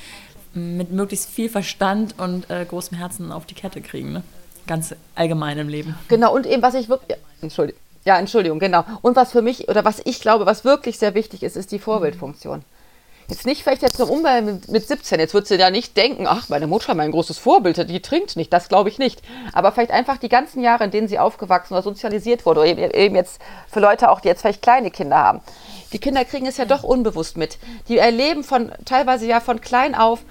mit 0.53 0.91
möglichst 0.91 1.29
viel 1.29 1.47
Verstand 1.47 2.19
und 2.19 2.49
äh, 2.49 2.65
großem 2.65 2.97
Herzen 2.97 3.31
auf 3.31 3.45
die 3.45 3.55
Kette 3.55 3.81
kriegen. 3.81 4.11
Ne? 4.11 4.23
Ganz 4.71 4.95
allgemein 5.15 5.57
im 5.57 5.67
Leben. 5.67 5.97
Genau, 6.07 6.33
und 6.33 6.45
eben, 6.45 6.61
was 6.61 6.75
ich 6.75 6.87
wirklich. 6.87 7.17
Entschuldigung. 7.41 7.81
Ja, 8.05 8.17
Entschuldigung, 8.17 8.57
genau. 8.57 8.85
Und 9.01 9.17
was 9.17 9.33
für 9.33 9.41
mich, 9.41 9.67
oder 9.67 9.83
was 9.83 10.01
ich 10.05 10.21
glaube, 10.21 10.45
was 10.45 10.63
wirklich 10.63 10.97
sehr 10.97 11.13
wichtig 11.13 11.43
ist, 11.43 11.57
ist 11.57 11.73
die 11.73 11.77
Vorbildfunktion. 11.77 12.63
Jetzt 13.27 13.45
nicht 13.45 13.63
vielleicht 13.63 13.81
jetzt 13.81 13.99
noch 13.99 14.07
Umwelt 14.07 14.69
mit 14.69 14.87
17, 14.87 15.19
jetzt 15.19 15.33
wird 15.33 15.45
sie 15.45 15.55
ja 15.55 15.69
nicht 15.71 15.97
denken, 15.97 16.25
ach, 16.25 16.47
meine 16.47 16.67
Mutter, 16.67 16.95
mein 16.95 17.11
großes 17.11 17.37
Vorbild, 17.37 17.89
die 17.89 18.01
trinkt 18.01 18.37
nicht, 18.37 18.51
das 18.53 18.69
glaube 18.69 18.87
ich 18.87 18.97
nicht. 18.97 19.21
Aber 19.51 19.73
vielleicht 19.73 19.91
einfach 19.91 20.17
die 20.17 20.29
ganzen 20.29 20.63
Jahre, 20.63 20.85
in 20.85 20.91
denen 20.91 21.09
sie 21.09 21.19
aufgewachsen 21.19 21.73
oder 21.73 21.83
sozialisiert 21.83 22.45
wurde, 22.45 22.61
oder 22.61 22.95
eben 22.95 23.15
jetzt 23.15 23.41
für 23.69 23.81
Leute 23.81 24.09
auch, 24.09 24.21
die 24.21 24.29
jetzt 24.29 24.41
vielleicht 24.41 24.61
kleine 24.61 24.89
Kinder 24.89 25.17
haben. 25.17 25.41
Die 25.91 25.99
Kinder 25.99 26.23
kriegen 26.23 26.47
es 26.47 26.55
ja 26.55 26.63
doch 26.63 26.83
unbewusst 26.83 27.35
mit. 27.35 27.57
Die 27.89 27.97
erleben 27.97 28.45
von, 28.45 28.71
teilweise 28.85 29.27
ja 29.27 29.41
von 29.41 29.59
klein 29.59 29.95
auf, 29.95 30.21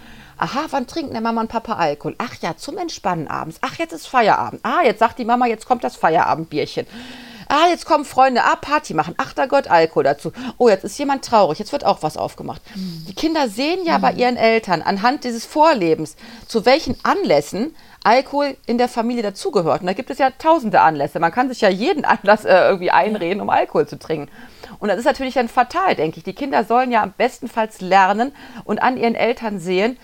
Aha, 0.41 0.69
wann 0.71 0.87
trinken 0.87 1.13
denn 1.13 1.23
Mama 1.23 1.43
und 1.43 1.49
Papa 1.49 1.75
Alkohol? 1.75 2.15
Ach 2.17 2.35
ja, 2.41 2.57
zum 2.57 2.79
Entspannen 2.79 3.29
abends. 3.29 3.59
Ach, 3.61 3.75
jetzt 3.77 3.93
ist 3.93 4.07
Feierabend. 4.07 4.61
Ah, 4.65 4.81
jetzt 4.83 4.99
sagt 4.99 5.19
die 5.19 5.27
Mama, 5.27 5.47
jetzt 5.47 5.67
kommt 5.67 5.85
das 5.85 5.97
Feierabendbierchen. 5.97 6.87
Ah, 7.47 7.69
jetzt 7.69 7.85
kommen 7.85 8.07
Freunde, 8.07 8.43
ah, 8.43 8.57
Party 8.57 8.95
machen. 8.95 9.15
Ach, 9.19 9.35
da 9.35 9.45
Gott, 9.45 9.69
Alkohol 9.69 10.05
dazu. 10.05 10.33
Oh, 10.57 10.71
jetzt 10.71 10.85
ist 10.85 10.99
jemand 10.99 11.27
traurig, 11.27 11.59
jetzt 11.59 11.73
wird 11.73 11.85
auch 11.85 12.03
was 12.03 12.17
aufgemacht. 12.17 12.63
Mhm. 12.75 13.05
Die 13.07 13.15
Kinder 13.15 13.51
sehen 13.51 13.85
ja 13.85 13.99
mhm. 13.99 14.03
bei 14.03 14.13
ihren 14.13 14.39
Eltern 14.39 14.81
anhand 14.81 15.25
dieses 15.25 15.45
Vorlebens, 15.45 16.17
zu 16.49 16.65
welchen 16.65 16.97
Anlässen 17.03 17.77
Alkohol 18.03 18.57
in 18.65 18.79
der 18.79 18.89
Familie 18.89 19.23
dazugehört. 19.23 19.83
Und 19.83 19.89
da 19.89 19.93
gibt 19.93 20.09
es 20.09 20.17
ja 20.17 20.31
tausende 20.31 20.81
Anlässe. 20.81 21.21
Man 21.21 21.33
kann 21.33 21.51
sich 21.51 21.61
ja 21.61 21.69
jeden 21.69 22.07
Anlass 22.07 22.47
äh, 22.47 22.55
irgendwie 22.67 22.93
einreden, 22.93 23.43
um 23.43 23.51
Alkohol 23.51 23.87
zu 23.87 23.99
trinken. 23.99 24.31
Und 24.79 24.89
das 24.89 24.99
ist 24.99 25.05
natürlich 25.05 25.35
dann 25.35 25.49
fatal, 25.49 25.97
denke 25.97 26.17
ich. 26.17 26.25
Die 26.25 26.33
Kinder 26.33 26.65
sollen 26.65 26.91
ja 26.91 27.03
am 27.03 27.13
bestenfalls 27.13 27.83
lernen 27.83 28.33
und 28.65 28.81
an 28.81 28.97
ihren 28.97 29.15
Eltern 29.15 29.61
sehen, 29.61 29.99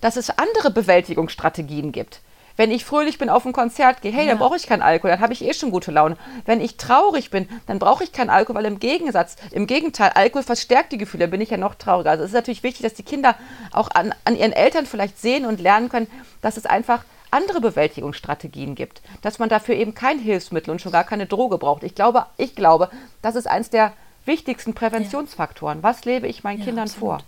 dass 0.00 0.16
es 0.16 0.30
andere 0.30 0.70
Bewältigungsstrategien 0.70 1.92
gibt. 1.92 2.20
Wenn 2.56 2.70
ich 2.70 2.86
fröhlich 2.86 3.18
bin, 3.18 3.28
auf 3.28 3.44
ein 3.44 3.52
Konzert 3.52 4.00
gehe, 4.00 4.12
hey, 4.12 4.24
ja. 4.24 4.30
dann 4.30 4.38
brauche 4.38 4.56
ich 4.56 4.66
keinen 4.66 4.80
Alkohol, 4.80 5.10
dann 5.10 5.20
habe 5.20 5.34
ich 5.34 5.44
eh 5.44 5.52
schon 5.52 5.70
gute 5.70 5.90
Laune. 5.90 6.16
Wenn 6.46 6.62
ich 6.62 6.78
traurig 6.78 7.30
bin, 7.30 7.48
dann 7.66 7.78
brauche 7.78 8.02
ich 8.02 8.12
keinen 8.12 8.30
Alkohol, 8.30 8.56
weil 8.56 8.64
im 8.64 8.80
Gegensatz, 8.80 9.36
im 9.52 9.66
Gegenteil, 9.66 10.12
Alkohol 10.14 10.42
verstärkt 10.42 10.92
die 10.92 10.98
Gefühle, 10.98 11.24
dann 11.24 11.32
bin 11.32 11.42
ich 11.42 11.50
ja 11.50 11.58
noch 11.58 11.74
trauriger. 11.74 12.10
Also 12.10 12.24
es 12.24 12.30
ist 12.30 12.34
natürlich 12.34 12.62
wichtig, 12.62 12.82
dass 12.82 12.94
die 12.94 13.02
Kinder 13.02 13.36
auch 13.72 13.90
an, 13.90 14.14
an 14.24 14.36
ihren 14.36 14.52
Eltern 14.52 14.86
vielleicht 14.86 15.20
sehen 15.20 15.44
und 15.44 15.60
lernen 15.60 15.90
können, 15.90 16.08
dass 16.40 16.56
es 16.56 16.64
einfach 16.64 17.04
andere 17.30 17.60
Bewältigungsstrategien 17.60 18.74
gibt, 18.74 19.02
dass 19.20 19.38
man 19.38 19.50
dafür 19.50 19.74
eben 19.74 19.94
kein 19.94 20.18
Hilfsmittel 20.18 20.70
und 20.70 20.80
schon 20.80 20.92
gar 20.92 21.04
keine 21.04 21.26
Droge 21.26 21.58
braucht. 21.58 21.82
Ich 21.82 21.94
glaube, 21.94 22.26
ich 22.38 22.54
glaube, 22.54 22.88
das 23.20 23.36
ist 23.36 23.46
eines 23.46 23.68
der 23.68 23.92
wichtigsten 24.24 24.72
Präventionsfaktoren. 24.72 25.82
Was 25.82 26.04
lebe 26.04 26.26
ich 26.26 26.44
meinen 26.44 26.60
ja, 26.60 26.64
Kindern 26.64 26.84
absolut. 26.84 27.00
vor? 27.00 27.18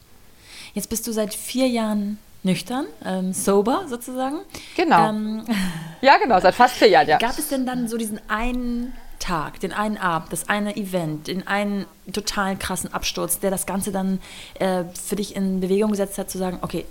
Jetzt 0.73 0.89
bist 0.89 1.07
du 1.07 1.13
seit 1.13 1.35
vier 1.35 1.69
Jahren 1.69 2.19
nüchtern, 2.43 2.87
ähm, 3.05 3.33
sober 3.33 3.85
sozusagen. 3.89 4.39
Genau. 4.77 5.09
Ähm, 5.09 5.45
ja, 6.01 6.17
genau, 6.19 6.41
seit 6.41 6.55
fast 6.55 6.77
vier 6.77 6.89
Jahren, 6.89 7.09
ja. 7.09 7.19
Gab 7.19 7.39
es 7.39 7.49
denn 7.49 7.67
dann 7.67 7.89
so 7.89 7.97
diesen 7.97 8.21
einen 8.29 8.93
Tag, 9.19 9.61
den 9.61 9.73
einen 9.73 9.97
Abend, 9.97 10.33
das 10.33 10.49
eine 10.49 10.77
Event, 10.77 11.27
den 11.27 11.47
einen 11.47 11.87
total 12.13 12.57
krassen 12.57 12.93
Absturz, 12.93 13.41
der 13.41 13.51
das 13.51 13.67
Ganze 13.67 13.91
dann 13.91 14.21
äh, 14.61 14.85
für 15.03 15.17
dich 15.17 15.35
in 15.35 15.61
Bewegung 15.61 15.91
gesetzt 15.91 16.19
hat, 16.19 16.31
zu 16.31 16.39
sagen, 16.39 16.59
okay, 16.63 16.85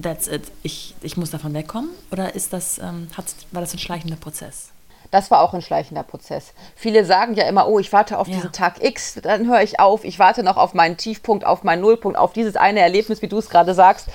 that's 0.00 0.28
it, 0.28 0.42
ich, 0.62 0.94
ich 1.00 1.16
muss 1.16 1.30
davon 1.30 1.54
wegkommen? 1.54 1.90
Oder 2.12 2.34
ist 2.34 2.52
das, 2.52 2.78
ähm, 2.78 3.08
hat, 3.16 3.24
war 3.50 3.62
das 3.62 3.72
ein 3.72 3.78
schleichender 3.78 4.16
Prozess? 4.16 4.70
Das 5.10 5.30
war 5.32 5.40
auch 5.40 5.54
ein 5.54 5.62
schleichender 5.62 6.04
Prozess. 6.04 6.52
Viele 6.76 7.04
sagen 7.04 7.34
ja 7.34 7.48
immer, 7.48 7.66
oh, 7.66 7.80
ich 7.80 7.92
warte 7.92 8.18
auf 8.18 8.28
ja. 8.28 8.36
diesen 8.36 8.52
Tag 8.52 8.84
X, 8.84 9.18
dann 9.20 9.48
höre 9.48 9.62
ich 9.62 9.80
auf, 9.80 10.04
ich 10.04 10.20
warte 10.20 10.44
noch 10.44 10.56
auf 10.56 10.74
meinen 10.74 10.98
Tiefpunkt, 10.98 11.44
auf 11.44 11.64
meinen 11.64 11.80
Nullpunkt, 11.80 12.16
auf 12.16 12.32
dieses 12.32 12.54
eine 12.54 12.78
Erlebnis, 12.78 13.20
wie 13.22 13.26
du 13.26 13.38
es 13.38 13.48
gerade 13.48 13.74
sagst 13.74 14.08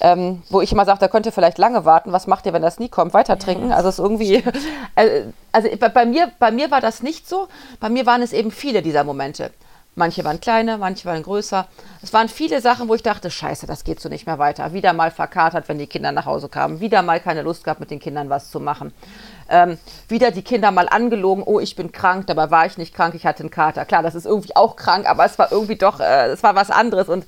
ähm, 0.00 0.42
wo 0.50 0.60
ich 0.60 0.72
immer 0.72 0.84
sage, 0.84 0.98
da 0.98 1.08
könnt 1.08 1.26
ihr 1.26 1.32
vielleicht 1.32 1.58
lange 1.58 1.84
warten. 1.84 2.12
Was 2.12 2.26
macht 2.26 2.46
ihr, 2.46 2.52
wenn 2.52 2.62
das 2.62 2.78
nie 2.78 2.88
kommt? 2.88 3.14
Weiter 3.14 3.38
trinken. 3.38 3.72
Also 3.72 3.88
es 3.88 3.98
irgendwie, 3.98 4.36
äh, 4.94 5.22
also 5.52 5.68
bei 5.76 6.04
mir, 6.04 6.30
bei 6.38 6.50
mir 6.50 6.70
war 6.70 6.80
das 6.80 7.02
nicht 7.02 7.28
so. 7.28 7.48
Bei 7.80 7.88
mir 7.88 8.06
waren 8.06 8.22
es 8.22 8.32
eben 8.32 8.50
viele 8.50 8.82
dieser 8.82 9.04
Momente. 9.04 9.50
Manche 9.98 10.24
waren 10.24 10.40
kleiner, 10.40 10.76
manche 10.76 11.06
waren 11.06 11.22
größer. 11.22 11.66
Es 12.02 12.12
waren 12.12 12.28
viele 12.28 12.60
Sachen, 12.60 12.86
wo 12.86 12.94
ich 12.94 13.02
dachte, 13.02 13.30
scheiße, 13.30 13.66
das 13.66 13.82
geht 13.82 13.98
so 13.98 14.10
nicht 14.10 14.26
mehr 14.26 14.38
weiter. 14.38 14.74
Wieder 14.74 14.92
mal 14.92 15.10
verkatert, 15.10 15.70
wenn 15.70 15.78
die 15.78 15.86
Kinder 15.86 16.12
nach 16.12 16.26
Hause 16.26 16.50
kamen. 16.50 16.80
Wieder 16.80 17.00
mal 17.00 17.18
keine 17.18 17.40
Lust 17.40 17.64
gehabt, 17.64 17.80
mit 17.80 17.90
den 17.90 17.98
Kindern 17.98 18.28
was 18.28 18.50
zu 18.50 18.60
machen. 18.60 18.92
Ähm, 19.48 19.78
wieder 20.08 20.32
die 20.32 20.42
Kinder 20.42 20.70
mal 20.70 20.90
angelogen, 20.90 21.42
oh, 21.46 21.60
ich 21.60 21.76
bin 21.76 21.92
krank, 21.92 22.26
dabei 22.26 22.50
war 22.50 22.66
ich 22.66 22.76
nicht 22.76 22.94
krank, 22.94 23.14
ich 23.14 23.24
hatte 23.24 23.40
einen 23.40 23.50
Kater. 23.50 23.86
Klar, 23.86 24.02
das 24.02 24.14
ist 24.14 24.26
irgendwie 24.26 24.54
auch 24.54 24.76
krank, 24.76 25.08
aber 25.08 25.24
es 25.24 25.38
war 25.38 25.50
irgendwie 25.50 25.76
doch, 25.76 25.98
äh, 25.98 26.26
es 26.26 26.42
war 26.42 26.54
was 26.54 26.70
anderes. 26.70 27.08
Und 27.08 27.24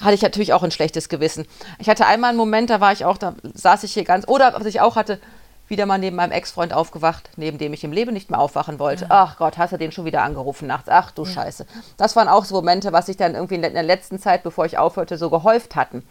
hatte 0.00 0.14
ich 0.14 0.22
natürlich 0.22 0.52
auch 0.52 0.62
ein 0.62 0.70
schlechtes 0.70 1.08
Gewissen. 1.08 1.46
Ich 1.78 1.88
hatte 1.88 2.06
einmal 2.06 2.30
einen 2.30 2.38
Moment, 2.38 2.70
da 2.70 2.80
war 2.80 2.92
ich 2.92 3.04
auch, 3.04 3.18
da 3.18 3.34
saß 3.54 3.84
ich 3.84 3.92
hier 3.92 4.04
ganz, 4.04 4.26
oder 4.28 4.54
was 4.54 4.66
ich 4.66 4.80
auch 4.80 4.96
hatte, 4.96 5.20
wieder 5.68 5.86
mal 5.86 5.98
neben 5.98 6.16
meinem 6.16 6.32
Ex-Freund 6.32 6.72
aufgewacht, 6.72 7.30
neben 7.36 7.56
dem 7.56 7.72
ich 7.72 7.84
im 7.84 7.92
Leben 7.92 8.12
nicht 8.12 8.28
mehr 8.28 8.40
aufwachen 8.40 8.78
wollte. 8.78 9.04
Ja. 9.04 9.10
Ach 9.10 9.36
Gott, 9.38 9.56
hast 9.56 9.72
du 9.72 9.76
den 9.76 9.92
schon 9.92 10.04
wieder 10.04 10.22
angerufen 10.22 10.66
nachts? 10.66 10.88
Ach 10.88 11.12
du 11.12 11.24
ja. 11.24 11.30
Scheiße. 11.30 11.64
Das 11.96 12.16
waren 12.16 12.28
auch 12.28 12.44
so 12.44 12.56
Momente, 12.56 12.92
was 12.92 13.06
sich 13.06 13.16
dann 13.16 13.34
irgendwie 13.34 13.54
in 13.54 13.62
der 13.62 13.82
letzten 13.82 14.18
Zeit, 14.18 14.42
bevor 14.42 14.66
ich 14.66 14.78
aufhörte, 14.78 15.16
so 15.16 15.30
gehäuft 15.30 15.76
hatten. 15.76 16.04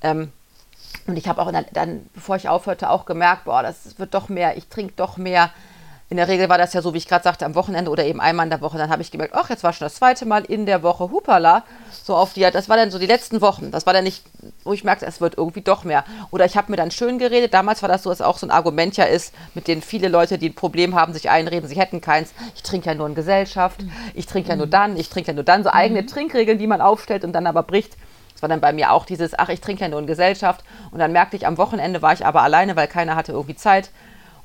Ähm, 0.00 0.32
und 1.06 1.16
ich 1.16 1.28
habe 1.28 1.42
auch 1.42 1.52
dann, 1.52 1.66
dann, 1.72 2.06
bevor 2.14 2.36
ich 2.36 2.48
aufhörte, 2.48 2.88
auch 2.90 3.04
gemerkt, 3.04 3.44
boah, 3.44 3.62
das 3.62 3.98
wird 3.98 4.14
doch 4.14 4.28
mehr, 4.28 4.56
ich 4.56 4.68
trinke 4.68 4.94
doch 4.96 5.18
mehr 5.18 5.50
in 6.08 6.18
der 6.18 6.28
Regel 6.28 6.48
war 6.48 6.56
das 6.56 6.72
ja 6.72 6.82
so, 6.82 6.94
wie 6.94 6.98
ich 6.98 7.08
gerade 7.08 7.24
sagte, 7.24 7.44
am 7.44 7.56
Wochenende 7.56 7.90
oder 7.90 8.04
eben 8.04 8.20
einmal 8.20 8.46
in 8.46 8.50
der 8.50 8.60
Woche. 8.60 8.78
Dann 8.78 8.90
habe 8.90 9.02
ich 9.02 9.10
gemerkt, 9.10 9.34
ach, 9.34 9.50
jetzt 9.50 9.64
war 9.64 9.72
schon 9.72 9.86
das 9.86 9.96
zweite 9.96 10.24
Mal 10.24 10.44
in 10.44 10.64
der 10.64 10.84
Woche, 10.84 11.10
hupala, 11.10 11.64
so 12.04 12.14
auf 12.14 12.32
die, 12.32 12.42
das 12.42 12.68
war 12.68 12.76
dann 12.76 12.92
so 12.92 13.00
die 13.00 13.06
letzten 13.06 13.40
Wochen. 13.40 13.72
Das 13.72 13.86
war 13.86 13.92
dann 13.92 14.04
nicht, 14.04 14.24
wo 14.62 14.72
ich 14.72 14.84
merkte, 14.84 15.04
es 15.04 15.20
wird 15.20 15.36
irgendwie 15.36 15.62
doch 15.62 15.82
mehr. 15.82 16.04
Oder 16.30 16.44
ich 16.44 16.56
habe 16.56 16.70
mir 16.70 16.76
dann 16.76 16.92
schön 16.92 17.18
geredet. 17.18 17.54
Damals 17.54 17.82
war 17.82 17.88
das 17.88 18.04
so, 18.04 18.10
dass 18.10 18.20
auch 18.20 18.38
so 18.38 18.46
ein 18.46 18.52
Argument 18.52 18.96
ja 18.96 19.04
ist, 19.04 19.34
mit 19.54 19.66
dem 19.66 19.82
viele 19.82 20.06
Leute, 20.06 20.38
die 20.38 20.50
ein 20.50 20.54
Problem 20.54 20.94
haben, 20.94 21.12
sich 21.12 21.28
einreden, 21.28 21.68
sie 21.68 21.78
hätten 21.78 22.00
keins. 22.00 22.32
Ich 22.54 22.62
trinke 22.62 22.86
ja 22.86 22.94
nur 22.94 23.08
in 23.08 23.16
Gesellschaft, 23.16 23.80
ich 24.14 24.26
trinke 24.26 24.50
ja 24.50 24.56
nur 24.56 24.68
dann, 24.68 24.96
ich 24.96 25.08
trinke 25.08 25.32
ja 25.32 25.34
nur 25.34 25.44
dann. 25.44 25.64
So 25.64 25.70
eigene 25.70 26.02
mhm. 26.02 26.06
Trinkregeln, 26.06 26.58
die 26.58 26.68
man 26.68 26.80
aufstellt 26.80 27.24
und 27.24 27.32
dann 27.32 27.48
aber 27.48 27.64
bricht. 27.64 27.96
Das 28.36 28.42
war 28.42 28.48
dann 28.48 28.60
bei 28.60 28.72
mir 28.72 28.92
auch 28.92 29.06
dieses, 29.06 29.36
ach, 29.36 29.48
ich 29.48 29.62
trinke 29.62 29.82
ja 29.82 29.88
nur 29.88 29.98
in 29.98 30.06
Gesellschaft. 30.06 30.62
Und 30.90 30.98
dann 30.98 31.10
merkte 31.10 31.36
ich, 31.36 31.46
am 31.46 31.56
Wochenende 31.56 32.02
war 32.02 32.12
ich 32.12 32.26
aber 32.26 32.42
alleine, 32.42 32.76
weil 32.76 32.86
keiner 32.86 33.16
hatte 33.16 33.32
irgendwie 33.32 33.56
Zeit. 33.56 33.90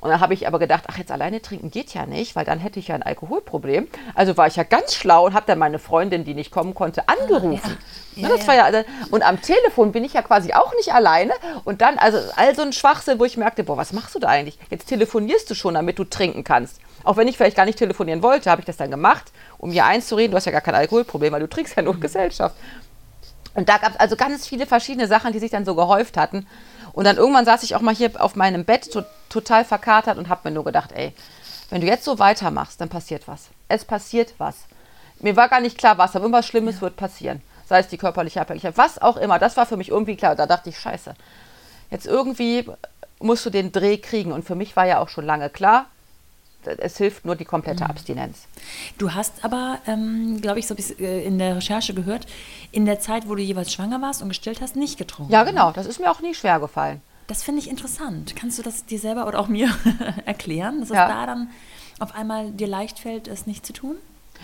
Und 0.02 0.10
dann 0.10 0.20
habe 0.20 0.34
ich 0.34 0.48
aber 0.48 0.58
gedacht, 0.58 0.84
ach, 0.88 0.98
jetzt 0.98 1.12
alleine 1.12 1.40
trinken 1.40 1.70
geht 1.70 1.94
ja 1.94 2.06
nicht, 2.06 2.34
weil 2.34 2.44
dann 2.44 2.58
hätte 2.58 2.80
ich 2.80 2.88
ja 2.88 2.96
ein 2.96 3.04
Alkoholproblem. 3.04 3.86
Also 4.16 4.36
war 4.36 4.48
ich 4.48 4.56
ja 4.56 4.64
ganz 4.64 4.96
schlau 4.96 5.26
und 5.26 5.34
habe 5.34 5.46
dann 5.46 5.60
meine 5.60 5.78
Freundin, 5.78 6.24
die 6.24 6.34
nicht 6.34 6.50
kommen 6.50 6.74
konnte, 6.74 7.08
angerufen. 7.08 7.78
Ja. 8.16 8.28
Ja, 8.28 8.36
das 8.36 8.46
war 8.46 8.54
ja, 8.54 8.84
und 9.10 9.22
am 9.22 9.40
Telefon 9.40 9.92
bin 9.92 10.04
ich 10.04 10.12
ja 10.12 10.22
quasi 10.22 10.52
auch 10.52 10.74
nicht 10.74 10.92
alleine. 10.92 11.32
Und 11.64 11.80
dann, 11.80 11.98
also 11.98 12.18
all 12.36 12.54
so 12.54 12.62
ein 12.62 12.72
Schwachsinn, 12.72 13.20
wo 13.20 13.24
ich 13.24 13.36
merkte, 13.36 13.62
boah, 13.62 13.76
was 13.76 13.92
machst 13.92 14.14
du 14.14 14.18
da 14.18 14.28
eigentlich? 14.28 14.58
Jetzt 14.70 14.86
telefonierst 14.86 15.48
du 15.48 15.54
schon, 15.54 15.74
damit 15.74 15.98
du 15.98 16.04
trinken 16.04 16.42
kannst. 16.42 16.80
Auch 17.04 17.16
wenn 17.16 17.28
ich 17.28 17.36
vielleicht 17.36 17.56
gar 17.56 17.64
nicht 17.64 17.78
telefonieren 17.78 18.22
wollte, 18.22 18.50
habe 18.50 18.60
ich 18.60 18.66
das 18.66 18.76
dann 18.76 18.90
gemacht 18.90 19.32
um 19.62 19.70
ihr 19.70 19.84
einzureden, 19.84 20.32
du 20.32 20.36
hast 20.36 20.46
ja 20.46 20.52
gar 20.52 20.60
kein 20.60 20.74
Alkoholproblem, 20.74 21.32
weil 21.32 21.40
du 21.40 21.48
trinkst 21.48 21.76
ja 21.76 21.82
nur 21.82 21.98
Gesellschaft. 21.98 22.56
Und 23.54 23.68
da 23.68 23.78
gab 23.78 23.92
es 23.92 24.00
also 24.00 24.16
ganz 24.16 24.46
viele 24.46 24.66
verschiedene 24.66 25.06
Sachen, 25.06 25.32
die 25.32 25.38
sich 25.38 25.52
dann 25.52 25.64
so 25.64 25.76
gehäuft 25.76 26.16
hatten. 26.16 26.46
Und 26.92 27.04
dann 27.04 27.16
irgendwann 27.16 27.44
saß 27.44 27.62
ich 27.62 27.74
auch 27.74 27.80
mal 27.80 27.94
hier 27.94 28.10
auf 28.18 28.36
meinem 28.36 28.64
Bett 28.64 28.92
to 28.92 29.02
total 29.28 29.64
verkatert 29.64 30.18
und 30.18 30.28
habe 30.28 30.48
mir 30.48 30.54
nur 30.54 30.64
gedacht, 30.64 30.92
ey, 30.92 31.14
wenn 31.70 31.80
du 31.80 31.86
jetzt 31.86 32.04
so 32.04 32.18
weitermachst, 32.18 32.80
dann 32.80 32.90
passiert 32.90 33.26
was. 33.26 33.48
Es 33.68 33.84
passiert 33.84 34.34
was. 34.36 34.56
Mir 35.20 35.36
war 35.36 35.48
gar 35.48 35.60
nicht 35.60 35.78
klar, 35.78 35.96
was, 35.96 36.14
aber 36.14 36.24
irgendwas 36.24 36.46
Schlimmes 36.46 36.76
ja. 36.76 36.80
wird 36.82 36.96
passieren. 36.96 37.40
Sei 37.66 37.78
es 37.78 37.88
die 37.88 37.96
körperliche 37.96 38.42
Abhängigkeit, 38.42 38.76
was 38.76 39.00
auch 39.00 39.16
immer. 39.16 39.38
Das 39.38 39.56
war 39.56 39.64
für 39.64 39.78
mich 39.78 39.88
irgendwie 39.88 40.16
klar. 40.16 40.36
Da 40.36 40.46
dachte 40.46 40.68
ich, 40.68 40.78
scheiße. 40.78 41.14
Jetzt 41.90 42.06
irgendwie 42.06 42.66
musst 43.20 43.46
du 43.46 43.50
den 43.50 43.72
Dreh 43.72 43.96
kriegen. 43.96 44.32
Und 44.32 44.44
für 44.44 44.54
mich 44.54 44.76
war 44.76 44.84
ja 44.84 44.98
auch 44.98 45.08
schon 45.08 45.24
lange 45.24 45.48
klar, 45.48 45.86
es 46.66 46.96
hilft 46.98 47.24
nur 47.24 47.36
die 47.36 47.44
komplette 47.44 47.84
mhm. 47.84 47.90
Abstinenz. 47.90 48.46
Du 48.98 49.12
hast 49.12 49.44
aber, 49.44 49.78
ähm, 49.86 50.40
glaube 50.40 50.58
ich, 50.58 50.66
so 50.66 50.74
äh, 50.74 51.24
in 51.24 51.38
der 51.38 51.56
Recherche 51.56 51.94
gehört, 51.94 52.26
in 52.70 52.84
der 52.84 53.00
Zeit, 53.00 53.28
wo 53.28 53.34
du 53.34 53.42
jeweils 53.42 53.72
schwanger 53.72 54.00
warst 54.00 54.22
und 54.22 54.28
gestillt 54.28 54.60
hast, 54.60 54.76
nicht 54.76 54.98
getrunken. 54.98 55.32
Ja, 55.32 55.44
genau. 55.44 55.72
Das 55.72 55.86
ist 55.86 56.00
mir 56.00 56.10
auch 56.10 56.20
nie 56.20 56.34
schwer 56.34 56.60
gefallen. 56.60 57.00
Das 57.26 57.42
finde 57.42 57.60
ich 57.60 57.70
interessant. 57.70 58.34
Kannst 58.36 58.58
du 58.58 58.62
das 58.62 58.84
dir 58.84 58.98
selber 58.98 59.26
oder 59.26 59.38
auch 59.38 59.48
mir 59.48 59.70
erklären, 60.24 60.80
dass 60.80 60.90
es 60.90 60.96
ja. 60.96 61.08
da 61.08 61.26
dann 61.26 61.50
auf 61.98 62.14
einmal 62.14 62.50
dir 62.50 62.66
leicht 62.66 62.98
fällt, 62.98 63.28
es 63.28 63.46
nicht 63.46 63.64
zu 63.64 63.72
tun? 63.72 63.96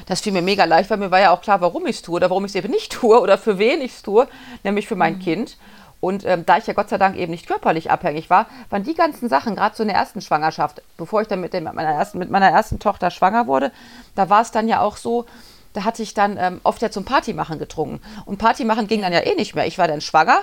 Das 0.07 0.20
fiel 0.20 0.33
mir 0.33 0.42
mega 0.42 0.64
leicht, 0.64 0.90
weil 0.90 0.98
mir 0.98 1.11
war 1.11 1.20
ja 1.20 1.33
auch 1.33 1.42
klar, 1.42 1.61
warum 1.61 1.87
ich 1.87 1.96
es 1.96 2.02
tue 2.02 2.16
oder 2.16 2.31
warum 2.31 2.44
ich 2.44 2.52
es 2.52 2.54
eben 2.54 2.70
nicht 2.70 2.92
tue 2.92 3.20
oder 3.20 3.37
für 3.37 3.59
wen 3.59 3.81
ich 3.81 3.92
es 3.92 4.02
tue, 4.02 4.28
nämlich 4.62 4.87
für 4.87 4.94
mein 4.94 5.16
mhm. 5.16 5.20
Kind. 5.20 5.57
Und 6.01 6.25
ähm, 6.25 6.47
da 6.47 6.59
ich 6.59 6.67
ja 6.67 6.75
Gott 6.75 6.89
sei 6.89 6.99
Dank 6.99 7.17
eben 7.17 7.33
nicht 7.33 7.47
körperlich 7.47 7.91
abhängig 7.91 8.31
war, 8.31 8.47
waren 8.71 8.85
die 8.85 8.95
ganzen 8.95 9.29
Sachen, 9.29 9.57
gerade 9.57 9.75
so 9.75 9.83
in 9.83 9.89
der 9.89 9.97
ersten 9.97 10.21
Schwangerschaft, 10.21 10.83
bevor 10.97 11.23
ich 11.23 11.29
dann 11.29 11.41
mit, 11.41 11.53
dem, 11.53 11.65
mit, 11.65 11.75
meiner, 11.75 11.91
ersten, 11.91 12.19
mit 12.19 12.31
meiner 12.31 12.49
ersten 12.51 12.79
Tochter 12.79 13.11
schwanger 13.11 13.47
wurde, 13.47 13.73
da 14.15 14.31
war 14.31 14.43
es 14.43 14.53
dann 14.53 14.69
ja 14.69 14.81
auch 14.81 14.97
so, 14.97 15.27
da 15.73 15.85
hatte 15.85 16.03
ich 16.03 16.15
dann 16.15 16.37
ähm, 16.39 16.61
oft 16.63 16.83
ja 16.83 16.91
zum 16.91 17.05
Partymachen 17.05 17.59
getrunken. 17.59 18.01
Und 18.27 18.39
Partymachen 18.39 18.87
ging 18.87 19.03
dann 19.03 19.13
ja 19.13 19.21
eh 19.21 19.35
nicht 19.35 19.57
mehr. 19.57 19.67
Ich 19.67 19.79
war 19.79 19.89
dann 19.89 20.01
schwanger, 20.01 20.41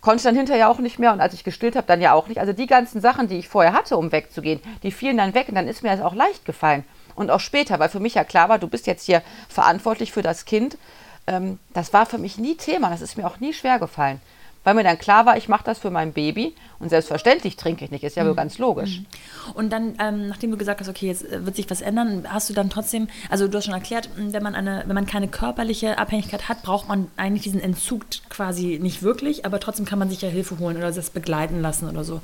konnte 0.00 0.24
dann 0.24 0.34
hinterher 0.34 0.70
auch 0.70 0.78
nicht 0.78 0.98
mehr 0.98 1.12
und 1.12 1.20
als 1.20 1.34
ich 1.34 1.44
gestillt 1.44 1.76
habe, 1.76 1.86
dann 1.86 2.00
ja 2.00 2.14
auch 2.14 2.28
nicht. 2.28 2.40
Also 2.40 2.54
die 2.54 2.66
ganzen 2.66 3.02
Sachen, 3.02 3.28
die 3.28 3.36
ich 3.36 3.48
vorher 3.48 3.74
hatte, 3.74 3.98
um 3.98 4.12
wegzugehen, 4.12 4.60
die 4.82 4.92
fielen 4.92 5.18
dann 5.18 5.34
weg 5.34 5.48
und 5.50 5.56
dann 5.56 5.68
ist 5.68 5.82
mir 5.82 5.94
das 5.94 6.00
auch 6.04 6.14
leicht 6.14 6.46
gefallen. 6.46 6.84
Und 7.14 7.30
auch 7.30 7.40
später, 7.40 7.78
weil 7.78 7.88
für 7.90 8.00
mich 8.00 8.14
ja 8.14 8.24
klar 8.24 8.48
war, 8.48 8.58
du 8.58 8.68
bist 8.68 8.86
jetzt 8.86 9.04
hier 9.04 9.22
verantwortlich 9.48 10.12
für 10.12 10.22
das 10.22 10.46
Kind. 10.46 10.78
Ähm, 11.26 11.58
das 11.74 11.92
war 11.92 12.06
für 12.06 12.18
mich 12.18 12.38
nie 12.38 12.56
Thema, 12.56 12.88
das 12.88 13.02
ist 13.02 13.18
mir 13.18 13.26
auch 13.26 13.40
nie 13.40 13.52
schwer 13.52 13.78
gefallen 13.78 14.20
weil 14.66 14.74
mir 14.74 14.82
dann 14.82 14.98
klar 14.98 15.26
war, 15.26 15.36
ich 15.36 15.48
mache 15.48 15.62
das 15.62 15.78
für 15.78 15.92
mein 15.92 16.12
Baby 16.12 16.52
und 16.80 16.88
selbstverständlich 16.88 17.54
trinke 17.54 17.84
ich 17.84 17.92
nicht, 17.92 18.02
ist 18.02 18.16
ja 18.16 18.24
mhm. 18.24 18.30
wohl 18.30 18.34
ganz 18.34 18.58
logisch. 18.58 18.98
Mhm. 18.98 19.52
Und 19.54 19.72
dann, 19.72 19.94
ähm, 20.00 20.26
nachdem 20.26 20.50
du 20.50 20.56
gesagt 20.56 20.80
hast, 20.80 20.88
okay, 20.88 21.06
jetzt 21.06 21.24
äh, 21.24 21.46
wird 21.46 21.54
sich 21.54 21.70
was 21.70 21.82
ändern, 21.82 22.26
hast 22.28 22.50
du 22.50 22.52
dann 22.52 22.68
trotzdem, 22.68 23.06
also 23.30 23.46
du 23.46 23.58
hast 23.58 23.66
schon 23.66 23.74
erklärt, 23.74 24.10
wenn 24.16 24.42
man, 24.42 24.56
eine, 24.56 24.82
wenn 24.84 24.96
man 24.96 25.06
keine 25.06 25.28
körperliche 25.28 25.98
Abhängigkeit 25.98 26.48
hat, 26.48 26.64
braucht 26.64 26.88
man 26.88 27.06
eigentlich 27.16 27.44
diesen 27.44 27.60
Entzug 27.60 28.06
quasi 28.28 28.80
nicht 28.82 29.04
wirklich, 29.04 29.46
aber 29.46 29.60
trotzdem 29.60 29.86
kann 29.86 30.00
man 30.00 30.10
sich 30.10 30.20
ja 30.22 30.28
Hilfe 30.28 30.58
holen 30.58 30.76
oder 30.76 30.90
das 30.90 31.10
begleiten 31.10 31.62
lassen 31.62 31.88
oder 31.88 32.02
so. 32.02 32.20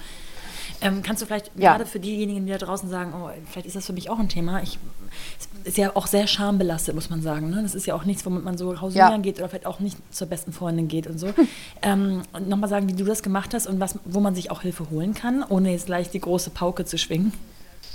Ähm, 0.81 1.05
kannst 1.05 1.23
du 1.23 1.27
vielleicht 1.27 1.53
ja. 1.55 1.71
gerade 1.71 1.87
für 1.87 2.01
diejenigen, 2.01 2.45
die 2.45 2.51
da 2.51 2.59
draußen 2.59 2.89
sagen, 2.89 3.13
oh, 3.15 3.31
vielleicht 3.49 3.69
ist 3.69 3.77
das 3.77 3.87
für 3.87 3.93
mich 3.93 4.11
auch 4.11 4.19
ein 4.19 4.29
Thema. 4.29 4.63
Ich, 4.65 4.81
ist 5.65 5.77
ja 5.77 5.93
auch 5.95 6.07
sehr 6.07 6.27
schambelastet, 6.27 6.95
muss 6.95 7.11
man 7.11 7.23
sagen. 7.23 7.51
Ne? 7.51 7.63
Das 7.63 7.75
ist 7.75 7.87
ja 7.87 7.95
auch 7.95 8.05
nichts, 8.05 8.25
womit 8.27 8.45
man 8.45 8.57
so 8.57 8.81
hausieren 8.81 9.11
ja. 9.11 9.19
geht 9.19 9.39
oder 9.39 9.49
vielleicht 9.49 9.67
auch 9.67 9.81
nicht 9.81 9.97
zur 10.11 10.27
besten 10.27 10.53
Freundin 10.53 10.89
geht 10.89 11.07
und 11.07 11.19
so. 11.19 11.29
ähm, 11.83 12.23
und 12.33 12.49
nochmal 12.49 12.69
sagen, 12.69 12.89
wie 12.89 12.95
du 12.95 13.05
das 13.05 13.23
gemacht 13.23 13.55
hast 13.55 13.67
und 13.67 13.81
was, 13.81 13.99
wo 14.05 14.21
man 14.21 14.35
sich 14.35 14.51
auch 14.51 14.63
Hilfe 14.63 14.91
holen 14.91 15.15
kann, 15.15 15.45
ohne 15.49 15.73
jetzt 15.73 15.87
gleich 15.87 16.11
die 16.11 16.21
große 16.21 16.51
Pauke 16.51 16.85
zu 16.85 16.99
schwingen. 16.99 17.33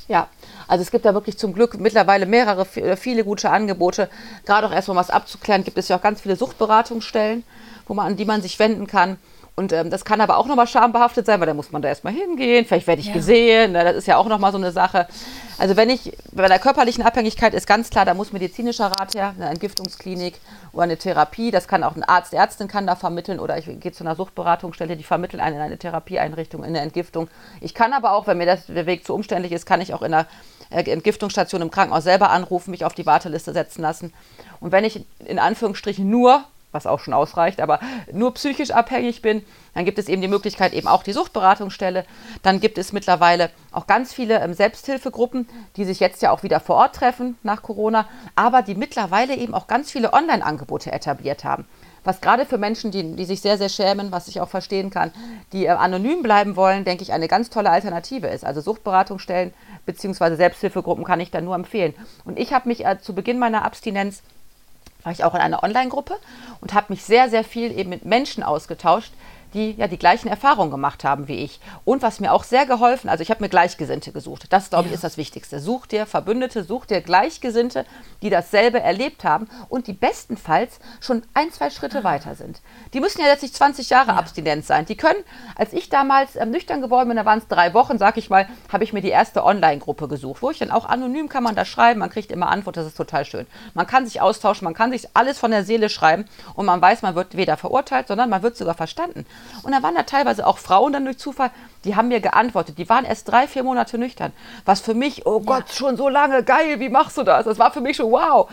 Ja, 0.08 0.28
also 0.68 0.82
es 0.82 0.92
gibt 0.92 1.06
da 1.06 1.14
wirklich 1.14 1.38
zum 1.38 1.54
Glück 1.54 1.80
mittlerweile 1.80 2.26
mehrere, 2.26 2.66
viele 2.66 3.26
gute 3.26 3.50
Angebote. 3.50 4.10
Gerade 4.46 4.68
auch 4.68 4.72
erstmal 4.72 4.98
was 4.98 5.10
abzuklären, 5.10 5.64
gibt 5.64 5.78
es 5.78 5.90
ja 5.90 5.98
auch 5.98 6.02
ganz 6.02 6.22
viele 6.22 6.38
Suchtberatungsstellen, 6.38 7.44
wo 7.88 7.94
man, 7.94 8.08
an 8.08 8.16
die 8.16 8.26
man 8.26 8.42
sich 8.42 8.58
wenden 8.58 8.88
kann. 8.88 9.18
Und 9.60 9.74
ähm, 9.74 9.90
das 9.90 10.06
kann 10.06 10.22
aber 10.22 10.38
auch 10.38 10.46
nochmal 10.46 10.68
schambehaftet 10.68 11.26
sein, 11.26 11.40
weil 11.40 11.48
da 11.48 11.56
muss 11.56 11.72
man 11.72 11.82
da 11.82 11.88
erstmal 11.88 12.14
hingehen. 12.14 12.64
Vielleicht 12.64 12.86
werde 12.86 13.02
ich 13.02 13.08
ja. 13.08 13.14
gesehen. 13.14 13.72
Ne? 13.72 13.84
Das 13.84 13.96
ist 13.96 14.06
ja 14.06 14.18
auch 14.18 14.28
nochmal 14.28 14.52
so 14.52 14.60
eine 14.60 14.72
Sache. 14.72 15.08
Also 15.58 15.76
wenn 15.76 15.90
ich 15.90 16.16
bei 16.32 16.48
der 16.48 16.60
körperlichen 16.60 17.04
Abhängigkeit 17.04 17.56
ist 17.56 17.66
ganz 17.66 17.90
klar, 17.90 18.06
da 18.06 18.14
muss 18.14 18.32
medizinischer 18.32 18.86
Rat 18.86 19.16
her, 19.16 19.34
eine 19.36 19.50
Entgiftungsklinik 19.50 20.36
oder 20.74 20.84
eine 20.84 20.98
Therapie. 20.98 21.50
Das 21.50 21.68
kann 21.68 21.84
auch 21.84 21.96
ein 21.96 22.04
Arzt, 22.04 22.36
Ärztin 22.36 22.68
kann 22.68 22.86
da 22.86 22.96
vermitteln 22.96 23.40
oder 23.40 23.58
ich 23.58 23.66
gehe 23.80 23.92
zu 23.92 24.04
einer 24.04 24.16
Suchtberatungsstelle, 24.16 24.96
die 24.96 25.04
vermitteln 25.04 25.40
einen 25.40 25.56
in 25.56 25.62
eine 25.64 25.80
Therapieeinrichtung, 25.80 26.62
in 26.62 26.70
eine 26.70 26.82
Entgiftung. 26.82 27.28
Ich 27.60 27.74
kann 27.74 27.94
aber 27.94 28.12
auch, 28.12 28.28
wenn 28.28 28.38
mir 28.38 28.46
das, 28.46 28.68
der 28.68 28.86
Weg 28.86 29.08
zu 29.08 29.16
umständlich 29.16 29.54
ist, 29.54 29.66
kann 29.66 29.82
ich 29.82 29.92
auch 29.96 30.04
in 30.04 30.14
einer 30.14 30.28
äh, 30.70 30.84
Entgiftungsstation 30.84 31.64
im 31.64 31.72
Krankenhaus 31.72 32.04
selber 32.04 32.30
anrufen, 32.30 32.70
mich 32.70 32.86
auf 32.86 32.94
die 32.94 33.08
Warteliste 33.08 33.54
setzen 33.54 33.82
lassen. 33.82 34.14
Und 34.60 34.72
wenn 34.72 34.84
ich 34.84 35.04
in 35.26 35.40
Anführungsstrichen 35.40 36.08
nur 36.08 36.44
was 36.78 36.86
auch 36.86 37.00
schon 37.00 37.14
ausreicht, 37.14 37.60
aber 37.60 37.80
nur 38.14 38.34
psychisch 38.36 38.72
abhängig 38.72 39.22
bin, 39.24 39.44
dann 39.74 39.84
gibt 39.84 39.98
es 40.00 40.08
eben 40.08 40.22
die 40.22 40.28
Möglichkeit, 40.28 40.74
eben 40.74 40.88
auch 40.88 41.04
die 41.04 41.12
Suchtberatungsstelle. 41.12 42.06
Dann 42.44 42.60
gibt 42.60 42.78
es 42.78 42.94
mittlerweile 42.94 43.50
auch 43.72 43.88
ganz 43.88 44.14
viele 44.14 44.40
ähm, 44.40 44.54
Selbsthilfegruppen, 44.54 45.50
die 45.76 45.86
sich 45.86 46.00
jetzt 46.00 46.22
ja 46.22 46.32
auch 46.32 46.44
wieder 46.44 46.60
vor 46.60 46.76
Ort 46.78 46.96
treffen 46.96 47.38
nach 47.44 47.64
Corona, 47.64 48.08
aber 48.36 48.62
die 48.62 48.76
mittlerweile 48.76 49.36
eben 49.36 49.54
auch 49.54 49.68
ganz 49.68 49.92
viele 49.92 50.14
Online-Angebote 50.14 50.92
etabliert 50.92 51.44
haben. 51.44 51.66
Was 52.04 52.22
gerade 52.22 52.46
für 52.46 52.58
Menschen, 52.58 52.92
die, 52.92 53.16
die 53.16 53.26
sich 53.26 53.42
sehr, 53.42 53.58
sehr 53.58 53.70
schämen, 53.70 54.12
was 54.12 54.28
ich 54.28 54.40
auch 54.40 54.48
verstehen 54.48 54.92
kann, 54.92 55.12
die 55.52 55.66
äh, 55.66 55.70
anonym 55.70 56.24
bleiben 56.24 56.56
wollen, 56.56 56.86
denke 56.86 57.04
ich, 57.04 57.12
eine 57.12 57.28
ganz 57.28 57.50
tolle 57.50 57.70
Alternative 57.70 58.28
ist. 58.28 58.46
Also 58.46 58.62
Suchtberatungsstellen 58.62 59.54
bzw. 59.86 60.36
Selbsthilfegruppen 60.36 61.04
kann 61.04 61.20
ich 61.20 61.32
da 61.32 61.42
nur 61.42 61.56
empfehlen. 61.56 61.94
Und 62.24 62.40
ich 62.40 62.54
habe 62.54 62.70
mich 62.70 62.86
äh, 62.86 63.00
zu 63.02 63.14
Beginn 63.14 63.40
meiner 63.40 63.66
Abstinenz 63.66 64.22
war 65.08 65.14
ich 65.14 65.24
auch 65.24 65.34
in 65.36 65.40
einer 65.40 65.64
Online-Gruppe 65.64 66.18
und 66.60 66.74
habe 66.74 66.88
mich 66.90 67.02
sehr, 67.02 67.30
sehr 67.30 67.46
viel 67.46 67.72
eben 67.72 67.90
mit 67.90 68.04
Menschen 68.04 68.44
ausgetauscht, 68.44 69.14
die 69.58 69.72
ja 69.72 69.88
die 69.88 69.98
gleichen 69.98 70.28
Erfahrungen 70.28 70.70
gemacht 70.70 71.04
haben 71.04 71.28
wie 71.28 71.44
ich. 71.44 71.60
Und 71.84 72.04
was 72.04 72.20
mir 72.20 72.32
auch 72.32 72.44
sehr 72.44 72.66
geholfen, 72.66 73.10
also 73.10 73.24
ich 73.24 73.32
habe 73.32 73.42
mir 73.42 73.50
Gleichgesinnte 73.50 74.12
gesucht. 74.12 74.46
Das, 74.52 74.70
glaube 74.70 74.88
ich, 74.88 74.94
ist 74.94 75.04
das 75.04 75.18
Wichtigste. 75.18 75.60
Such 75.60 75.88
dir 75.88 76.06
Verbündete, 76.06 76.64
such 76.64 76.86
dir 76.86 77.02
Gleichgesinnte, 77.02 77.86
die 78.22 78.30
dasselbe 78.30 78.80
erlebt 78.80 79.24
haben 79.24 79.50
und 79.68 79.88
die 79.88 79.94
bestenfalls 79.94 80.80
schon 81.02 81.24
ein, 81.34 81.52
zwei 81.52 81.72
Schritte 81.72 82.00
ah. 82.00 82.04
weiter 82.04 82.36
sind. 82.36 82.62
Die 82.94 83.00
müssen 83.00 83.20
ja 83.20 83.28
letztlich 83.28 83.54
20 83.54 83.90
Jahre 83.90 84.12
ja. 84.12 84.18
Abstinenz 84.18 84.68
sein. 84.68 84.86
Die 84.86 84.96
können, 84.96 85.24
als 85.56 85.74
ich 85.74 85.90
damals 85.90 86.36
ähm, 86.36 86.52
nüchtern 86.52 86.82
geworden 86.82 87.08
bin, 87.08 87.18
da 87.18 87.26
waren 87.26 87.40
es 87.40 87.48
drei 87.48 87.74
Wochen, 87.74 87.98
sage 87.98 88.20
ich 88.20 88.30
mal, 88.30 88.48
habe 88.72 88.84
ich 88.84 88.94
mir 88.94 89.02
die 89.02 89.10
erste 89.10 89.44
Online-Gruppe 89.44 90.08
gesucht, 90.08 90.44
wo 90.44 90.52
ich 90.52 90.60
dann 90.60 90.70
auch 90.70 90.86
anonym 90.86 91.30
kann 91.30 91.44
man 91.44 91.56
da 91.56 91.66
schreiben, 91.66 92.00
man 92.00 92.12
kriegt 92.12 92.32
immer 92.32 92.50
Antwort, 92.50 92.78
das 92.78 92.86
ist 92.86 92.98
total 92.98 93.26
schön. 93.26 93.48
Man 93.74 93.88
kann 93.88 94.06
sich 94.06 94.22
austauschen, 94.22 94.66
man 94.66 94.76
kann 94.76 94.92
sich 94.92 95.08
alles 95.16 95.40
von 95.40 95.50
der 95.50 95.64
Seele 95.64 95.90
schreiben 95.90 96.26
und 96.54 96.68
man 96.68 96.80
weiß, 96.80 97.02
man 97.02 97.16
wird 97.16 97.36
weder 97.36 97.58
verurteilt, 97.58 98.08
sondern 98.08 98.30
man 98.30 98.44
wird 98.44 98.56
sogar 98.56 98.76
verstanden. 98.76 99.26
Und 99.64 99.72
da 99.72 99.84
waren 99.84 99.96
da 99.96 100.04
teilweise 100.04 100.46
auch 100.46 100.58
Frauen 100.58 100.94
dann 100.94 101.06
durch 101.06 101.18
Zufall, 101.18 101.52
die 101.84 101.96
haben 101.96 102.08
mir 102.08 102.20
geantwortet. 102.20 102.78
Die 102.78 102.90
waren 102.90 103.06
erst 103.06 103.30
drei, 103.30 103.48
vier 103.48 103.64
Monate 103.64 103.98
nüchtern. 103.98 104.34
Was 104.66 104.82
für 104.82 104.94
mich, 104.94 105.26
oh 105.26 105.40
Gott, 105.40 105.70
ja. 105.70 105.76
schon 105.76 105.98
so 105.98 106.10
lange, 106.10 106.44
geil, 106.44 106.80
wie 106.80 106.90
machst 106.90 107.18
du 107.18 107.24
das? 107.24 107.46
Das 107.46 107.60
war 107.60 107.72
für 107.72 107.82
mich 107.82 107.98
schon 107.98 108.12
wow. 108.12 108.50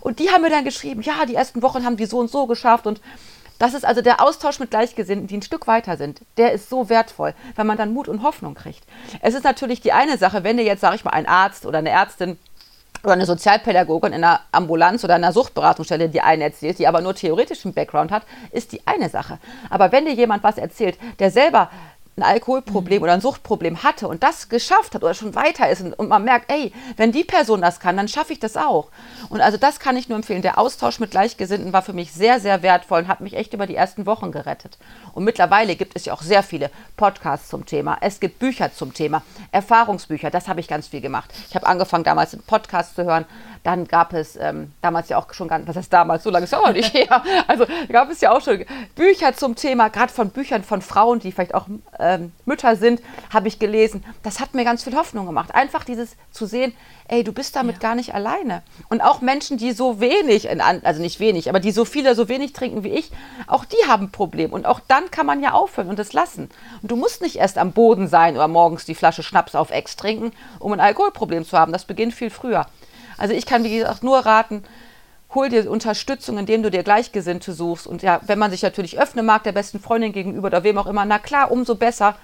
Und 0.00 0.18
die 0.18 0.30
haben 0.30 0.42
mir 0.42 0.50
dann 0.50 0.64
geschrieben, 0.64 1.02
ja, 1.02 1.26
die 1.26 1.34
ersten 1.34 1.62
Wochen 1.62 1.84
haben 1.84 1.96
die 1.96 2.06
so 2.06 2.18
und 2.18 2.30
so 2.30 2.46
geschafft 2.46 2.86
und 2.86 3.00
das 3.58 3.74
ist 3.74 3.86
also 3.86 4.02
der 4.02 4.20
Austausch 4.20 4.60
mit 4.60 4.70
Gleichgesinnten, 4.70 5.28
die 5.28 5.38
ein 5.38 5.42
Stück 5.42 5.66
weiter 5.66 5.96
sind. 5.96 6.20
Der 6.36 6.52
ist 6.52 6.68
so 6.68 6.88
wertvoll, 6.88 7.34
weil 7.54 7.64
man 7.64 7.78
dann 7.78 7.94
Mut 7.94 8.06
und 8.06 8.22
Hoffnung 8.22 8.54
kriegt. 8.54 8.84
Es 9.22 9.34
ist 9.34 9.44
natürlich 9.44 9.80
die 9.80 9.92
eine 9.92 10.18
Sache, 10.18 10.44
wenn 10.44 10.58
dir 10.58 10.64
jetzt, 10.64 10.82
sage 10.82 10.96
ich 10.96 11.04
mal, 11.04 11.12
ein 11.12 11.26
Arzt 11.26 11.64
oder 11.64 11.78
eine 11.78 11.90
Ärztin 11.90 12.38
oder 13.06 13.14
eine 13.14 13.26
Sozialpädagogin 13.26 14.12
in 14.12 14.24
einer 14.24 14.40
Ambulanz 14.52 15.04
oder 15.04 15.14
einer 15.14 15.32
Suchtberatungsstelle 15.32 16.08
die 16.08 16.20
einen 16.20 16.42
erzählt, 16.42 16.78
die 16.78 16.86
aber 16.86 17.00
nur 17.00 17.14
theoretischen 17.14 17.72
Background 17.72 18.10
hat, 18.10 18.24
ist 18.50 18.72
die 18.72 18.86
eine 18.86 19.08
Sache. 19.08 19.38
Aber 19.70 19.92
wenn 19.92 20.04
dir 20.04 20.14
jemand 20.14 20.42
was 20.42 20.58
erzählt, 20.58 20.98
der 21.18 21.30
selber 21.30 21.70
ein 22.16 22.22
Alkoholproblem 22.22 22.98
mhm. 22.98 23.02
oder 23.02 23.12
ein 23.12 23.20
Suchtproblem 23.20 23.82
hatte 23.82 24.08
und 24.08 24.22
das 24.22 24.48
geschafft 24.48 24.94
hat 24.94 25.04
oder 25.04 25.12
schon 25.12 25.34
weiter 25.34 25.68
ist 25.68 25.82
und, 25.82 26.08
man 26.08 26.24
merkt, 26.24 26.50
ey, 26.50 26.72
wenn 26.96 27.12
die 27.12 27.24
Person 27.24 27.60
das 27.60 27.78
kann, 27.78 27.96
dann 27.96 28.08
schaffe 28.08 28.32
ich 28.32 28.40
das 28.40 28.56
auch. 28.56 28.88
Und 29.28 29.40
also 29.40 29.58
das 29.58 29.80
kann 29.80 29.96
ich 29.96 30.08
nur 30.08 30.16
empfehlen. 30.16 30.40
Der 30.40 30.58
Austausch 30.58 30.98
mit 30.98 31.10
Gleichgesinnten 31.10 31.72
war 31.72 31.82
für 31.82 31.92
mich 31.92 32.12
sehr, 32.12 32.40
sehr 32.40 32.62
wertvoll 32.62 33.00
und 33.00 33.08
hat 33.08 33.20
mich 33.20 33.34
echt 33.34 33.52
über 33.52 33.66
die 33.66 33.76
ersten 33.76 34.06
Wochen 34.06 34.32
gerettet. 34.32 34.78
Und 35.12 35.24
mittlerweile 35.24 35.76
gibt 35.76 35.94
es 35.94 36.06
ja 36.06 36.14
auch 36.14 36.22
sehr 36.22 36.42
viele 36.42 36.70
Podcasts 36.96 37.48
zum 37.48 37.66
Thema. 37.66 37.98
Es 38.00 38.18
gibt 38.18 38.38
Bücher 38.38 38.72
zum 38.72 38.94
Thema, 38.94 39.22
Erfahrungsbücher. 39.52 40.30
Das 40.30 40.48
habe 40.48 40.60
ich 40.60 40.68
ganz 40.68 40.88
viel 40.88 41.02
gemacht. 41.02 41.30
Ich 41.50 41.54
habe 41.54 41.66
angefangen, 41.66 42.04
damals 42.04 42.32
einen 42.32 42.42
Podcast 42.42 42.94
zu 42.94 43.04
hören. 43.04 43.26
Dann 43.66 43.88
gab 43.88 44.12
es 44.12 44.36
ähm, 44.36 44.70
damals 44.80 45.08
ja 45.08 45.18
auch 45.18 45.34
schon 45.34 45.48
ganz, 45.48 45.66
was 45.66 45.74
heißt 45.74 45.92
damals, 45.92 46.22
so 46.22 46.30
lange 46.30 46.44
ist 46.44 46.52
es 46.52 46.58
auch 46.58 46.70
nicht 46.70 46.94
her. 46.94 47.20
Also 47.48 47.66
gab 47.88 48.08
es 48.12 48.20
ja 48.20 48.30
auch 48.30 48.40
schon 48.40 48.64
Bücher 48.94 49.34
zum 49.34 49.56
Thema, 49.56 49.88
gerade 49.88 50.12
von 50.12 50.30
Büchern 50.30 50.62
von 50.62 50.82
Frauen, 50.82 51.18
die 51.18 51.32
vielleicht 51.32 51.52
auch 51.52 51.66
ähm, 51.98 52.30
Mütter 52.44 52.76
sind, 52.76 53.02
habe 53.34 53.48
ich 53.48 53.58
gelesen. 53.58 54.04
Das 54.22 54.38
hat 54.38 54.54
mir 54.54 54.64
ganz 54.64 54.84
viel 54.84 54.94
Hoffnung 54.94 55.26
gemacht. 55.26 55.52
Einfach 55.52 55.82
dieses 55.82 56.14
zu 56.30 56.46
sehen, 56.46 56.74
ey, 57.08 57.24
du 57.24 57.32
bist 57.32 57.56
damit 57.56 57.76
ja. 57.76 57.80
gar 57.80 57.94
nicht 57.96 58.14
alleine. 58.14 58.62
Und 58.88 59.00
auch 59.00 59.20
Menschen, 59.20 59.56
die 59.56 59.72
so 59.72 59.98
wenig, 59.98 60.48
also 60.48 61.02
nicht 61.02 61.18
wenig, 61.18 61.48
aber 61.48 61.58
die 61.58 61.72
so 61.72 61.84
viele, 61.84 62.14
so 62.14 62.28
wenig 62.28 62.52
trinken 62.52 62.84
wie 62.84 62.90
ich, 62.90 63.10
auch 63.48 63.64
die 63.64 63.88
haben 63.88 64.04
ein 64.04 64.12
Problem. 64.12 64.52
Und 64.52 64.64
auch 64.64 64.78
dann 64.86 65.10
kann 65.10 65.26
man 65.26 65.42
ja 65.42 65.54
aufhören 65.54 65.88
und 65.88 65.98
es 65.98 66.12
lassen. 66.12 66.50
Und 66.82 66.90
du 66.92 66.94
musst 66.94 67.20
nicht 67.20 67.34
erst 67.34 67.58
am 67.58 67.72
Boden 67.72 68.06
sein 68.06 68.36
oder 68.36 68.46
morgens 68.46 68.84
die 68.84 68.94
Flasche 68.94 69.24
Schnaps 69.24 69.56
auf 69.56 69.72
Ex 69.72 69.96
trinken, 69.96 70.30
um 70.60 70.72
ein 70.72 70.78
Alkoholproblem 70.78 71.44
zu 71.44 71.58
haben. 71.58 71.72
Das 71.72 71.84
beginnt 71.84 72.14
viel 72.14 72.30
früher. 72.30 72.66
Also 73.18 73.34
ich 73.34 73.46
kann, 73.46 73.64
wie 73.64 73.78
gesagt, 73.78 74.02
nur 74.02 74.18
raten, 74.18 74.62
hol 75.34 75.48
dir 75.48 75.70
Unterstützung, 75.70 76.38
indem 76.38 76.62
du 76.62 76.70
dir 76.70 76.82
Gleichgesinnte 76.82 77.52
suchst. 77.52 77.86
Und 77.86 78.02
ja, 78.02 78.20
wenn 78.26 78.38
man 78.38 78.50
sich 78.50 78.62
natürlich 78.62 78.98
öffnen 78.98 79.26
mag, 79.26 79.44
der 79.44 79.52
besten 79.52 79.80
Freundin 79.80 80.12
gegenüber 80.12 80.46
oder 80.48 80.64
wem 80.64 80.78
auch 80.78 80.86
immer, 80.86 81.04
na 81.04 81.18
klar, 81.18 81.50
umso 81.50 81.74
besser. 81.74 82.16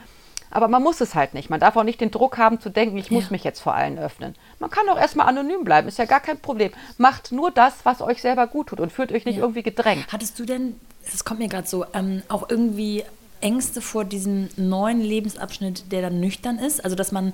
Aber 0.51 0.69
man 0.69 0.83
muss 0.83 1.01
es 1.01 1.15
halt 1.15 1.33
nicht. 1.33 1.49
Man 1.49 1.61
darf 1.61 1.77
auch 1.77 1.83
nicht 1.83 2.01
den 2.01 2.11
Druck 2.11 2.37
haben 2.37 2.61
zu 2.61 2.69
denken, 2.69 2.99
ich 2.99 3.11
muss 3.11 3.25
ja. 3.25 3.31
mich 3.31 3.43
jetzt 3.43 3.61
vor 3.61 3.75
allen 3.75 3.99
öffnen. 3.99 4.35
Man 4.59 4.71
kann 4.71 4.89
auch 4.91 4.99
erstmal 4.99 5.27
anonym 5.27 5.65
bleiben, 5.65 5.89
ist 5.89 5.99
ja 5.99 6.05
gar 6.05 6.21
kein 6.21 6.39
Problem. 6.39 6.73
Macht 6.99 7.33
nur 7.33 7.51
das, 7.51 7.73
was 7.85 8.03
euch 8.03 8.21
selber 8.21 8.47
gut 8.47 8.69
tut 8.69 8.81
und 8.81 8.93
fühlt 8.93 9.13
euch 9.13 9.25
nicht 9.25 9.37
ja. 9.37 9.43
irgendwie 9.43 9.63
gedrängt. 9.63 10.07
Hattest 10.13 10.39
du 10.39 10.45
denn, 10.45 10.79
das 11.11 11.25
kommt 11.25 11.41
mir 11.41 11.49
gerade 11.49 11.67
so, 11.67 11.87
ähm, 11.95 12.23
auch 12.29 12.51
irgendwie 12.51 13.05
Ängste 13.41 13.81
vor 13.81 14.05
diesem 14.05 14.51
neuen 14.57 15.01
Lebensabschnitt, 15.01 15.91
der 15.91 16.03
dann 16.03 16.21
nüchtern 16.21 16.59
ist? 16.59 16.85
Also, 16.85 16.97
dass 16.97 17.13
man 17.13 17.33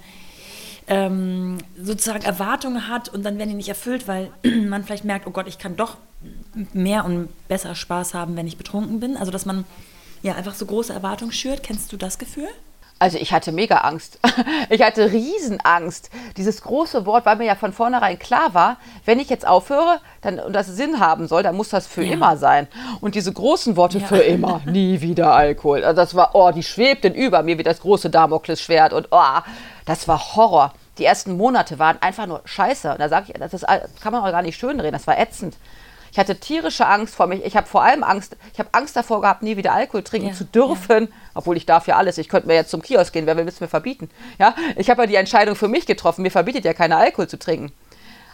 ähm, 0.88 1.58
sozusagen 1.80 2.24
Erwartungen 2.24 2.88
hat 2.88 3.08
und 3.08 3.22
dann 3.22 3.38
werden 3.38 3.50
die 3.50 3.56
nicht 3.56 3.68
erfüllt, 3.68 4.08
weil 4.08 4.30
man 4.42 4.84
vielleicht 4.84 5.04
merkt, 5.04 5.26
oh 5.26 5.30
Gott, 5.30 5.46
ich 5.46 5.58
kann 5.58 5.76
doch 5.76 5.98
mehr 6.72 7.04
und 7.04 7.28
besser 7.46 7.74
Spaß 7.74 8.14
haben, 8.14 8.36
wenn 8.36 8.46
ich 8.46 8.56
betrunken 8.56 8.98
bin. 8.98 9.16
Also 9.16 9.30
dass 9.30 9.46
man 9.46 9.64
ja 10.22 10.34
einfach 10.34 10.54
so 10.54 10.66
große 10.66 10.92
Erwartungen 10.92 11.32
schürt. 11.32 11.62
Kennst 11.62 11.92
du 11.92 11.96
das 11.96 12.18
Gefühl? 12.18 12.48
Also 12.98 13.18
ich 13.18 13.32
hatte 13.32 13.52
mega 13.52 13.78
Angst. 13.78 14.18
Ich 14.70 14.82
hatte 14.82 15.12
Riesenangst. 15.12 16.10
Dieses 16.36 16.62
große 16.62 17.06
Wort, 17.06 17.26
weil 17.26 17.36
mir 17.36 17.44
ja 17.44 17.54
von 17.54 17.72
vornherein 17.72 18.18
klar 18.18 18.54
war, 18.54 18.76
wenn 19.04 19.18
ich 19.18 19.30
jetzt 19.30 19.46
aufhöre 19.46 20.00
dann, 20.20 20.38
und 20.38 20.52
das 20.52 20.66
Sinn 20.66 21.00
haben 21.00 21.26
soll, 21.26 21.42
dann 21.42 21.56
muss 21.56 21.70
das 21.70 21.86
für 21.86 22.02
ja. 22.02 22.12
immer 22.12 22.36
sein. 22.36 22.66
Und 23.00 23.14
diese 23.14 23.32
großen 23.32 23.76
Worte 23.76 23.98
ja. 23.98 24.06
für 24.06 24.18
immer, 24.18 24.60
nie 24.66 25.00
wieder 25.00 25.32
Alkohol. 25.32 25.84
Also 25.84 25.96
das 25.96 26.14
war, 26.14 26.34
oh, 26.34 26.50
die 26.50 26.62
schwebten 26.62 27.14
über 27.14 27.42
mir 27.42 27.58
wie 27.58 27.62
das 27.62 27.80
große 27.80 28.10
Damoklesschwert 28.10 28.92
und 28.92 29.08
oh, 29.10 29.40
das 29.86 30.06
war 30.06 30.36
Horror. 30.36 30.72
Die 30.98 31.04
ersten 31.04 31.36
Monate 31.36 31.78
waren 31.78 31.96
einfach 32.00 32.26
nur 32.26 32.42
scheiße. 32.44 32.92
Und 32.92 33.00
da 33.00 33.08
sage 33.08 33.26
ich, 33.28 33.40
das 33.40 33.54
ist, 33.54 33.66
kann 34.02 34.12
man 34.12 34.22
auch 34.22 34.30
gar 34.30 34.42
nicht 34.42 34.58
schönreden, 34.58 34.92
das 34.92 35.06
war 35.06 35.18
ätzend. 35.18 35.56
Ich 36.18 36.20
hatte 36.20 36.34
tierische 36.34 36.84
Angst 36.84 37.14
vor 37.14 37.28
mich. 37.28 37.44
Ich 37.44 37.56
habe 37.56 37.68
vor 37.68 37.84
allem 37.84 38.02
Angst, 38.02 38.36
ich 38.52 38.58
habe 38.58 38.70
Angst 38.72 38.96
davor 38.96 39.20
gehabt, 39.20 39.44
nie 39.44 39.56
wieder 39.56 39.72
Alkohol 39.72 40.02
trinken 40.02 40.30
ja, 40.30 40.34
zu 40.34 40.44
dürfen. 40.44 41.04
Ja. 41.04 41.08
Obwohl 41.34 41.56
ich 41.56 41.64
darf 41.64 41.86
ja 41.86 41.94
alles. 41.94 42.18
Ich 42.18 42.28
könnte 42.28 42.48
mir 42.48 42.54
jetzt 42.54 42.72
zum 42.72 42.82
Kiosk 42.82 43.12
gehen, 43.12 43.24
wer 43.26 43.36
will 43.36 43.46
es 43.46 43.60
mir 43.60 43.68
verbieten. 43.68 44.10
Ja, 44.36 44.56
ich 44.74 44.90
habe 44.90 45.02
ja 45.02 45.06
die 45.06 45.14
Entscheidung 45.14 45.54
für 45.54 45.68
mich 45.68 45.86
getroffen. 45.86 46.22
Mir 46.22 46.32
verbietet 46.32 46.64
ja 46.64 46.74
keiner 46.74 46.98
Alkohol 46.98 47.28
zu 47.28 47.38
trinken. 47.38 47.70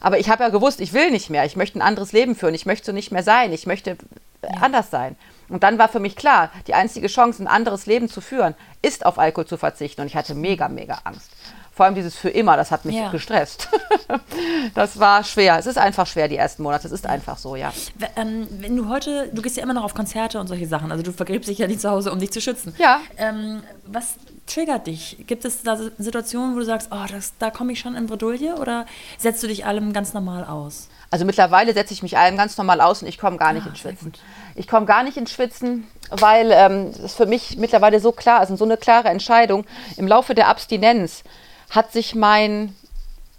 Aber 0.01 0.19
ich 0.19 0.31
habe 0.31 0.45
ja 0.45 0.49
gewusst, 0.49 0.81
ich 0.81 0.95
will 0.95 1.11
nicht 1.11 1.29
mehr. 1.29 1.45
Ich 1.45 1.57
möchte 1.57 1.79
ein 1.79 1.83
anderes 1.83 2.13
Leben 2.13 2.35
führen. 2.35 2.55
Ich 2.55 2.65
möchte 2.65 2.87
so 2.87 2.93
nicht 2.93 3.13
mehr 3.13 3.23
sein. 3.23 3.53
Ich 3.53 3.67
möchte 3.67 3.99
ja. 4.43 4.49
anders 4.63 4.91
sein. 4.91 5.15
Und 5.51 5.63
dann 5.63 5.77
war 5.77 5.91
für 5.91 6.01
mich 6.01 6.17
klar, 6.17 6.51
die 6.67 6.73
einzige 6.73 7.09
Chance, 7.09 7.43
ein 7.43 7.49
anderes 7.49 7.85
Leben 7.85 8.09
zu 8.09 8.23
führen, 8.23 8.55
ist 8.81 9.05
auf 9.05 9.19
Alkohol 9.19 9.45
zu 9.45 9.59
verzichten. 9.59 10.01
Und 10.01 10.07
ich 10.07 10.17
hatte 10.17 10.35
mega, 10.35 10.69
mega 10.69 11.01
Angst. 11.05 11.31
Vor 11.75 11.87
allem 11.87 11.97
dieses 11.97 12.15
für 12.15 12.29
immer, 12.31 12.57
das 12.57 12.71
hat 12.71 12.85
mich 12.85 12.95
ja. 12.95 13.11
gestresst. 13.11 13.69
das 14.75 14.99
war 15.01 15.25
schwer. 15.25 15.59
Es 15.59 15.67
ist 15.67 15.77
einfach 15.77 16.07
schwer, 16.07 16.29
die 16.29 16.37
ersten 16.37 16.63
Monate. 16.63 16.87
Es 16.87 16.93
ist 16.93 17.07
einfach 17.07 17.37
so, 17.37 17.57
ja. 17.57 17.73
Ähm, 18.15 18.47
wenn 18.61 18.77
du 18.77 18.89
heute, 18.89 19.29
du 19.33 19.43
gehst 19.43 19.57
ja 19.57 19.65
immer 19.65 19.75
noch 19.75 19.83
auf 19.83 19.93
Konzerte 19.93 20.39
und 20.39 20.47
solche 20.47 20.69
Sachen, 20.69 20.93
also 20.93 21.03
du 21.03 21.13
vergräbst 21.13 21.49
dich 21.49 21.59
ja 21.59 21.67
nicht 21.67 21.81
zu 21.81 21.91
Hause, 21.91 22.13
um 22.13 22.21
dich 22.21 22.31
zu 22.31 22.41
schützen. 22.41 22.77
Ja. 22.79 23.01
Ähm, 23.17 23.63
was 23.87 24.15
triggert 24.47 24.87
dich? 24.87 25.25
Gibt 25.27 25.45
es 25.45 25.63
da 25.63 25.77
Situationen, 25.99 26.55
wo 26.55 26.61
du 26.61 26.65
sagst, 26.65 26.91
oh, 26.93 27.07
das, 27.11 27.33
da 27.41 27.51
komme 27.51 27.73
ich 27.73 27.81
schon 27.81 27.97
in 27.97 28.07
Bredouille 28.07 28.57
oder 28.57 28.87
setzt 29.19 29.43
du 29.43 29.49
dich 29.49 29.67
allem 29.67 29.93
ganz 29.93 30.15
normal 30.15 30.45
aus? 30.45 30.89
Also 31.11 31.25
mittlerweile 31.25 31.75
setze 31.75 31.93
ich 31.93 32.05
mich 32.05 32.17
allem 32.19 32.37
ganz 32.37 32.57
normal 32.57 32.81
aus 32.81 33.03
und 33.03 33.09
ich 33.09 33.19
komme 33.19 33.37
gar 33.37 33.53
nicht 33.53 33.67
ah, 33.67 33.71
ins 33.71 33.79
Schwitzen. 33.81 34.13
Ich 34.55 34.69
komme 34.69 34.87
gar 34.87 35.03
nicht 35.03 35.17
ins 35.17 35.33
Schwitzen, 35.33 35.89
weil 36.11 36.51
es 36.51 36.57
ähm, 36.59 37.09
für 37.09 37.27
mich 37.27 37.57
mittlerweile 37.57 37.99
so 37.99 38.13
klar 38.13 38.43
ist 38.43 38.51
und 38.51 38.59
so 38.59 38.65
eine 38.65 38.77
klare 38.77 39.09
Entscheidung. 39.09 39.65
Im 39.97 40.07
Laufe 40.07 40.35
der 40.35 40.49
Abstinenz 40.49 41.25
hat 41.71 41.93
sich 41.93 42.15
mein, 42.15 42.75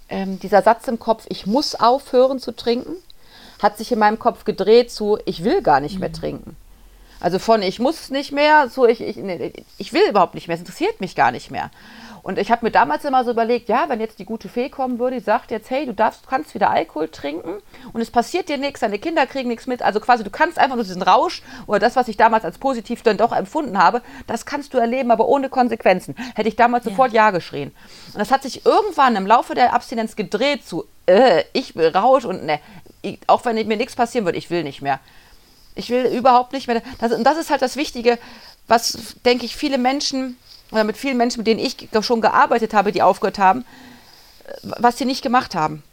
ähm, 0.10 0.40
dieser 0.40 0.62
Satz 0.62 0.88
im 0.88 1.00
Kopf, 1.00 1.26
ich 1.30 1.46
muss 1.46 1.76
aufhören 1.76 2.40
zu 2.40 2.56
trinken, 2.56 2.94
hat 3.62 3.78
sich 3.78 3.92
in 3.92 4.00
meinem 4.00 4.20
Kopf 4.20 4.46
gedreht 4.46 4.92
zu, 4.92 5.18
ich 5.26 5.44
will 5.44 5.62
gar 5.62 5.80
nicht 5.80 5.96
mhm. 5.96 6.02
mehr 6.02 6.12
trinken. 6.12 6.56
Also 7.20 7.40
von 7.40 7.62
ich 7.62 7.80
muss 7.80 8.10
nicht 8.10 8.32
mehr, 8.32 8.70
so 8.70 8.86
ich, 8.86 9.02
ich, 9.02 9.16
nee, 9.16 9.54
ich 9.78 9.94
will 9.94 10.04
überhaupt 10.10 10.36
nicht 10.36 10.48
mehr, 10.48 10.56
es 10.56 10.62
interessiert 10.62 11.02
mich 11.02 11.16
gar 11.16 11.32
nicht 11.32 11.50
mehr. 11.50 11.72
Und 12.26 12.40
ich 12.40 12.50
habe 12.50 12.66
mir 12.66 12.72
damals 12.72 13.06
immer 13.06 13.24
so 13.24 13.30
überlegt, 13.30 13.70
ja, 13.70 13.88
wenn 13.88 14.00
jetzt 14.00 14.18
die 14.18 14.26
gute 14.26 14.50
Fee 14.50 14.70
kommen 14.70 14.98
würde, 14.98 15.18
die 15.18 15.24
sagt 15.24 15.52
jetzt, 15.52 15.70
hey, 15.70 15.86
du 15.86 15.94
darfst, 15.94 16.28
kannst 16.28 16.56
wieder 16.56 16.72
Alkohol 16.72 17.08
trinken 17.08 17.62
und 17.94 18.02
es 18.02 18.10
passiert 18.10 18.50
dir 18.50 18.58
nichts, 18.58 18.80
deine 18.80 18.98
Kinder 18.98 19.28
kriegen 19.28 19.48
nichts 19.48 19.68
mit. 19.68 19.84
Also 19.84 20.00
quasi, 20.00 20.24
du 20.24 20.32
kannst 20.32 20.58
einfach 20.58 20.76
nur 20.76 20.86
diesen 20.86 21.04
Rausch 21.04 21.44
oder 21.68 21.78
das, 21.78 21.96
was 21.96 22.08
ich 22.08 22.18
damals 22.18 22.44
als 22.44 22.58
positiv 22.58 23.04
dann 23.04 23.18
doch 23.18 23.32
empfunden 23.32 23.78
habe, 23.78 24.02
das 24.26 24.48
kannst 24.48 24.74
du 24.74 24.80
erleben, 24.80 25.12
aber 25.12 25.28
ohne 25.28 25.50
Konsequenzen. 25.50 26.16
Hätte 26.34 26.50
ich 26.50 26.56
damals 26.56 26.86
ja. 26.86 26.90
sofort 26.90 27.14
Ja 27.14 27.30
geschrien. 27.30 27.76
Und 28.14 28.20
das 28.20 28.32
hat 28.32 28.42
sich 28.42 28.66
irgendwann 28.66 29.16
im 29.16 29.28
Laufe 29.28 29.54
der 29.54 29.74
Abstinenz 29.74 30.16
gedreht 30.16 30.66
zu, 30.66 30.86
äh, 31.06 31.44
ich 31.54 31.76
will 31.76 31.90
Rausch 31.90 32.26
und 32.26 32.44
ne, 32.44 32.60
auch 33.28 33.46
wenn 33.46 33.68
mir 33.68 33.78
nichts 33.78 33.96
passieren 33.96 34.26
würde, 34.26 34.40
ich 34.40 34.50
will 34.50 34.64
nicht 34.64 34.82
mehr. 34.82 35.00
Ich 35.76 35.92
will 35.92 36.06
überhaupt 36.06 36.54
nicht 36.54 36.66
mehr. 36.66 36.82
Das, 36.98 37.12
und 37.12 37.24
das 37.24 37.38
ist 37.38 37.52
halt 37.52 37.62
das 37.62 37.76
Wichtige, 37.76 38.18
was, 38.68 39.16
denke 39.24 39.46
ich, 39.46 39.56
viele 39.56 39.78
Menschen 39.78 40.38
oder 40.72 40.84
mit 40.84 40.98
vielen 40.98 41.18
Menschen, 41.18 41.40
mit 41.40 41.48
denen 41.48 41.60
ich 41.60 41.90
schon 42.02 42.22
gearbeitet 42.22 42.74
habe, 42.74 42.92
die 42.92 43.02
aufgehört 43.02 43.40
haben, 43.40 43.66
äh, 44.48 44.54
was 44.80 44.98
sie 44.98 45.06
nicht 45.06 45.22
gemacht 45.22 45.56
haben 45.56 45.84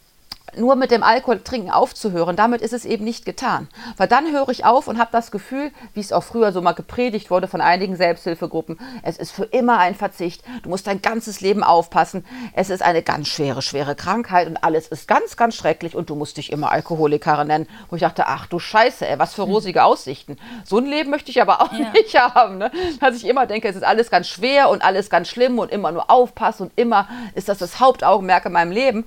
nur 0.57 0.75
mit 0.75 0.91
dem 0.91 1.03
Alkoholtrinken 1.03 1.71
aufzuhören, 1.71 2.35
damit 2.35 2.61
ist 2.61 2.73
es 2.73 2.85
eben 2.85 3.03
nicht 3.03 3.25
getan. 3.25 3.67
Weil 3.97 4.07
dann 4.07 4.31
höre 4.31 4.49
ich 4.49 4.65
auf 4.65 4.87
und 4.87 4.99
habe 4.99 5.09
das 5.11 5.31
Gefühl, 5.31 5.71
wie 5.93 5.99
es 5.99 6.11
auch 6.11 6.23
früher 6.23 6.51
so 6.51 6.61
mal 6.61 6.73
gepredigt 6.73 7.31
wurde 7.31 7.47
von 7.47 7.61
einigen 7.61 7.95
Selbsthilfegruppen, 7.95 8.79
es 9.01 9.17
ist 9.17 9.31
für 9.31 9.45
immer 9.45 9.79
ein 9.79 9.95
Verzicht, 9.95 10.43
du 10.63 10.69
musst 10.69 10.87
dein 10.87 11.01
ganzes 11.01 11.41
Leben 11.41 11.63
aufpassen, 11.63 12.25
es 12.53 12.69
ist 12.69 12.81
eine 12.81 13.01
ganz 13.01 13.27
schwere, 13.27 13.61
schwere 13.61 13.95
Krankheit 13.95 14.47
und 14.47 14.57
alles 14.63 14.87
ist 14.87 15.07
ganz, 15.07 15.37
ganz 15.37 15.55
schrecklich 15.55 15.95
und 15.95 16.09
du 16.09 16.15
musst 16.15 16.37
dich 16.37 16.51
immer 16.51 16.71
Alkoholikerin 16.71 17.47
nennen. 17.47 17.67
Wo 17.89 17.95
ich 17.95 18.01
dachte, 18.01 18.27
ach 18.27 18.47
du 18.47 18.59
Scheiße, 18.59 19.07
ey, 19.07 19.19
was 19.19 19.33
für 19.33 19.43
rosige 19.43 19.83
Aussichten. 19.83 20.37
So 20.63 20.77
ein 20.77 20.85
Leben 20.85 21.09
möchte 21.09 21.31
ich 21.31 21.41
aber 21.41 21.61
auch 21.61 21.73
ja. 21.73 21.91
nicht 21.93 22.19
haben. 22.19 22.57
Ne? 22.57 22.71
Dass 22.99 23.15
ich 23.15 23.27
immer 23.27 23.45
denke, 23.45 23.67
es 23.67 23.75
ist 23.75 23.83
alles 23.83 24.09
ganz 24.09 24.27
schwer 24.27 24.69
und 24.69 24.83
alles 24.83 25.09
ganz 25.09 25.29
schlimm 25.29 25.59
und 25.59 25.71
immer 25.71 25.91
nur 25.91 26.09
aufpassen 26.09 26.63
und 26.63 26.71
immer 26.75 27.07
ist 27.35 27.49
das 27.49 27.57
das 27.57 27.79
Hauptaugenmerk 27.79 28.45
in 28.45 28.51
meinem 28.51 28.71
Leben 28.71 29.05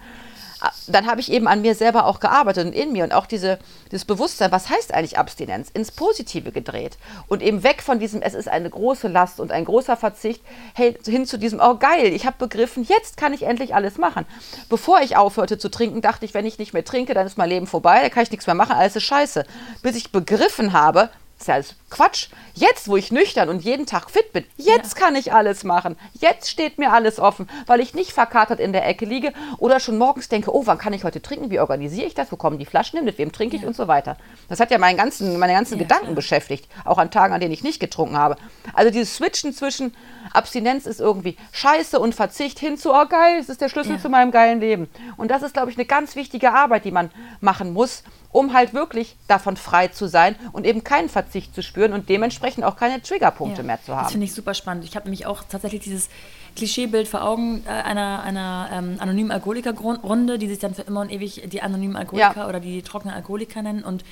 dann 0.86 1.06
habe 1.06 1.20
ich 1.20 1.30
eben 1.30 1.48
an 1.48 1.62
mir 1.62 1.74
selber 1.74 2.06
auch 2.06 2.20
gearbeitet 2.20 2.66
und 2.66 2.72
in 2.72 2.92
mir 2.92 3.04
und 3.04 3.12
auch 3.12 3.26
diese, 3.26 3.58
dieses 3.90 4.04
Bewusstsein, 4.04 4.52
was 4.52 4.68
heißt 4.70 4.94
eigentlich 4.94 5.18
Abstinenz, 5.18 5.70
ins 5.70 5.92
Positive 5.92 6.52
gedreht 6.52 6.98
und 7.28 7.42
eben 7.42 7.62
weg 7.62 7.82
von 7.82 7.98
diesem, 7.98 8.22
es 8.22 8.34
ist 8.34 8.48
eine 8.48 8.70
große 8.70 9.08
Last 9.08 9.40
und 9.40 9.52
ein 9.52 9.64
großer 9.64 9.96
Verzicht, 9.96 10.42
hey, 10.74 10.96
hin 11.04 11.26
zu 11.26 11.38
diesem, 11.38 11.60
oh 11.60 11.76
geil, 11.76 12.06
ich 12.12 12.26
habe 12.26 12.36
begriffen, 12.38 12.84
jetzt 12.84 13.16
kann 13.16 13.32
ich 13.32 13.42
endlich 13.42 13.74
alles 13.74 13.98
machen. 13.98 14.26
Bevor 14.68 15.00
ich 15.00 15.16
aufhörte 15.16 15.58
zu 15.58 15.68
trinken, 15.68 16.02
dachte 16.02 16.24
ich, 16.24 16.34
wenn 16.34 16.46
ich 16.46 16.58
nicht 16.58 16.72
mehr 16.72 16.84
trinke, 16.84 17.14
dann 17.14 17.26
ist 17.26 17.38
mein 17.38 17.48
Leben 17.48 17.66
vorbei, 17.66 18.00
dann 18.02 18.10
kann 18.10 18.22
ich 18.22 18.30
nichts 18.30 18.46
mehr 18.46 18.54
machen, 18.54 18.72
alles 18.72 18.96
ist 18.96 19.04
scheiße. 19.04 19.44
Bis 19.82 19.96
ich 19.96 20.12
begriffen 20.12 20.72
habe, 20.72 21.10
ist 21.38 21.48
ja 21.48 21.54
alles 21.54 21.74
Quatsch. 21.90 22.28
Jetzt, 22.54 22.88
wo 22.88 22.96
ich 22.96 23.12
nüchtern 23.12 23.48
und 23.48 23.62
jeden 23.62 23.86
Tag 23.86 24.10
fit 24.10 24.32
bin, 24.32 24.44
jetzt 24.56 24.98
ja. 24.98 25.04
kann 25.04 25.16
ich 25.16 25.32
alles 25.32 25.64
machen. 25.64 25.96
Jetzt 26.14 26.50
steht 26.50 26.78
mir 26.78 26.92
alles 26.92 27.18
offen, 27.18 27.48
weil 27.66 27.80
ich 27.80 27.94
nicht 27.94 28.12
verkatert 28.12 28.58
in 28.58 28.72
der 28.72 28.86
Ecke 28.86 29.04
liege 29.04 29.32
oder 29.58 29.78
schon 29.78 29.98
morgens 29.98 30.28
denke, 30.28 30.54
oh, 30.54 30.62
wann 30.64 30.78
kann 30.78 30.92
ich 30.92 31.04
heute 31.04 31.20
trinken? 31.20 31.50
Wie 31.50 31.60
organisiere 31.60 32.06
ich 32.06 32.14
das? 32.14 32.32
Wo 32.32 32.36
kommen 32.36 32.58
die 32.58 32.64
Flaschen 32.64 32.96
hin? 32.96 33.04
Mit 33.04 33.18
wem 33.18 33.32
trinke 33.32 33.56
ich 33.56 33.62
ja. 33.62 33.68
und 33.68 33.76
so 33.76 33.86
weiter. 33.88 34.16
Das 34.48 34.60
hat 34.60 34.70
ja 34.70 34.78
meinen 34.78 34.96
ganzen, 34.96 35.38
meine 35.38 35.52
ganzen 35.52 35.74
ja, 35.74 35.82
Gedanken 35.82 36.14
beschäftigt, 36.14 36.68
auch 36.84 36.98
an 36.98 37.10
Tagen, 37.10 37.34
an 37.34 37.40
denen 37.40 37.52
ich 37.52 37.62
nicht 37.62 37.80
getrunken 37.80 38.16
habe. 38.16 38.36
Also 38.72 38.90
dieses 38.90 39.14
Switchen 39.14 39.52
zwischen 39.52 39.94
Abstinenz 40.32 40.86
ist 40.86 41.00
irgendwie 41.00 41.36
Scheiße 41.52 41.98
und 41.98 42.14
Verzicht 42.14 42.58
hin 42.58 42.76
zu, 42.76 42.92
oh 42.92 43.06
geil, 43.06 43.38
es 43.40 43.48
ist 43.48 43.60
der 43.60 43.68
Schlüssel 43.68 43.98
zu 43.98 44.08
meinem 44.08 44.30
geilen 44.30 44.60
Leben. 44.60 44.88
Und 45.16 45.30
das 45.30 45.42
ist, 45.42 45.54
glaube 45.54 45.70
ich, 45.70 45.76
eine 45.76 45.86
ganz 45.86 46.16
wichtige 46.16 46.52
Arbeit, 46.52 46.84
die 46.84 46.90
man 46.90 47.10
machen 47.40 47.72
muss, 47.72 48.02
um 48.32 48.52
halt 48.52 48.74
wirklich 48.74 49.16
davon 49.28 49.56
frei 49.56 49.88
zu 49.88 50.08
sein 50.08 50.36
und 50.52 50.66
eben 50.66 50.84
keinen 50.84 51.08
Verzicht 51.08 51.54
zu 51.54 51.62
spüren 51.62 51.92
und 51.92 52.08
dementsprechend 52.08 52.64
auch 52.64 52.76
keine 52.76 53.00
Triggerpunkte 53.00 53.62
ja, 53.62 53.66
mehr 53.66 53.82
zu 53.82 53.94
haben. 53.94 54.04
Das 54.04 54.12
finde 54.12 54.26
ich 54.26 54.34
super 54.34 54.52
spannend. 54.52 54.84
Ich 54.84 54.94
habe 54.94 55.06
nämlich 55.06 55.26
auch 55.26 55.42
tatsächlich 55.44 55.82
dieses 55.82 56.10
Klischeebild 56.54 57.08
vor 57.08 57.22
Augen 57.22 57.62
äh, 57.66 57.70
einer, 57.70 58.22
einer 58.22 58.68
ähm, 58.72 58.96
anonymen 58.98 59.30
Alkoholiker-Runde, 59.30 60.38
die 60.38 60.48
sich 60.48 60.58
dann 60.58 60.74
für 60.74 60.82
immer 60.82 61.00
und 61.00 61.10
ewig 61.10 61.42
die 61.46 61.62
anonymen 61.62 61.96
Alkoholiker 61.96 62.40
ja. 62.40 62.48
oder 62.48 62.60
die 62.60 62.82
trockenen 62.82 63.14
Alkoholiker 63.14 63.62
nennen 63.62 63.84
und 63.84 64.04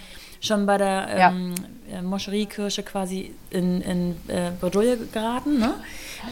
schon 0.47 0.67
bei 0.67 0.79
der 0.79 1.09
ähm, 1.09 1.55
ja. 1.91 1.99
Äh, 1.99 2.03
Moscherie-Kirche 2.03 2.83
quasi 2.83 3.35
in, 3.51 3.81
in 3.81 4.17
äh, 4.29 4.51
Bredouille 4.61 4.97
geraten. 5.13 5.59
Ne? 5.59 5.75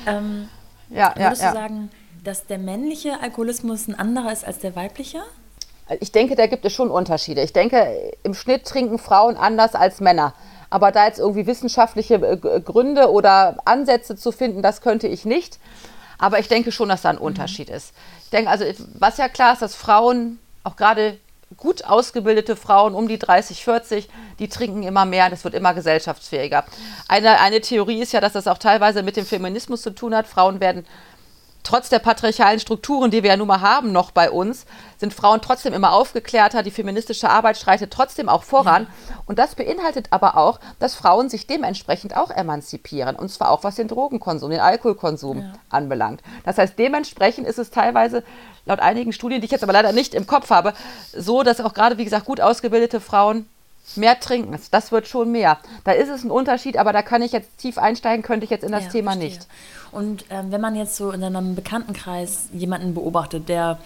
Ähm, 0.07 0.49
ja, 0.91 1.15
würdest 1.17 1.43
ja, 1.43 1.51
du 1.51 1.57
sagen, 1.57 1.91
dass 2.25 2.47
der 2.47 2.59
männliche 2.59 3.21
Alkoholismus 3.21 3.89
ein 3.89 3.95
anderer 3.95 4.33
ist 4.33 4.45
als 4.45 4.59
der 4.59 4.77
weibliche? 4.77 5.23
Ich 6.01 6.13
denke, 6.13 6.37
da 6.37 6.47
gibt 6.47 6.65
es 6.65 6.73
schon 6.73 6.91
Unterschiede. 6.91 7.43
Ich 7.43 7.53
denke, 7.53 8.13
im 8.23 8.35
Schnitt 8.35 8.65
trinken 8.65 8.99
Frauen 8.99 9.37
anders 9.37 9.75
als 9.75 10.01
Männer. 10.01 10.35
Aber 10.71 10.91
da 10.91 11.07
jetzt 11.07 11.19
irgendwie 11.19 11.47
wissenschaftliche 11.47 12.15
äh, 12.15 12.61
Gründe 12.61 13.11
oder 13.11 13.59
Ansätze 13.67 14.17
zu 14.17 14.33
finden, 14.33 14.63
das 14.63 14.81
könnte 14.81 15.07
ich 15.07 15.25
nicht. 15.25 15.59
Aber 16.19 16.39
ich 16.39 16.49
denke 16.49 16.73
schon, 16.73 16.89
dass 16.89 17.03
da 17.03 17.11
ein 17.11 17.17
mhm. 17.17 17.23
Unterschied 17.23 17.69
ist. 17.69 17.93
Ich 18.25 18.31
denke, 18.31 18.49
also, 18.49 18.65
was 18.95 19.19
ja 19.19 19.29
klar 19.29 19.53
ist, 19.53 19.61
dass 19.61 19.75
Frauen, 19.75 20.39
auch 20.65 20.77
gerade 20.77 21.19
gut 21.57 21.85
ausgebildete 21.85 22.57
Frauen 22.57 22.95
um 22.95 23.09
die 23.09 23.19
30, 23.19 23.65
40, 23.65 24.09
die 24.39 24.49
trinken 24.49 24.83
immer 24.83 25.05
mehr, 25.05 25.31
das 25.31 25.45
wird 25.45 25.55
immer 25.55 25.75
gesellschaftsfähiger. 25.75 26.65
Eine, 27.09 27.41
eine 27.41 27.61
Theorie 27.61 28.03
ist 28.03 28.13
ja, 28.13 28.21
dass 28.21 28.33
das 28.33 28.47
auch 28.47 28.59
teilweise 28.59 29.03
mit 29.03 29.17
dem 29.17 29.27
Feminismus 29.27 29.83
zu 29.83 29.91
tun 29.91 30.15
hat. 30.15 30.27
Frauen 30.27 30.61
werden 30.61 30.87
trotz 31.63 31.89
der 31.89 31.99
patriarchalen 31.99 32.61
Strukturen, 32.61 33.11
die 33.11 33.23
wir 33.23 33.31
ja 33.31 33.37
nun 33.37 33.49
mal 33.49 33.61
haben, 33.61 33.93
noch 33.93 34.11
bei 34.11 34.31
uns, 34.31 34.67
sind 34.99 35.15
Frauen 35.15 35.41
trotzdem 35.41 35.73
immer 35.73 35.93
aufgeklärter, 35.93 36.63
die 36.63 36.71
feministische 36.71 37.31
Arbeit 37.31 37.59
schreitet 37.59 37.93
trotzdem 37.93 38.29
auch 38.29 38.43
voran. 38.43 38.85
Ja. 39.09 39.17
Und 39.27 39.39
das 39.39 39.55
beinhaltet 39.55 40.09
aber 40.11 40.37
auch, 40.37 40.61
dass 40.79 40.95
Frauen 40.95 41.29
sich 41.29 41.47
dementsprechend 41.47 42.17
auch 42.17 42.31
emanzipieren. 42.31 43.17
Und 43.17 43.31
zwar 43.31 43.51
auch 43.51 43.65
was 43.65 43.77
den 43.77 43.89
Drogenkonsum, 43.89 44.51
den 44.51 44.61
Alkoholkonsum 44.61 45.39
ja. 45.39 45.53
anbelangt. 45.71 46.23
Das 46.45 46.59
heißt, 46.59 46.79
dementsprechend 46.79 47.47
ist 47.47 47.59
es 47.59 47.71
teilweise, 47.71 48.23
laut 48.65 48.81
einigen 48.81 49.13
Studien, 49.13 49.41
die 49.41 49.47
ich 49.47 49.51
jetzt 49.53 49.65
aber 49.65 49.73
leider 49.73 49.93
nicht 49.93 50.15
im 50.15 50.27
Kopf 50.27 50.51
habe, 50.51 50.75
so, 51.17 51.43
dass 51.43 51.61
auch 51.61 51.75
gerade, 51.75 51.99
wie 51.99 52.05
gesagt, 52.05 52.27
gut 52.27 52.41
ausgebildete 52.41 53.01
Frauen 53.01 53.47
mehr 53.97 54.19
trinken. 54.21 54.59
Das 54.71 54.93
wird 54.93 55.07
schon 55.07 55.33
mehr. 55.33 55.59
Da 55.85 55.93
ist 55.93 56.09
es 56.09 56.25
ein 56.25 56.31
Unterschied, 56.31 56.77
aber 56.77 56.93
da 56.93 57.03
kann 57.03 57.23
ich 57.23 57.33
jetzt 57.33 57.59
tief 57.59 57.79
einsteigen, 57.79 58.23
könnte 58.23 58.45
ich 58.45 58.51
jetzt 58.51 58.65
in 58.65 58.73
das 58.73 58.85
ja, 58.85 58.91
Thema 58.91 59.13
verstehe. 59.13 59.31
nicht. 59.31 59.47
Und 59.91 60.25
ähm, 60.31 60.51
wenn 60.51 60.61
man 60.61 60.75
jetzt 60.75 60.97
so 60.97 61.11
in 61.11 61.23
einem 61.23 61.55
Bekanntenkreis 61.55 62.49
jemanden 62.53 62.95
beobachtet, 62.95 63.49
der 63.49 63.79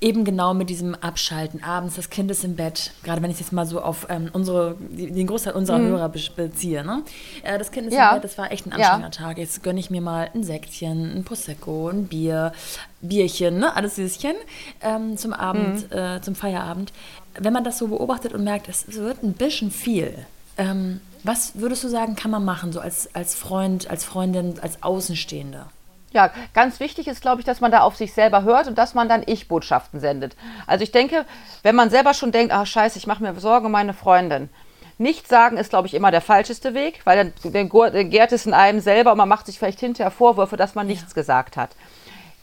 eben 0.00 0.24
genau 0.24 0.54
mit 0.54 0.70
diesem 0.70 0.94
Abschalten, 0.94 1.62
abends, 1.62 1.96
das 1.96 2.10
Kind 2.10 2.30
ist 2.30 2.44
im 2.44 2.56
Bett, 2.56 2.92
gerade 3.02 3.22
wenn 3.22 3.30
ich 3.30 3.40
jetzt 3.40 3.52
mal 3.52 3.66
so 3.66 3.80
auf 3.80 4.06
ähm, 4.10 4.30
unsere, 4.32 4.76
den 4.78 5.26
Großteil 5.26 5.54
unserer 5.54 5.78
mhm. 5.78 5.88
Hörer 5.88 6.08
beziehe, 6.08 6.84
ne? 6.84 7.02
Äh, 7.42 7.58
das 7.58 7.72
Kind 7.72 7.88
ist 7.88 7.94
ja. 7.94 8.10
im 8.10 8.16
Bett, 8.16 8.24
das 8.24 8.38
war 8.38 8.52
echt 8.52 8.66
ein 8.66 8.72
anstrengender 8.72 9.08
ja. 9.08 9.26
Tag, 9.26 9.38
jetzt 9.38 9.62
gönne 9.62 9.80
ich 9.80 9.90
mir 9.90 10.00
mal 10.00 10.30
ein 10.34 10.44
Säckchen, 10.44 11.16
ein 11.16 11.24
Prosecco, 11.24 11.88
ein 11.88 12.06
Bier, 12.06 12.52
Bierchen, 13.00 13.58
ne? 13.58 13.74
alles 13.74 13.96
Süßchen 13.96 14.36
ähm, 14.82 15.16
zum 15.16 15.32
Abend, 15.32 15.90
mhm. 15.90 15.98
äh, 15.98 16.20
zum 16.20 16.34
Feierabend. 16.34 16.92
Wenn 17.38 17.52
man 17.52 17.64
das 17.64 17.78
so 17.78 17.88
beobachtet 17.88 18.32
und 18.32 18.44
merkt, 18.44 18.68
es 18.68 18.92
wird 18.92 19.22
ein 19.22 19.32
bisschen 19.32 19.70
viel, 19.70 20.26
ähm, 20.56 21.00
was 21.22 21.52
würdest 21.54 21.84
du 21.84 21.88
sagen, 21.88 22.16
kann 22.16 22.30
man 22.30 22.44
machen, 22.44 22.72
so 22.72 22.80
als, 22.80 23.14
als 23.14 23.34
Freund, 23.34 23.88
als 23.90 24.04
Freundin, 24.04 24.58
als 24.60 24.82
Außenstehende? 24.82 25.66
Ja, 26.12 26.30
ganz 26.54 26.80
wichtig 26.80 27.06
ist, 27.06 27.20
glaube 27.20 27.40
ich, 27.40 27.44
dass 27.44 27.60
man 27.60 27.70
da 27.70 27.80
auf 27.80 27.96
sich 27.96 28.14
selber 28.14 28.42
hört 28.42 28.66
und 28.66 28.78
dass 28.78 28.94
man 28.94 29.08
dann 29.08 29.22
Ich-Botschaften 29.26 30.00
sendet. 30.00 30.36
Also 30.66 30.82
ich 30.82 30.90
denke, 30.90 31.26
wenn 31.62 31.74
man 31.74 31.90
selber 31.90 32.14
schon 32.14 32.32
denkt, 32.32 32.52
ach 32.52 32.66
scheiße, 32.66 32.98
ich 32.98 33.06
mache 33.06 33.22
mir 33.22 33.38
Sorgen 33.38 33.66
um 33.66 33.72
meine 33.72 33.92
Freundin. 33.92 34.48
Nicht 34.96 35.28
sagen 35.28 35.58
ist, 35.58 35.70
glaube 35.70 35.86
ich, 35.86 35.94
immer 35.94 36.10
der 36.10 36.22
falscheste 36.22 36.74
Weg, 36.74 37.02
weil 37.04 37.32
dann, 37.42 37.52
dann 37.52 38.10
gärt 38.10 38.32
es 38.32 38.46
in 38.46 38.54
einem 38.54 38.80
selber 38.80 39.12
und 39.12 39.18
man 39.18 39.28
macht 39.28 39.46
sich 39.46 39.58
vielleicht 39.58 39.80
hinterher 39.80 40.10
Vorwürfe, 40.10 40.56
dass 40.56 40.74
man 40.74 40.86
nichts 40.86 41.12
ja. 41.12 41.14
gesagt 41.14 41.56
hat. 41.56 41.70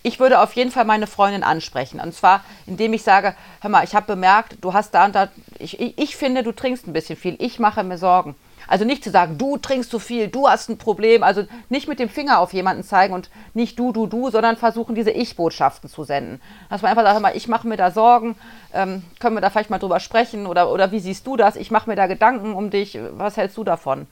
Ich 0.06 0.20
würde 0.20 0.40
auf 0.40 0.54
jeden 0.54 0.70
Fall 0.70 0.86
meine 0.86 1.08
Freundin 1.08 1.42
ansprechen. 1.42 2.00
Und 2.00 2.14
zwar, 2.14 2.44
indem 2.68 2.94
ich 2.94 3.02
sage, 3.02 3.34
hör 3.62 3.72
mal, 3.72 3.84
ich 3.84 3.96
habe 3.96 4.06
bemerkt, 4.06 4.56
du 4.62 4.72
hast 4.72 4.92
da 4.92 5.06
und 5.06 5.16
da, 5.16 5.30
ich, 5.58 5.80
ich, 5.80 5.98
ich 5.98 6.16
finde, 6.16 6.44
du 6.44 6.52
trinkst 6.52 6.86
ein 6.86 6.94
bisschen 6.94 7.18
viel. 7.18 7.36
Ich 7.40 7.58
mache 7.58 7.84
mir 7.84 7.98
Sorgen. 7.98 8.36
Also 8.68 8.86
nicht 8.86 9.04
zu 9.04 9.10
sagen, 9.10 9.40
du 9.40 9.58
trinkst 9.58 9.90
zu 9.90 9.98
viel, 9.98 10.28
du 10.28 10.48
hast 10.48 10.70
ein 10.70 10.78
Problem. 10.78 11.24
Also 11.24 11.46
nicht 11.70 11.88
mit 11.88 11.98
dem 11.98 12.10
Finger 12.10 12.40
auf 12.40 12.54
jemanden 12.54 12.84
zeigen 12.84 13.16
und 13.16 13.32
nicht 13.56 13.80
du, 13.80 13.92
du, 13.92 14.06
du, 14.06 14.30
sondern 14.30 14.58
versuchen, 14.58 14.94
diese 14.94 15.10
Ich-Botschaften 15.10 15.90
zu 15.90 16.04
senden. 16.04 16.40
Dass 16.70 16.84
man 16.84 16.92
einfach 16.92 17.04
sagt, 17.04 17.20
mal, 17.24 17.36
ich 17.36 17.48
mache 17.48 17.68
mir 17.68 17.78
da 17.78 17.90
Sorgen, 17.90 18.36
ähm, 18.76 19.02
können 19.20 19.36
wir 19.36 19.42
da 19.42 19.50
vielleicht 19.50 19.72
mal 19.72 19.80
drüber 19.80 20.00
sprechen 20.00 20.46
oder, 20.46 20.72
oder 20.72 20.92
wie 20.92 21.00
siehst 21.00 21.26
du 21.26 21.36
das? 21.36 21.56
Ich 21.56 21.72
mache 21.72 21.90
mir 21.90 21.96
da 21.96 22.06
Gedanken 22.06 22.54
um 22.54 22.70
dich, 22.70 23.00
was 23.14 23.38
hältst 23.38 23.58
du 23.58 23.64
davon? 23.64 24.06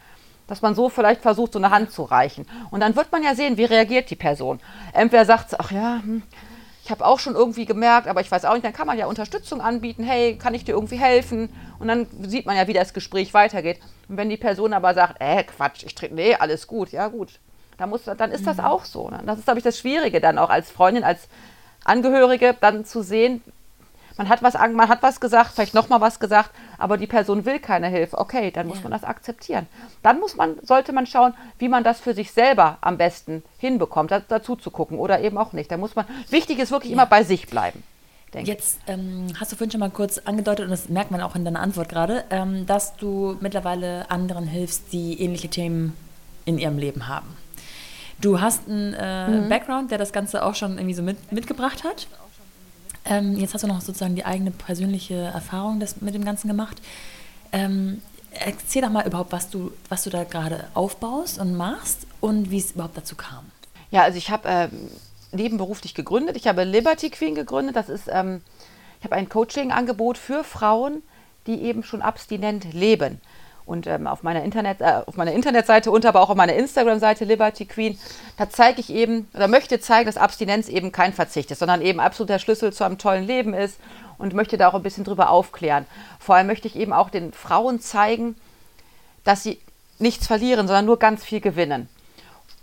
Dass 0.47 0.61
man 0.61 0.75
so 0.75 0.89
vielleicht 0.89 1.21
versucht, 1.21 1.53
so 1.53 1.59
eine 1.59 1.69
Hand 1.69 1.91
zu 1.91 2.03
reichen. 2.03 2.45
Und 2.69 2.81
dann 2.81 2.95
wird 2.95 3.11
man 3.11 3.23
ja 3.23 3.35
sehen, 3.35 3.57
wie 3.57 3.65
reagiert 3.65 4.09
die 4.09 4.15
Person. 4.15 4.59
Entweder 4.91 5.25
sagt 5.25 5.51
sie, 5.51 5.59
ach 5.59 5.71
ja, 5.71 5.99
hm, 6.03 6.23
ich 6.83 6.91
habe 6.91 7.05
auch 7.05 7.19
schon 7.19 7.35
irgendwie 7.35 7.65
gemerkt, 7.65 8.07
aber 8.07 8.19
ich 8.19 8.29
weiß 8.29 8.43
auch 8.43 8.53
nicht, 8.53 8.65
dann 8.65 8.73
kann 8.73 8.87
man 8.87 8.97
ja 8.97 9.07
Unterstützung 9.07 9.61
anbieten, 9.61 10.03
hey, 10.03 10.37
kann 10.37 10.53
ich 10.53 10.65
dir 10.65 10.73
irgendwie 10.73 10.97
helfen? 10.97 11.49
Und 11.79 11.87
dann 11.87 12.07
sieht 12.23 12.45
man 12.45 12.57
ja, 12.57 12.67
wie 12.67 12.73
das 12.73 12.93
Gespräch 12.93 13.33
weitergeht. 13.33 13.79
Und 14.09 14.17
wenn 14.17 14.29
die 14.29 14.37
Person 14.37 14.73
aber 14.73 14.93
sagt, 14.93 15.15
äh, 15.21 15.43
Quatsch, 15.43 15.83
ich 15.85 15.95
trinke, 15.95 16.15
nee, 16.15 16.35
alles 16.35 16.67
gut, 16.67 16.91
ja 16.91 17.07
gut, 17.07 17.39
dann, 17.77 17.89
muss, 17.89 18.03
dann 18.03 18.31
ist 18.31 18.45
das 18.45 18.57
mhm. 18.57 18.65
auch 18.65 18.83
so. 18.83 19.09
Ne? 19.09 19.21
Das 19.25 19.39
ist, 19.39 19.45
glaube 19.45 19.59
ich, 19.59 19.63
das 19.63 19.79
Schwierige 19.79 20.19
dann 20.19 20.37
auch 20.37 20.49
als 20.49 20.71
Freundin, 20.71 21.05
als 21.05 21.29
Angehörige 21.85 22.55
dann 22.59 22.83
zu 22.83 23.01
sehen, 23.01 23.41
man 24.17 24.29
hat 24.29 24.43
was, 24.43 24.53
man 24.53 24.87
hat 24.89 25.01
was 25.01 25.19
gesagt, 25.19 25.51
vielleicht 25.53 25.73
nochmal 25.73 26.01
was 26.01 26.19
gesagt, 26.19 26.51
aber 26.77 26.97
die 26.97 27.07
Person 27.07 27.45
will 27.45 27.59
keine 27.59 27.87
Hilfe. 27.87 28.17
Okay, 28.17 28.51
dann 28.51 28.67
muss 28.67 28.77
ja. 28.77 28.83
man 28.83 28.91
das 28.91 29.03
akzeptieren. 29.03 29.67
Dann 30.01 30.19
muss 30.19 30.35
man, 30.35 30.55
sollte 30.61 30.93
man 30.93 31.05
schauen, 31.05 31.33
wie 31.59 31.69
man 31.69 31.83
das 31.83 31.99
für 31.99 32.13
sich 32.13 32.31
selber 32.31 32.77
am 32.81 32.97
besten 32.97 33.43
hinbekommt, 33.57 34.11
da, 34.11 34.19
dazu 34.19 34.55
zu 34.55 34.71
gucken 34.71 34.99
oder 34.99 35.21
eben 35.21 35.37
auch 35.37 35.53
nicht. 35.53 35.71
Da 35.71 35.77
muss 35.77 35.95
man, 35.95 36.05
wichtig 36.29 36.59
ist 36.59 36.71
wirklich 36.71 36.91
ja. 36.91 36.95
immer 36.95 37.05
bei 37.05 37.23
sich 37.23 37.47
bleiben. 37.47 37.83
Jetzt 38.41 38.79
ähm, 38.87 39.27
hast 39.39 39.51
du 39.51 39.55
vorhin 39.55 39.69
schon 39.69 39.79
mal 39.79 39.91
kurz 39.91 40.17
angedeutet, 40.17 40.65
und 40.65 40.71
das 40.71 40.89
merkt 40.89 41.11
man 41.11 41.21
auch 41.21 41.35
in 41.35 41.45
deiner 41.45 41.59
Antwort 41.59 41.87
gerade, 41.87 42.23
ähm, 42.31 42.65
dass 42.65 42.95
du 42.95 43.37
mittlerweile 43.41 44.09
anderen 44.09 44.47
hilfst, 44.47 44.91
die 44.91 45.21
ähnliche 45.21 45.49
Themen 45.49 45.95
in 46.45 46.57
ihrem 46.57 46.79
Leben 46.79 47.07
haben. 47.07 47.37
Du 48.21 48.41
hast 48.41 48.67
einen 48.67 48.93
äh, 48.93 49.27
mhm. 49.27 49.49
Background, 49.49 49.91
der 49.91 49.97
das 49.97 50.13
Ganze 50.13 50.43
auch 50.43 50.55
schon 50.55 50.77
irgendwie 50.77 50.95
so 50.95 51.03
mit, 51.03 51.31
mitgebracht 51.31 51.83
hat. 51.83 52.07
Ähm, 53.05 53.37
jetzt 53.37 53.53
hast 53.53 53.63
du 53.63 53.67
noch 53.67 53.81
sozusagen 53.81 54.15
die 54.15 54.25
eigene 54.25 54.51
persönliche 54.51 55.15
Erfahrung 55.15 55.79
das, 55.79 56.01
mit 56.01 56.15
dem 56.15 56.23
Ganzen 56.23 56.47
gemacht. 56.47 56.81
Ähm, 57.51 58.01
erzähl 58.31 58.81
doch 58.81 58.89
mal 58.89 59.05
überhaupt, 59.05 59.31
was 59.31 59.49
du, 59.49 59.71
was 59.89 60.03
du 60.03 60.09
da 60.09 60.23
gerade 60.23 60.67
aufbaust 60.73 61.39
und 61.39 61.55
machst 61.55 62.07
und 62.21 62.49
wie 62.49 62.57
es 62.57 62.71
überhaupt 62.71 62.97
dazu 62.97 63.15
kam. 63.15 63.45
Ja, 63.91 64.03
also 64.03 64.17
ich 64.17 64.29
habe 64.29 64.49
äh, 64.49 64.67
nebenberuflich 65.31 65.93
gegründet. 65.93 66.35
Ich 66.37 66.47
habe 66.47 66.63
Liberty 66.63 67.09
Queen 67.09 67.35
gegründet. 67.35 67.75
Das 67.75 67.89
ist, 67.89 68.07
ähm, 68.09 68.41
ich 68.99 69.05
habe 69.05 69.15
ein 69.15 69.29
Coaching-Angebot 69.29 70.17
für 70.17 70.43
Frauen, 70.43 71.03
die 71.45 71.61
eben 71.61 71.83
schon 71.83 72.01
abstinent 72.01 72.73
leben. 72.73 73.19
Und 73.65 73.87
ähm, 73.87 74.07
auf, 74.07 74.23
meiner 74.23 74.43
Internet, 74.43 74.81
äh, 74.81 75.01
auf 75.05 75.15
meiner 75.15 75.31
Internetseite 75.31 75.89
und 75.91 76.05
aber 76.05 76.21
auch 76.21 76.29
auf 76.29 76.35
meiner 76.35 76.53
Instagram-Seite 76.53 77.25
Liberty 77.25 77.65
Queen, 77.65 77.97
da 78.37 78.49
zeige 78.49 78.81
ich 78.81 78.89
eben 78.89 79.29
oder 79.33 79.47
möchte 79.47 79.79
zeigen, 79.79 80.05
dass 80.05 80.17
Abstinenz 80.17 80.67
eben 80.67 80.91
kein 80.91 81.13
Verzicht 81.13 81.49
ist, 81.51 81.59
sondern 81.59 81.81
eben 81.81 81.99
absoluter 81.99 82.39
Schlüssel 82.39 82.73
zu 82.73 82.83
einem 82.83 82.97
tollen 82.97 83.25
Leben 83.25 83.53
ist 83.53 83.79
und 84.17 84.33
möchte 84.33 84.57
da 84.57 84.69
auch 84.69 84.73
ein 84.73 84.83
bisschen 84.83 85.05
drüber 85.05 85.29
aufklären. 85.29 85.85
Vor 86.19 86.35
allem 86.35 86.47
möchte 86.47 86.67
ich 86.67 86.75
eben 86.75 86.93
auch 86.93 87.09
den 87.09 87.31
Frauen 87.31 87.79
zeigen, 87.79 88.35
dass 89.23 89.43
sie 89.43 89.59
nichts 89.99 90.27
verlieren, 90.27 90.67
sondern 90.67 90.85
nur 90.85 90.99
ganz 90.99 91.23
viel 91.23 91.39
gewinnen. 91.39 91.87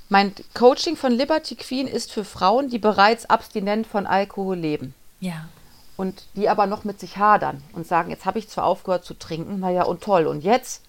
Mein 0.08 0.34
Coaching 0.54 0.96
von 0.96 1.12
Liberty 1.12 1.54
Queen 1.54 1.86
ist 1.86 2.12
für 2.12 2.24
Frauen, 2.24 2.68
die 2.68 2.78
bereits 2.78 3.30
abstinent 3.30 3.86
von 3.86 4.06
Alkohol 4.06 4.56
leben. 4.56 4.94
Ja. 5.20 5.48
Und 5.96 6.24
die 6.34 6.48
aber 6.48 6.66
noch 6.66 6.84
mit 6.84 6.98
sich 6.98 7.16
hadern 7.16 7.62
und 7.74 7.86
sagen, 7.86 8.10
jetzt 8.10 8.26
habe 8.26 8.38
ich 8.38 8.48
zwar 8.48 8.64
aufgehört 8.64 9.04
zu 9.04 9.14
trinken, 9.14 9.60
naja, 9.60 9.84
und 9.84 10.02
toll, 10.02 10.26
und 10.26 10.42
jetzt? 10.42 10.82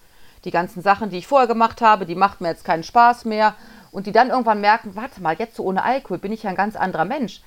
Die 0.44 0.50
ganzen 0.50 0.82
Sachen, 0.82 1.10
die 1.10 1.18
ich 1.18 1.26
vorher 1.26 1.48
gemacht 1.48 1.80
habe, 1.80 2.06
die 2.06 2.14
macht 2.14 2.40
mir 2.40 2.48
jetzt 2.48 2.64
keinen 2.64 2.82
Spaß 2.82 3.24
mehr. 3.24 3.54
Und 3.90 4.06
die 4.06 4.12
dann 4.12 4.30
irgendwann 4.30 4.60
merken, 4.60 4.96
warte 4.96 5.20
mal, 5.20 5.36
jetzt 5.38 5.56
so 5.56 5.64
ohne 5.64 5.84
Alkohol 5.84 6.18
bin 6.18 6.32
ich 6.32 6.44
ja 6.44 6.50
ein 6.50 6.56
ganz 6.56 6.76
anderer 6.76 7.04
Mensch. 7.04 7.42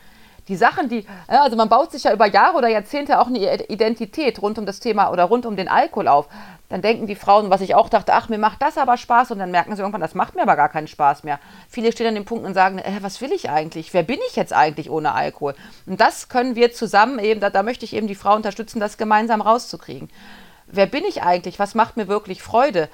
Die 0.47 0.55
Sachen, 0.55 0.89
die, 0.89 1.07
also 1.27 1.57
man 1.57 1.69
baut 1.69 1.91
sich 1.91 2.03
ja 2.03 2.13
über 2.13 2.27
Jahre 2.27 2.57
oder 2.57 2.67
Jahrzehnte 2.67 3.19
auch 3.19 3.25
eine 3.27 3.67
Identität 3.67 4.39
rund 4.43 4.59
um 4.59 4.67
das 4.67 4.79
Thema 4.79 5.09
oder 5.09 5.23
rund 5.23 5.47
um 5.47 5.55
den 5.55 5.67
Alkohol 5.67 6.07
auf. 6.07 6.27
Dann 6.69 6.83
denken 6.83 7.07
die 7.07 7.15
Frauen, 7.15 7.49
was 7.49 7.61
ich 7.61 7.73
auch 7.73 7.89
dachte, 7.89 8.13
ach, 8.13 8.29
mir 8.29 8.37
macht 8.37 8.61
das 8.61 8.77
aber 8.77 8.97
Spaß 8.97 9.31
und 9.31 9.39
dann 9.39 9.49
merken 9.49 9.75
sie 9.75 9.81
irgendwann, 9.81 10.01
das 10.01 10.13
macht 10.13 10.35
mir 10.35 10.43
aber 10.43 10.55
gar 10.55 10.69
keinen 10.69 10.87
Spaß 10.87 11.23
mehr. 11.23 11.39
Viele 11.67 11.91
stehen 11.91 12.07
an 12.07 12.15
dem 12.15 12.25
Punkt 12.25 12.45
und 12.45 12.53
sagen, 12.53 12.77
äh, 12.77 12.99
was 13.01 13.21
will 13.21 13.31
ich 13.31 13.49
eigentlich? 13.49 13.91
Wer 13.95 14.03
bin 14.03 14.19
ich 14.29 14.35
jetzt 14.35 14.53
eigentlich 14.53 14.91
ohne 14.91 15.13
Alkohol? 15.13 15.55
Und 15.87 15.99
das 15.99 16.29
können 16.29 16.55
wir 16.55 16.71
zusammen 16.71 17.17
eben, 17.17 17.39
da, 17.39 17.49
da 17.49 17.63
möchte 17.63 17.85
ich 17.85 17.95
eben 17.95 18.07
die 18.07 18.15
Frau 18.15 18.35
unterstützen, 18.35 18.79
das 18.79 18.97
gemeinsam 18.97 19.41
rauszukriegen 19.41 20.09
wer 20.67 20.85
bin 20.85 21.03
ich 21.05 21.21
eigentlich? 21.23 21.59
Was 21.59 21.75
macht 21.75 21.97
mir 21.97 22.07
wirklich 22.07 22.41
Freude? 22.41 22.89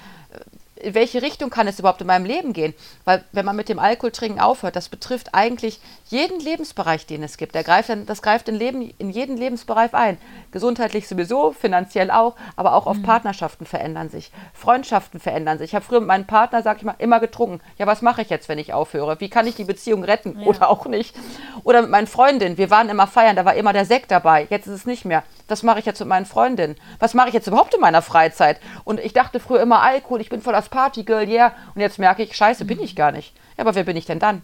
in 0.82 0.94
welche 0.94 1.22
Richtung 1.22 1.50
kann 1.50 1.68
es 1.68 1.80
überhaupt 1.80 2.02
in 2.02 2.08
meinem 2.08 2.26
Leben 2.26 2.54
gehen? 2.54 2.74
Weil 3.06 3.24
wenn 3.32 3.46
man 3.46 3.56
mit 3.56 3.70
dem 3.70 3.80
Alkoholtrinken 3.80 4.40
aufhört, 4.40 4.76
das 4.76 4.90
betrifft 4.90 5.34
eigentlich 5.34 5.80
jeden 6.08 6.40
Lebensbereich, 6.40 7.06
den 7.06 7.24
es 7.24 7.38
gibt. 7.38 7.54
Greift, 7.54 7.92
das 8.08 8.22
greift 8.22 8.50
in, 8.50 8.56
Leben, 8.56 8.94
in 8.98 9.10
jeden 9.10 9.38
Lebensbereich 9.38 9.94
ein. 9.94 10.18
Gesundheitlich 10.52 11.08
sowieso, 11.08 11.52
finanziell 11.52 12.12
auch, 12.12 12.36
aber 12.56 12.74
auch 12.76 12.88
auf 12.88 12.98
mhm. 12.98 13.04
Partnerschaften 13.04 13.66
verändern 13.66 14.10
sich. 14.10 14.32
Freundschaften 14.54 15.20
verändern 15.20 15.58
sich. 15.58 15.72
Ich 15.72 15.76
habe 15.76 15.86
früher 15.86 16.00
mit 16.00 16.08
meinem 16.08 16.28
Partner, 16.28 16.64
sage 16.64 16.80
ich 16.80 16.86
mal, 16.86 16.96
immer 16.98 17.20
getrunken. 17.20 17.62
Ja, 17.78 17.88
was 17.88 18.02
mache 18.02 18.22
ich 18.22 18.30
jetzt, 18.30 18.50
wenn 18.50 18.60
ich 18.60 18.74
aufhöre? 18.74 19.20
Wie 19.20 19.30
kann 19.30 19.48
ich 19.48 19.56
die 19.56 19.64
Beziehung 19.64 20.04
retten 20.04 20.40
ja. 20.40 20.48
oder 20.48 20.70
auch 20.70 20.86
nicht? 20.86 21.16
Oder 21.64 21.82
mit 21.82 21.92
meinen 21.92 22.08
Freundinnen. 22.08 22.58
Wir 22.58 22.70
waren 22.70 22.90
immer 22.90 23.08
feiern, 23.08 23.36
da 23.36 23.46
war 23.46 23.56
immer 23.56 23.74
der 23.74 23.86
Sekt 23.86 24.12
dabei. 24.12 24.48
Jetzt 24.50 24.68
ist 24.68 24.74
es 24.74 24.86
nicht 24.86 25.06
mehr. 25.06 25.24
Was 25.52 25.64
mache 25.64 25.80
ich 25.80 25.86
jetzt 25.86 26.00
mit 26.00 26.08
meinen 26.08 26.26
Freundinnen? 26.26 26.78
Was 27.00 27.14
mache 27.14 27.28
ich 27.28 27.34
jetzt 27.34 27.48
überhaupt 27.48 27.74
in 27.74 27.82
meiner 27.82 28.02
Freizeit? 28.02 28.58
Und 28.86 29.02
ich 29.02 29.12
dachte 29.12 29.42
früher 29.42 29.60
immer 29.60 29.82
Alkohol, 29.82 30.22
ich 30.22 30.30
bin 30.30 30.42
voll 30.42 30.54
das 30.54 30.70
Partygirl, 30.70 31.28
yeah. 31.28 31.54
Und 31.76 31.82
jetzt 31.82 32.00
merke 32.00 32.24
ich, 32.24 32.38
scheiße, 32.38 32.64
bin 32.64 32.80
ich 32.80 32.96
gar 32.96 33.12
nicht. 33.12 33.36
Ja, 33.58 33.66
aber 33.66 33.76
wer 33.76 33.84
bin 33.84 33.98
ich 33.98 34.06
denn 34.06 34.20
dann? 34.20 34.44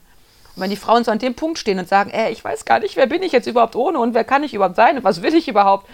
Und 0.55 0.63
wenn 0.63 0.69
die 0.69 0.75
Frauen 0.75 1.05
so 1.05 1.11
an 1.11 1.19
dem 1.19 1.33
Punkt 1.33 1.59
stehen 1.59 1.79
und 1.79 1.87
sagen, 1.87 2.09
ey, 2.09 2.33
ich 2.33 2.43
weiß 2.43 2.65
gar 2.65 2.79
nicht, 2.79 2.97
wer 2.97 3.07
bin 3.07 3.23
ich 3.23 3.31
jetzt 3.31 3.47
überhaupt 3.47 3.77
ohne 3.77 3.99
und 3.99 4.15
wer 4.15 4.25
kann 4.25 4.43
ich 4.43 4.53
überhaupt 4.53 4.75
sein 4.75 4.97
und 4.97 5.05
was 5.05 5.21
will 5.21 5.33
ich 5.33 5.47
überhaupt? 5.47 5.87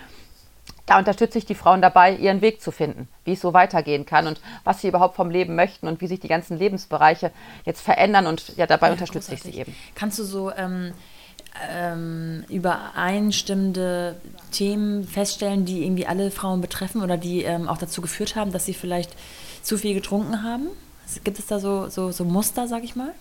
Da 0.88 0.98
unterstütze 0.98 1.38
ich 1.38 1.46
die 1.46 1.54
Frauen 1.54 1.84
dabei, 1.84 2.16
ihren 2.16 2.42
Weg 2.42 2.60
zu 2.60 2.72
finden, 2.72 3.08
wie 3.24 3.34
es 3.34 3.42
so 3.42 3.54
weitergehen 3.54 4.08
kann 4.08 4.26
und 4.26 4.42
was 4.64 4.82
sie 4.82 4.88
überhaupt 4.88 5.16
vom 5.16 5.30
Leben 5.30 5.56
möchten 5.56 5.88
und 5.88 6.02
wie 6.02 6.08
sich 6.08 6.22
die 6.22 6.28
ganzen 6.28 6.58
Lebensbereiche 6.58 7.32
jetzt 7.66 7.82
verändern 7.82 8.26
und 8.26 8.58
ja, 8.58 8.66
dabei 8.66 8.88
ja, 8.88 8.94
unterstütze 8.94 9.30
großartig. 9.30 9.50
ich 9.50 9.54
sie 9.54 9.62
eben. 9.62 9.76
Kannst 9.94 10.18
du 10.18 10.24
so 10.24 10.52
ähm, 10.52 10.94
ähm, 11.70 12.44
übereinstimmende 12.50 14.16
Themen 14.52 15.08
feststellen, 15.08 15.66
die 15.66 15.84
irgendwie 15.84 16.08
alle 16.08 16.32
Frauen 16.32 16.62
betreffen 16.62 17.02
oder 17.02 17.18
die 17.18 17.44
ähm, 17.44 17.70
auch 17.70 17.78
dazu 17.78 18.02
geführt 18.02 18.36
haben, 18.36 18.52
dass 18.52 18.66
sie 18.66 18.74
vielleicht 18.74 19.12
zu 19.62 19.78
viel 19.78 19.94
getrunken 19.94 20.44
haben? 20.44 20.68
Gibt 21.24 21.40
es 21.40 21.48
da 21.48 21.60
so, 21.60 21.90
so, 21.90 22.12
so 22.12 22.24
Muster, 22.24 22.68
sag 22.68 22.84
ich 22.84 22.96
mal? 22.96 23.14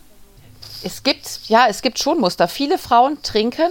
Es 0.82 1.02
gibt, 1.02 1.48
ja, 1.48 1.66
es 1.68 1.82
gibt 1.82 1.98
schon 1.98 2.20
Muster. 2.20 2.48
Viele 2.48 2.78
Frauen 2.78 3.22
trinken, 3.22 3.70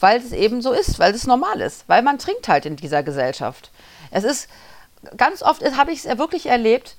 weil 0.00 0.20
es 0.20 0.32
eben 0.32 0.62
so 0.62 0.72
ist, 0.72 0.98
weil 0.98 1.14
es 1.14 1.26
normal 1.26 1.60
ist, 1.60 1.84
weil 1.88 2.02
man 2.02 2.18
trinkt 2.18 2.48
halt 2.48 2.66
in 2.66 2.76
dieser 2.76 3.02
Gesellschaft. 3.02 3.70
Es 4.10 4.24
ist, 4.24 4.48
ganz 5.16 5.42
oft 5.42 5.62
habe 5.76 5.92
ich 5.92 6.04
es 6.04 6.18
wirklich 6.18 6.46
erlebt, 6.46 6.96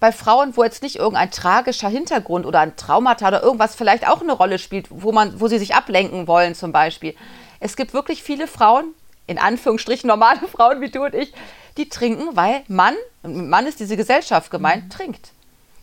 bei 0.00 0.12
Frauen, 0.12 0.56
wo 0.56 0.64
jetzt 0.64 0.82
nicht 0.82 0.96
irgendein 0.96 1.30
tragischer 1.30 1.88
Hintergrund 1.88 2.46
oder 2.46 2.60
ein 2.60 2.76
Traumata 2.76 3.28
oder 3.28 3.42
irgendwas 3.42 3.74
vielleicht 3.74 4.06
auch 4.08 4.22
eine 4.22 4.32
Rolle 4.32 4.58
spielt, 4.58 4.86
wo, 4.90 5.12
man, 5.12 5.40
wo 5.40 5.48
sie 5.48 5.58
sich 5.58 5.74
ablenken 5.74 6.28
wollen 6.28 6.54
zum 6.54 6.72
Beispiel. 6.72 7.14
Es 7.60 7.76
gibt 7.76 7.94
wirklich 7.94 8.22
viele 8.22 8.46
Frauen, 8.46 8.94
in 9.26 9.38
Anführungsstrichen 9.38 10.06
normale 10.06 10.46
Frauen 10.52 10.80
wie 10.80 10.90
du 10.90 11.04
und 11.04 11.14
ich, 11.14 11.32
die 11.76 11.88
trinken, 11.88 12.36
weil 12.36 12.62
Mann, 12.68 12.94
Mann 13.22 13.66
ist 13.66 13.80
diese 13.80 13.96
Gesellschaft 13.96 14.50
gemeint, 14.50 14.84
mhm. 14.84 14.90
trinkt. 14.90 15.30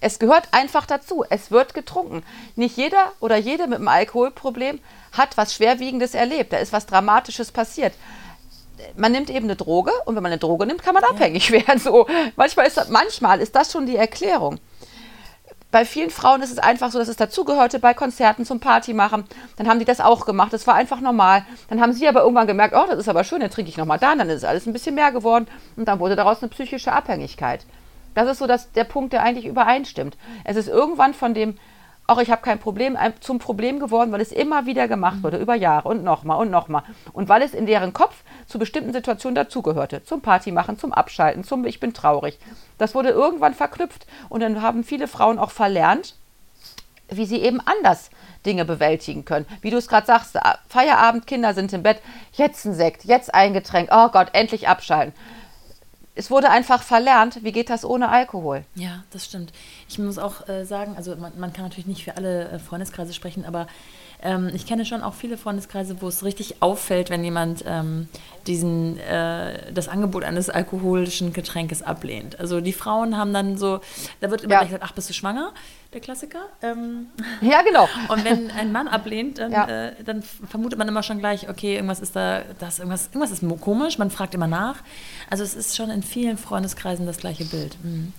Es 0.01 0.19
gehört 0.19 0.49
einfach 0.51 0.85
dazu. 0.85 1.23
Es 1.29 1.51
wird 1.51 1.73
getrunken. 1.73 2.21
Nicht 2.55 2.77
jeder 2.77 3.13
oder 3.21 3.37
jede 3.37 3.65
mit 3.65 3.79
einem 3.79 3.87
Alkoholproblem 3.87 4.79
hat 5.13 5.37
was 5.37 5.55
Schwerwiegendes 5.55 6.13
erlebt. 6.13 6.53
Da 6.53 6.57
ist 6.57 6.73
was 6.73 6.85
Dramatisches 6.85 7.51
passiert 7.51 7.93
man 8.95 9.11
nimmt 9.11 9.29
eben 9.29 9.45
eine 9.45 9.55
Droge 9.55 9.91
und 10.05 10.15
wenn 10.15 10.23
man 10.23 10.31
eine 10.31 10.39
Droge 10.39 10.65
nimmt, 10.65 10.83
kann 10.83 10.93
man 10.93 11.03
ja. 11.03 11.09
abhängig 11.09 11.51
werden. 11.51 11.79
So. 11.79 12.07
Manchmal, 12.35 12.67
ist 12.67 12.77
das, 12.77 12.89
manchmal 12.89 13.39
ist 13.39 13.55
das 13.55 13.71
schon 13.71 13.85
die 13.85 13.95
Erklärung. 13.95 14.59
Bei 15.71 15.83
vielen 15.83 16.09
Frauen 16.09 16.41
ist 16.41 16.51
es 16.51 16.57
einfach 16.57 16.89
so, 16.89 16.99
dass 16.99 17.09
es 17.09 17.17
dazugehörte 17.17 17.79
bei 17.79 17.93
Konzerten 17.93 18.45
zum 18.45 18.61
Party 18.61 18.93
machen. 18.93 19.25
Dann 19.57 19.67
haben 19.67 19.79
die 19.79 19.85
das 19.85 19.99
auch 19.99 20.25
gemacht. 20.25 20.53
Das 20.53 20.67
war 20.67 20.75
einfach 20.75 21.01
normal. 21.01 21.45
Dann 21.67 21.81
haben 21.81 21.91
sie 21.91 22.07
aber 22.07 22.21
irgendwann 22.21 22.47
gemerkt, 22.47 22.73
oh, 22.77 22.85
das 22.87 22.99
ist 22.99 23.09
aber 23.09 23.25
schön, 23.25 23.41
dann 23.41 23.49
trinke 23.49 23.69
ich 23.69 23.75
nochmal 23.75 23.99
da. 23.99 24.15
Dann 24.15 24.29
ist 24.29 24.45
alles 24.45 24.67
ein 24.67 24.73
bisschen 24.73 24.95
mehr 24.95 25.11
geworden. 25.11 25.47
Und 25.75 25.87
dann 25.87 25.99
wurde 25.99 26.15
daraus 26.15 26.41
eine 26.41 26.49
psychische 26.49 26.93
Abhängigkeit. 26.93 27.65
Das 28.13 28.29
ist 28.29 28.39
so 28.39 28.47
dass 28.47 28.71
der 28.71 28.85
Punkt, 28.85 29.11
der 29.11 29.23
eigentlich 29.23 29.45
übereinstimmt. 29.45 30.15
Es 30.45 30.55
ist 30.55 30.69
irgendwann 30.69 31.13
von 31.13 31.33
dem 31.33 31.57
auch 32.07 32.19
ich 32.19 32.29
habe 32.29 32.41
kein 32.41 32.59
Problem, 32.59 32.97
zum 33.19 33.39
Problem 33.39 33.79
geworden, 33.79 34.11
weil 34.11 34.21
es 34.21 34.31
immer 34.31 34.65
wieder 34.65 34.87
gemacht 34.87 35.23
wurde, 35.23 35.37
über 35.37 35.55
Jahre 35.55 35.89
und 35.89 36.03
nochmal 36.03 36.39
und 36.39 36.51
nochmal. 36.51 36.83
Und 37.13 37.29
weil 37.29 37.41
es 37.41 37.53
in 37.53 37.65
deren 37.65 37.93
Kopf 37.93 38.15
zu 38.47 38.59
bestimmten 38.59 38.93
Situationen 38.93 39.35
dazugehörte. 39.35 40.03
Zum 40.03 40.21
Party 40.21 40.51
machen, 40.51 40.77
zum 40.77 40.93
Abschalten, 40.93 41.43
zum 41.43 41.65
Ich 41.65 41.79
bin 41.79 41.93
traurig. 41.93 42.37
Das 42.77 42.93
wurde 42.93 43.09
irgendwann 43.09 43.55
verknüpft 43.55 44.05
und 44.29 44.41
dann 44.41 44.61
haben 44.61 44.83
viele 44.83 45.07
Frauen 45.07 45.39
auch 45.39 45.51
verlernt, 45.51 46.15
wie 47.09 47.25
sie 47.25 47.41
eben 47.41 47.59
anders 47.61 48.11
Dinge 48.45 48.65
bewältigen 48.65 49.25
können. 49.25 49.47
Wie 49.61 49.71
du 49.71 49.77
es 49.77 49.87
gerade 49.87 50.05
sagst, 50.05 50.37
Feierabend, 50.69 51.25
Kinder 51.25 51.55
sind 51.55 51.73
im 51.73 51.81
Bett, 51.83 52.01
jetzt 52.33 52.65
ein 52.65 52.73
Sekt, 52.73 53.05
jetzt 53.05 53.33
ein 53.33 53.53
Getränk, 53.53 53.89
oh 53.91 54.09
Gott, 54.09 54.29
endlich 54.33 54.67
abschalten 54.67 55.13
es 56.15 56.31
wurde 56.31 56.49
einfach 56.49 56.81
verlernt, 56.81 57.43
wie 57.43 57.51
geht 57.51 57.69
das 57.69 57.83
ohne 57.83 58.09
Alkohol. 58.09 58.63
Ja, 58.75 59.03
das 59.11 59.25
stimmt. 59.25 59.51
Ich 59.87 59.99
muss 59.99 60.17
auch 60.17 60.47
äh, 60.49 60.65
sagen, 60.65 60.95
also 60.97 61.15
man, 61.15 61.33
man, 61.37 61.53
kann 61.53 61.65
natürlich 61.65 61.85
nicht 61.85 62.03
für 62.03 62.17
alle 62.17 62.49
äh, 62.49 62.59
Freundeskreise 62.59 63.13
sprechen, 63.13 63.45
aber 63.45 63.67
ähm, 64.23 64.49
ich 64.53 64.65
kenne 64.65 64.85
schon 64.85 65.03
auch 65.03 65.13
viele 65.13 65.37
Freundeskreise, 65.37 66.01
wo 66.01 66.07
es 66.07 66.23
richtig 66.23 66.61
auffällt, 66.61 67.09
wenn 67.11 67.23
jemand 67.23 67.63
ähm, 67.67 68.07
diesen, 68.47 68.97
äh, 68.99 69.71
das 69.71 69.87
Angebot 69.87 70.23
eines 70.23 70.49
alkoholischen 70.49 71.33
Getränkes 71.33 71.83
ablehnt. 71.83 72.39
Also 72.39 72.61
die 72.61 72.73
Frauen 72.73 73.17
haben 73.17 73.33
dann 73.33 73.57
so, 73.57 73.81
da 74.21 74.31
wird 74.31 74.41
immer 74.41 74.55
ja. 74.55 74.63
gesagt, 74.63 74.83
ach, 74.83 74.93
bist 74.93 75.09
du 75.09 75.13
schwanger? 75.13 75.51
Der 75.93 76.01
Klassiker. 76.01 76.39
Ähm, 76.63 77.07
ja, 77.41 77.61
genau. 77.61 77.87
Und 78.09 78.25
wenn 78.25 78.49
ein 78.51 78.71
Mann 78.71 78.87
ablehnt, 78.87 79.37
dann, 79.37 79.51
ja. 79.51 79.67
äh, 79.67 80.03
dann 80.03 80.23
vermutet 80.23 80.79
man 80.79 80.87
immer 80.87 81.03
schon 81.03 81.19
gleich, 81.19 81.47
okay, 81.47 81.75
irgendwas 81.75 81.99
ist 81.99 82.15
da, 82.15 82.41
das, 82.59 82.79
irgendwas, 82.79 83.07
irgendwas 83.07 83.31
ist 83.31 83.43
komisch, 83.61 83.99
man 83.99 84.09
fragt 84.09 84.33
immer 84.33 84.47
nach. 84.47 84.77
Also 85.29 85.43
es 85.43 85.55
ist 85.55 85.75
schon 85.75 85.91
in 85.91 86.01
vielen 86.01 86.37
Freundeskreisen 86.37 87.05
das 87.05 87.17
gleiche 87.17 87.45
Bild. 87.45 87.77
Mhm. 87.83 88.13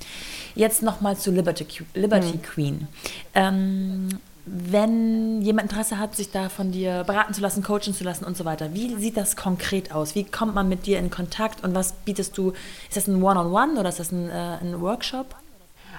Jetzt 0.57 0.82
nochmal 0.82 1.16
zu 1.16 1.30
Liberty, 1.30 1.66
Liberty 1.94 2.38
mhm. 2.38 2.42
Queen. 2.42 2.88
Ähm, 3.34 4.09
wenn 4.46 5.42
jemand 5.42 5.70
Interesse 5.70 5.98
hat, 5.98 6.14
sich 6.14 6.30
da 6.30 6.48
von 6.48 6.70
dir 6.70 7.04
beraten 7.04 7.34
zu 7.34 7.40
lassen, 7.40 7.62
coachen 7.62 7.92
zu 7.92 8.04
lassen 8.04 8.24
und 8.24 8.36
so 8.36 8.44
weiter, 8.44 8.72
wie 8.74 8.94
sieht 8.94 9.16
das 9.16 9.36
konkret 9.36 9.92
aus? 9.92 10.14
Wie 10.14 10.24
kommt 10.24 10.54
man 10.54 10.68
mit 10.68 10.86
dir 10.86 10.98
in 10.98 11.11
Kontakt 11.11 11.62
und 11.62 11.74
was 11.74 11.92
bietest 11.92 12.38
du? 12.38 12.52
Ist 12.88 12.96
das 12.96 13.07
ein 13.07 13.22
One-on-One 13.22 13.50
-on 13.50 13.70
-One 13.72 13.80
oder 13.80 13.88
ist 13.88 13.98
das 13.98 14.12
ein, 14.12 14.30
äh, 14.30 14.59
ein 14.61 14.80
Workshop? 14.80 15.34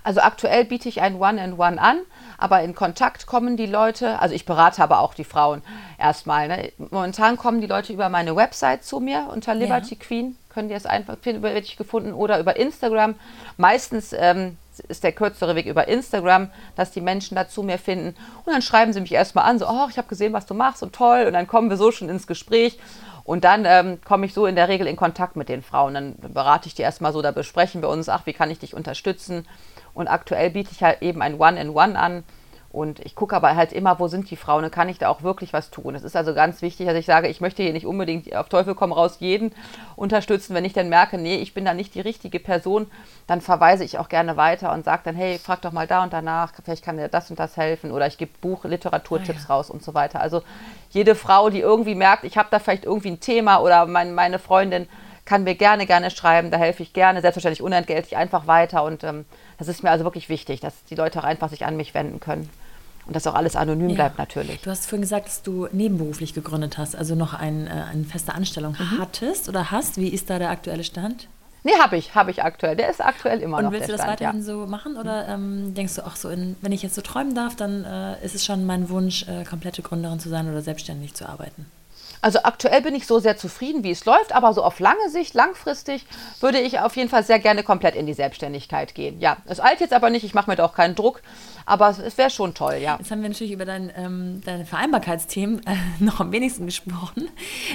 Also 0.03 0.22
aktuell 0.22 0.64
biete 0.64 0.88
ich 0.88 1.01
ein 1.01 1.16
One-in-One 1.16 1.76
-One 1.76 1.78
an, 1.78 1.97
aber 2.38 2.62
in 2.64 2.74
Kontakt 2.74 3.28
kommen 3.28 3.58
die 3.58 3.66
Leute, 3.66 4.22
also 4.22 4.34
ich 4.34 4.45
berate 4.45 4.82
aber 4.82 5.01
auch 5.01 5.14
die 5.14 5.26
Frauen 5.26 5.62
erstmal. 5.99 6.47
Ne? 6.47 6.72
Momentan 6.78 7.36
kommen 7.36 7.60
die 7.60 7.68
Leute 7.68 7.91
über 7.91 8.08
meine 8.08 8.34
Website 8.36 8.86
zu 8.86 9.01
mir 9.01 9.28
unter 9.34 9.53
Liberty 9.53 9.95
ja. 9.95 9.99
Queen, 9.99 10.38
können 10.58 10.70
die 10.70 10.74
es 10.74 10.88
einfach 10.88 11.20
finden, 11.22 11.43
werde 11.43 11.60
ich 11.60 11.78
gefunden, 11.78 12.14
oder 12.14 12.39
über 12.39 12.55
Instagram. 12.55 13.14
Meistens 13.58 14.12
ähm, 14.12 14.58
ist 14.88 15.03
der 15.03 15.12
kürzere 15.12 15.55
Weg 15.55 15.68
über 15.68 15.88
Instagram, 15.88 16.49
dass 16.76 16.89
die 16.89 16.99
Menschen 16.99 17.36
da 17.36 17.47
zu 17.47 17.62
mir 17.62 17.78
finden. 17.78 18.16
Und 18.43 18.53
dann 18.53 18.64
schreiben 18.64 18.91
sie 18.91 18.99
mich 18.99 19.12
erstmal 19.12 19.45
an, 19.45 19.60
so, 19.60 19.68
oh, 19.68 19.86
ich 19.88 19.99
habe 19.99 20.08
gesehen, 20.08 20.34
was 20.34 20.47
du 20.47 20.55
machst 20.55 20.82
und 20.82 20.95
toll. 20.95 21.26
Und 21.28 21.34
dann 21.34 21.45
kommen 21.45 21.70
wir 21.70 21.78
so 21.78 21.91
schon 21.91 22.10
ins 22.10 22.26
Gespräch. 22.26 22.80
Und 23.24 23.43
dann 23.43 23.66
ähm, 23.66 23.99
komme 24.03 24.26
ich 24.26 24.34
so 24.34 24.47
in 24.47 24.55
der 24.55 24.68
Regel 24.68 24.88
in 24.88 24.95
Kontakt 24.95 25.36
mit 25.36 25.47
den 25.47 25.62
Frauen. 25.62 25.93
Dann 25.93 26.16
berate 26.16 26.68
ich 26.68 26.74
die 26.74 26.82
erstmal 26.82 27.14
so, 27.14 27.22
da 27.22 27.30
besprechen 27.30 27.84
wir 27.84 27.89
uns, 27.89 28.10
ach, 28.10 28.26
wie 28.26 28.34
kann 28.34 28.49
ich 28.49 28.58
dich 28.58 28.74
unterstützen. 28.74 29.45
Und 29.93 30.08
aktuell 30.08 30.49
biete 30.49 30.72
ich 30.72 30.82
halt 30.82 31.03
eben 31.03 31.22
ein 31.22 31.39
One-in-One 31.39 31.93
-One 31.93 31.95
an 31.95 32.24
und 32.70 32.99
ich 32.99 33.15
gucke 33.15 33.36
aber 33.36 33.55
halt 33.55 33.72
immer, 33.72 33.99
wo 33.99 34.07
sind 34.07 34.30
die 34.30 34.36
Frauen 34.36 34.65
und 34.65 34.72
kann 34.72 34.89
ich 34.89 34.97
da 34.97 35.07
auch 35.07 35.24
wirklich 35.24 35.53
was 35.53 35.72
tun. 35.72 35.95
Es 35.95 36.03
ist 36.03 36.15
also 36.15 36.34
ganz 36.34 36.61
wichtig, 36.61 36.86
dass 36.86 36.97
ich 36.97 37.05
sage, 37.05 37.28
ich 37.30 37.39
möchte 37.39 37.63
hier 37.63 37.72
nicht 37.72 37.86
unbedingt 37.86 38.36
auf 38.36 38.49
Teufel 38.49 38.76
komm 38.76 38.91
raus 38.91 39.18
jeden 39.20 39.53
unterstützen. 39.95 40.53
Wenn 40.53 40.65
ich 40.65 40.74
dann 40.74 40.89
merke, 40.89 41.18
nee, 41.18 41.38
ich 41.38 41.53
bin 41.53 41.63
da 41.63 41.74
nicht 41.74 41.95
die 41.95 42.01
richtige 42.01 42.39
Person, 42.39 42.88
dann 43.26 43.39
verweise 43.39 43.84
ich 43.84 43.97
auch 43.97 44.09
gerne 44.09 44.36
weiter 44.36 44.74
und 44.74 44.84
sage 44.84 45.01
dann, 45.05 45.15
hey, 45.15 45.39
frag 45.39 45.61
doch 45.61 45.72
mal 45.72 45.88
da 45.88 46.03
und 46.03 46.11
danach, 46.11 46.53
vielleicht 46.63 46.84
kann 46.84 46.97
dir 46.97 47.07
das 47.07 47.30
und 47.30 47.39
das 47.39 47.55
helfen 47.55 47.91
oder 47.91 48.05
ich 48.05 48.18
gebe 48.18 48.32
Buch, 48.41 48.65
Literaturtipps 48.65 49.45
ah, 49.45 49.49
ja. 49.49 49.55
raus 49.55 49.70
und 49.70 49.82
so 49.82 49.93
weiter. 49.93 50.20
Also 50.20 50.43
jede 50.89 51.15
Frau, 51.15 51.49
die 51.49 51.61
irgendwie 51.61 51.95
merkt, 51.95 52.26
ich 52.26 52.38
habe 52.38 52.49
da 52.51 52.59
vielleicht 52.59 52.86
irgendwie 52.86 53.11
ein 53.11 53.20
Thema 53.22 53.59
oder 53.59 53.86
mein, 53.86 54.13
meine 54.13 54.39
Freundin 54.39 54.88
kann 55.28 55.43
mir 55.43 55.55
gerne, 55.55 55.86
gerne 55.86 56.09
schreiben, 56.09 56.51
da 56.51 56.57
helfe 56.57 56.82
ich 56.82 56.93
gerne, 56.93 57.19
selbstverständlich 57.21 57.61
unentgeltlich 57.61 58.15
einfach 58.15 58.47
weiter 58.47 58.84
und 58.84 59.03
ähm, 59.03 59.25
das 59.57 59.67
ist 59.67 59.84
mir 59.84 59.91
also 59.91 60.05
wirklich 60.05 60.30
wichtig, 60.30 60.61
dass 60.61 60.86
die 60.86 60.95
Leute 60.95 61.19
auch 61.19 61.25
einfach 61.25 61.49
sich 61.49 61.65
an 61.65 61.75
mich 61.75 61.93
wenden 61.93 62.19
können. 62.19 62.49
Und 63.05 63.15
dass 63.15 63.25
auch 63.25 63.36
alles 63.36 63.55
anonym 63.55 63.89
ja. 63.89 63.95
bleibt 63.95 64.17
natürlich. 64.17 64.61
Du 64.61 64.69
hast 64.69 64.86
vorhin 64.86 65.01
gesagt, 65.01 65.28
dass 65.28 65.41
du 65.41 65.67
nebenberuflich 65.71 66.34
gegründet 66.34 66.78
hast, 66.78 66.93
also 66.93 67.15
noch 67.15 67.34
ein, 67.34 67.67
äh, 67.67 67.69
eine 67.69 68.03
feste 68.03 68.34
Anstellung 68.36 68.75
mhm. 68.78 68.99
hattest 68.99 69.47
oder 69.47 69.71
hast. 69.71 69.97
Wie 69.97 70.09
ist 70.09 70.30
da 70.30 70.39
der 70.39 70.49
aktuelle 70.49 70.84
Stand? 70.84 71.30
Nee, 71.63 71.71
habe 71.80 71.97
ich, 71.97 72.15
habe 72.15 72.32
ich 72.32 72.43
aktuell. 72.43 72.75
Der 72.75 72.89
ist 72.89 73.03
aktuell 73.03 73.39
immer 73.39 73.57
Und 73.57 73.63
noch. 73.63 73.71
Und 73.71 73.75
willst 73.75 73.88
du 73.88 73.93
das 73.93 74.01
Stand, 74.01 74.19
weiterhin 74.21 74.39
ja. 74.39 74.45
so 74.45 74.67
machen 74.67 74.97
oder 74.97 75.28
ähm, 75.30 75.73
denkst 75.73 75.95
du 75.95 76.05
auch 76.05 76.17
so, 76.17 76.30
in, 76.30 76.57
wenn 76.61 76.73
ich 76.73 76.84
jetzt 76.84 76.95
so 76.95 77.01
träumen 77.01 77.34
darf, 77.34 77.55
dann 77.55 77.86
äh, 77.86 78.25
ist 78.25 78.36
es 78.36 78.45
schon 78.45 78.65
mein 78.65 78.89
Wunsch, 78.89 79.25
äh, 79.28 79.45
komplette 79.45 79.82
Gründerin 79.82 80.19
zu 80.19 80.28
sein 80.28 80.49
oder 80.49 80.61
selbstständig 80.61 81.13
zu 81.13 81.28
arbeiten? 81.28 81.65
Also 82.22 82.39
aktuell 82.43 82.82
bin 82.82 82.95
ich 82.95 83.05
so 83.05 83.20
sehr 83.20 83.38
zufrieden, 83.38 83.84
wie 83.84 83.91
es 83.91 84.05
läuft, 84.05 84.34
aber 84.34 84.53
so 84.53 84.63
auf 84.63 84.80
lange 84.80 85.09
Sicht, 85.09 85.34
langfristig, 85.34 86.05
würde 86.39 86.59
ich 86.59 86.80
auf 86.80 86.95
jeden 86.95 87.09
Fall 87.09 87.24
sehr 87.24 87.39
gerne 87.39 87.63
komplett 87.63 87.95
in 87.95 88.05
die 88.05 88.13
Selbstständigkeit 88.13 88.95
gehen. 88.95 89.20
Ja, 89.20 89.38
es 89.45 89.59
eilt 89.59 89.80
jetzt 89.80 89.93
aber 89.93 90.09
nicht, 90.09 90.24
ich 90.24 90.34
mache 90.34 90.49
mir 90.49 90.55
da 90.55 90.65
auch 90.65 90.74
keinen 90.74 90.95
Druck, 90.95 91.22
aber 91.65 91.89
es 91.89 92.18
wäre 92.18 92.30
schon 92.30 92.53
toll, 92.53 92.76
ja. 92.82 92.97
Jetzt 92.97 93.11
haben 93.11 93.22
wir 93.22 93.30
natürlich 93.30 93.53
über 93.53 93.65
dein, 93.65 93.91
ähm, 93.95 94.41
deine 94.45 94.65
Vereinbarkeitsthemen 94.65 95.61
äh, 95.65 95.76
noch 96.03 96.20
am 96.20 96.32
wenigsten 96.32 96.65
gesprochen. 96.65 97.30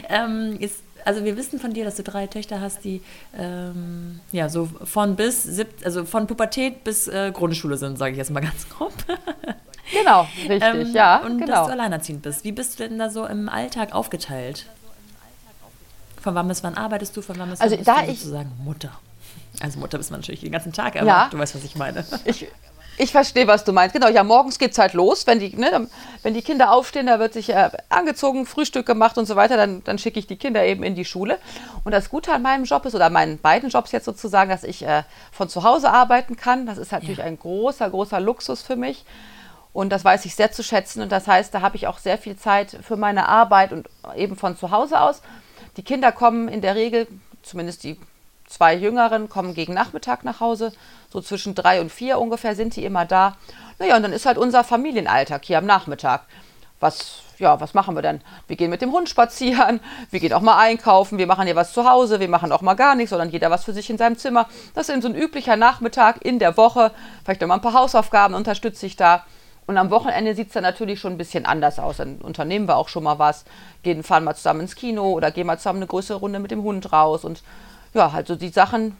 Ähm, 0.09 0.57
ist, 0.59 0.82
also 1.05 1.24
wir 1.24 1.36
wissen 1.36 1.59
von 1.59 1.72
dir, 1.72 1.84
dass 1.84 1.97
du 1.97 2.03
drei 2.03 2.26
Töchter 2.26 2.61
hast, 2.61 2.84
die 2.84 3.03
ähm, 3.36 4.20
ja 4.32 4.49
so 4.49 4.68
von 4.84 5.16
bis, 5.16 5.49
also 5.84 6.05
von 6.05 6.26
Pubertät 6.26 6.84
bis 6.84 7.09
äh, 7.09 7.32
Grundschule 7.32 7.76
sind, 7.76 7.99
sage 7.99 8.12
ich 8.12 8.18
jetzt 8.18 8.30
mal 8.30 8.40
ganz 8.40 8.68
grob. 8.68 8.93
Genau, 9.93 10.26
richtig, 10.49 10.62
ähm, 10.62 10.93
ja. 10.95 11.18
Und 11.18 11.38
genau. 11.38 11.53
dass 11.53 11.66
du 11.66 11.72
alleinerziehend 11.72 12.22
bist. 12.22 12.45
Wie 12.45 12.53
bist 12.53 12.78
du 12.78 12.88
denn 12.88 12.99
da 12.99 13.11
so 13.11 13.26
im 13.26 13.49
Alltag 13.49 13.95
aufgeteilt? 13.95 14.66
Von 16.20 16.34
wann 16.34 16.49
bis 16.49 16.62
wann 16.62 16.76
arbeitest 16.76 17.16
du? 17.16 17.22
Von 17.22 17.38
wann 17.38 17.51
bis 17.51 17.61
also 17.61 17.76
wann 17.76 17.78
bist 17.78 17.88
da 17.88 18.03
du 18.03 18.12
sozusagen 18.12 18.53
Mutter? 18.64 18.93
Also 19.61 19.78
Mutter 19.78 19.99
bist 19.99 20.11
man 20.11 20.20
natürlich 20.20 20.40
den 20.40 20.53
ganzen 20.53 20.72
Tag, 20.72 20.97
aber 20.97 21.07
ja. 21.07 21.28
du 21.30 21.38
weißt, 21.38 21.55
was 21.55 21.64
ich 21.64 21.76
meine. 21.76 22.05
Ich, 22.24 22.47
ich 22.99 23.11
verstehe, 23.11 23.47
was 23.47 23.64
du 23.64 23.72
meinst. 23.72 23.95
Genau, 23.95 24.09
ja, 24.09 24.22
morgens 24.22 24.59
geht 24.59 24.72
es 24.72 24.78
halt 24.78 24.93
los. 24.93 25.26
Wenn 25.26 25.40
die, 25.40 25.57
ne, 25.57 25.88
wenn 26.22 26.34
die 26.34 26.43
Kinder 26.43 26.72
aufstehen, 26.72 27.07
da 27.07 27.18
wird 27.18 27.32
sich 27.32 27.49
äh, 27.49 27.70
angezogen, 27.88 28.45
Frühstück 28.47 28.86
gemacht 28.86 29.16
und 29.18 29.26
so 29.26 29.34
weiter, 29.34 29.57
dann, 29.57 29.82
dann 29.84 29.99
schicke 29.99 30.18
ich 30.18 30.26
die 30.26 30.36
Kinder 30.36 30.64
eben 30.64 30.82
in 30.82 30.95
die 30.95 31.05
Schule. 31.05 31.38
Und 31.84 31.93
das 31.93 32.11
Gute 32.11 32.32
an 32.32 32.43
meinem 32.43 32.64
Job 32.64 32.84
ist, 32.84 32.95
oder 32.95 33.09
meinen 33.09 33.38
beiden 33.38 33.70
Jobs 33.70 33.93
jetzt 33.93 34.05
sozusagen, 34.05 34.51
dass 34.51 34.62
ich 34.62 34.86
äh, 34.86 35.05
von 35.32 35.49
zu 35.49 35.64
Hause 35.64 35.90
arbeiten 35.90 36.36
kann. 36.36 36.66
Das 36.66 36.78
ist 36.78 36.93
natürlich 36.93 37.18
ja. 37.18 37.24
ein 37.24 37.38
großer, 37.38 37.88
großer 37.88 38.20
Luxus 38.20 38.62
für 38.62 38.76
mich. 38.76 39.05
Und 39.73 39.91
das 39.91 40.05
weiß 40.05 40.25
ich 40.27 40.35
sehr 40.35 40.53
zu 40.53 40.62
schätzen. 40.62 41.03
Und 41.03 41.12
das 41.12 41.27
heißt, 41.27 41.55
da 41.55 41.61
habe 41.62 41.77
ich 41.77 41.87
auch 41.87 41.99
sehr 41.99 42.18
viel 42.18 42.37
Zeit 42.37 42.77
für 42.83 42.97
meine 42.97 43.29
Arbeit 43.29 43.73
und 43.73 43.89
eben 44.16 44.37
von 44.37 44.57
zu 44.57 44.70
Hause 44.70 45.01
aus. 45.01 45.23
Die 45.77 45.83
Kinder 45.83 46.12
kommen 46.12 46.49
in 46.49 46.61
der 46.61 46.75
Regel, 46.75 47.07
zumindest 47.43 47.85
die 47.85 47.99
zwei 48.47 48.75
Jüngeren, 48.75 49.29
kommen 49.29 49.55
gegen 49.55 49.73
Nachmittag 49.73 50.25
nach 50.25 50.41
Hause. 50.41 50.73
So 51.11 51.20
zwischen 51.20 51.55
drei 51.55 51.81
und 51.81 51.91
vier 51.91 52.18
ungefähr 52.18 52.55
sind 52.55 52.77
die 52.77 52.85
immer 52.85 53.07
da. 53.07 53.37
Naja, 53.79 53.97
und 53.97 54.03
dann 54.03 54.12
ist 54.12 54.27
halt 54.27 54.39
unser 54.39 54.62
Familienalltag 54.64 55.45
hier 55.45 55.59
am 55.59 55.66
Nachmittag. 55.66 56.27
Was, 56.79 57.23
ja, 57.39 57.61
was 57.61 57.75
machen 57.75 57.95
wir 57.95 58.03
denn? 58.03 58.20
Wir 58.49 58.57
gehen 58.57 58.68
mit 58.68 58.83
dem 58.83 58.93
Hund 58.93 59.09
spazieren, 59.09 59.81
wir 60.11 60.20
gehen 60.20 60.33
auch 60.33 60.41
mal 60.41 60.59
einkaufen, 60.59 61.16
wir 61.16 61.27
machen 61.27 61.47
hier 61.47 61.57
was 61.57 61.73
zu 61.73 61.89
Hause, 61.89 62.20
wir 62.20 62.29
machen 62.29 62.53
auch 62.53 62.61
mal 62.61 62.75
gar 62.75 62.95
nichts, 62.95 63.11
sondern 63.11 63.31
jeder 63.31 63.51
was 63.51 63.64
für 63.64 63.73
sich 63.73 63.89
in 63.89 63.99
seinem 63.99 64.18
Zimmer. 64.18 64.49
Das 64.75 64.89
ist 64.89 65.03
so 65.03 65.09
ein 65.09 65.14
üblicher 65.14 65.57
Nachmittag 65.57 66.23
in 66.25 66.39
der 66.39 66.57
Woche. 66.57 66.91
Vielleicht 67.25 67.41
noch 67.41 67.51
ein 67.51 67.61
paar 67.61 67.75
Hausaufgaben 67.75 68.35
unterstütze 68.35 68.85
ich 68.85 68.97
da. 68.97 69.25
Und 69.67 69.79
am 69.79 69.91
Wochenende 69.91 70.35
sieht 70.35 70.49
es 70.49 70.55
dann 70.55 70.65
natürlich 70.65 71.01
schon 71.01 71.13
ein 71.13 71.19
bisschen 71.19 71.47
anders 71.47 71.79
aus. 71.79 71.99
Dann 71.99 72.17
unternehmen 72.17 72.67
wir 72.67 72.77
auch 72.77 72.89
schon 72.89 73.05
mal 73.05 73.19
was, 73.19 73.45
gehen, 73.83 74.03
fahren 74.03 74.25
mal 74.25 74.35
zusammen 74.35 74.61
ins 74.61 74.75
Kino 74.75 75.13
oder 75.13 75.31
gehen 75.31 75.47
mal 75.47 75.59
zusammen 75.59 75.79
eine 75.79 75.87
größere 75.87 76.19
Runde 76.19 76.39
mit 76.41 76.51
dem 76.51 76.63
Hund 76.63 76.93
raus. 76.93 77.25
Und 77.25 77.43
ja, 77.95 78.13
halt 78.13 78.27
so 78.27 78.37
die 78.37 78.49
Sachen, 78.49 78.97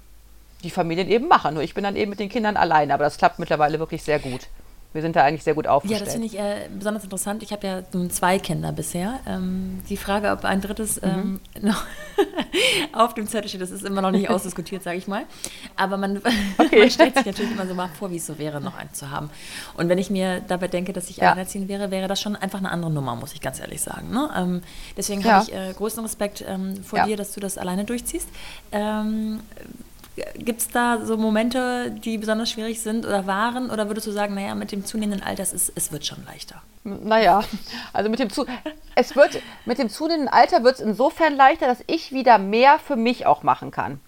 die 0.63 0.71
Familien 0.71 1.09
eben 1.09 1.29
machen. 1.29 1.55
Nur 1.55 1.63
ich 1.63 1.75
bin 1.75 1.85
dann 1.85 1.97
eben 1.97 2.11
mit 2.11 2.21
den 2.21 2.29
Kindern 2.29 2.57
alleine, 2.57 2.95
aber 2.95 3.05
das 3.05 3.19
klappt 3.19 3.39
mittlerweile 3.39 3.79
wirklich 3.79 4.03
sehr 4.03 4.19
gut 4.19 4.49
wir 4.93 5.03
sind 5.03 5.17
da 5.17 5.25
eigentlich 5.25 5.43
sehr 5.43 5.55
gut 5.55 5.67
aufgestellt. 5.67 6.01
Ja, 6.01 6.05
das 6.05 6.15
finde 6.15 6.27
ich 6.27 6.39
äh, 6.39 6.69
besonders 6.77 7.05
interessant. 7.05 7.43
Ich 7.43 7.53
habe 7.53 7.67
ja 7.67 7.83
zwei 8.11 8.39
Kinder 8.39 8.73
bisher. 8.73 9.21
Ähm, 9.27 9.81
die 9.89 9.97
Frage, 9.97 10.31
ob 10.31 10.45
ein 10.45 10.61
drittes 10.61 11.01
ähm, 11.03 11.41
mhm. 11.61 11.69
noch 11.69 11.85
auf 12.93 13.15
dem 13.15 13.27
Zettel 13.27 13.49
steht, 13.49 13.63
das 13.63 13.71
ist 13.71 13.85
immer 13.85 14.03
noch 14.03 14.11
nicht 14.11 14.29
ausdiskutiert, 14.31 14.83
sage 14.83 14.99
ich 14.99 15.09
mal. 15.09 15.25
Aber 15.77 15.97
man, 15.97 16.19
okay. 16.59 16.81
man, 16.81 16.91
stellt 16.91 17.17
sich 17.17 17.27
natürlich 17.27 17.53
immer 17.53 17.67
so 17.67 17.75
mal 17.75 17.89
vor, 17.89 18.11
wie 18.11 18.17
es 18.17 18.27
so 18.27 18.39
wäre, 18.39 18.61
noch 18.61 18.77
einen 18.77 18.93
zu 18.93 19.11
haben. 19.11 19.31
Und 19.77 19.89
wenn 19.89 19.99
ich 19.99 20.11
mir 20.11 20.41
dabei 20.41 20.69
denke, 20.69 20.93
dass 20.93 21.09
ich 21.09 21.19
ja. 21.19 21.31
alleinerziehend 21.31 21.69
wäre, 21.69 21.91
wäre 21.91 22.09
das 22.09 22.21
schon 22.21 22.37
einfach 22.37 22.59
eine 22.59 22.71
andere 22.71 22.91
Nummer, 22.91 23.17
muss 23.17 23.33
ich 23.33 23.41
ganz 23.41 23.61
ehrlich 23.61 23.81
sagen. 23.81 24.11
Ne? 24.11 24.31
Ähm, 24.37 24.63
deswegen 24.97 25.23
ja. 25.23 25.33
habe 25.33 25.45
ich 25.45 25.55
äh, 25.55 25.73
großen 25.73 26.03
Respekt 26.03 26.45
ähm, 26.47 26.83
vor 26.83 26.99
ja. 26.99 27.07
dir, 27.07 27.17
dass 27.17 27.33
du 27.33 27.41
das 27.41 27.57
alleine 27.57 27.85
durchziehst. 27.85 28.29
Gibt 30.37 30.61
es 30.61 30.69
da 30.69 31.05
so 31.05 31.17
Momente, 31.17 31.91
die 31.91 32.19
besonders 32.19 32.51
schwierig 32.51 32.83
sind 32.83 33.07
oder 33.07 33.27
waren? 33.27 33.71
Oder 33.71 33.89
würdest 33.89 34.07
du 34.07 34.11
sagen, 34.11 34.35
naja, 34.35 34.55
mit 34.55 34.71
dem 34.71 34.85
zunehmenden 34.85 35.23
Alter, 35.27 35.43
es, 35.43 35.53
ist, 35.55 35.73
es 35.75 35.91
wird 35.91 36.05
schon 36.05 36.23
leichter? 36.27 36.63
Naja, 36.85 37.43
also 37.93 38.11
mit 38.11 38.19
dem, 38.19 38.29
zu, 38.29 38.45
es 38.95 39.17
wird, 39.17 39.41
mit 39.65 39.79
dem 39.79 39.89
zunehmenden 39.89 40.29
Alter 40.29 40.65
wird 40.65 40.75
es 40.75 40.81
insofern 40.81 41.35
leichter, 41.35 41.67
dass 41.67 41.83
ich 41.87 42.13
wieder 42.13 42.37
mehr 42.39 42.79
für 42.79 42.97
mich 42.97 43.25
auch 43.25 43.43
machen 43.43 43.71
kann. 43.71 44.01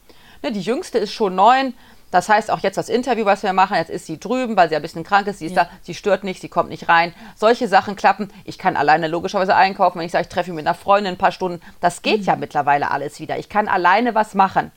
Ne, 0.42 0.52
die 0.52 0.60
Jüngste 0.60 0.98
ist 0.98 1.12
schon 1.12 1.34
neun. 1.34 1.72
Das 2.10 2.28
heißt, 2.28 2.50
auch 2.50 2.60
jetzt 2.60 2.76
das 2.76 2.88
Interview, 2.88 3.24
was 3.24 3.42
wir 3.42 3.52
machen, 3.52 3.76
jetzt 3.76 3.90
ist 3.90 4.06
sie 4.06 4.20
drüben, 4.20 4.56
weil 4.56 4.68
sie 4.68 4.76
ein 4.76 4.82
bisschen 4.82 5.02
krank 5.02 5.26
ist, 5.26 5.40
sie 5.40 5.46
ist 5.46 5.56
ja. 5.56 5.64
da, 5.64 5.70
sie 5.82 5.94
stört 5.94 6.22
nicht, 6.22 6.40
sie 6.40 6.48
kommt 6.48 6.68
nicht 6.68 6.88
rein. 6.88 7.12
Solche 7.34 7.66
Sachen 7.66 7.96
klappen. 7.96 8.30
Ich 8.44 8.56
kann 8.56 8.76
alleine 8.76 9.08
logischerweise 9.08 9.56
einkaufen, 9.56 9.98
wenn 9.98 10.06
ich 10.06 10.12
sage, 10.12 10.22
ich 10.22 10.28
treffe 10.28 10.50
mich 10.50 10.58
mit 10.58 10.66
einer 10.66 10.76
Freundin 10.76 11.14
ein 11.14 11.18
paar 11.18 11.32
Stunden. 11.32 11.60
Das 11.80 12.02
geht 12.02 12.20
mhm. 12.20 12.26
ja 12.26 12.36
mittlerweile 12.36 12.92
alles 12.92 13.18
wieder. 13.18 13.38
Ich 13.38 13.48
kann 13.48 13.66
alleine 13.66 14.14
was 14.14 14.34
machen. 14.34 14.70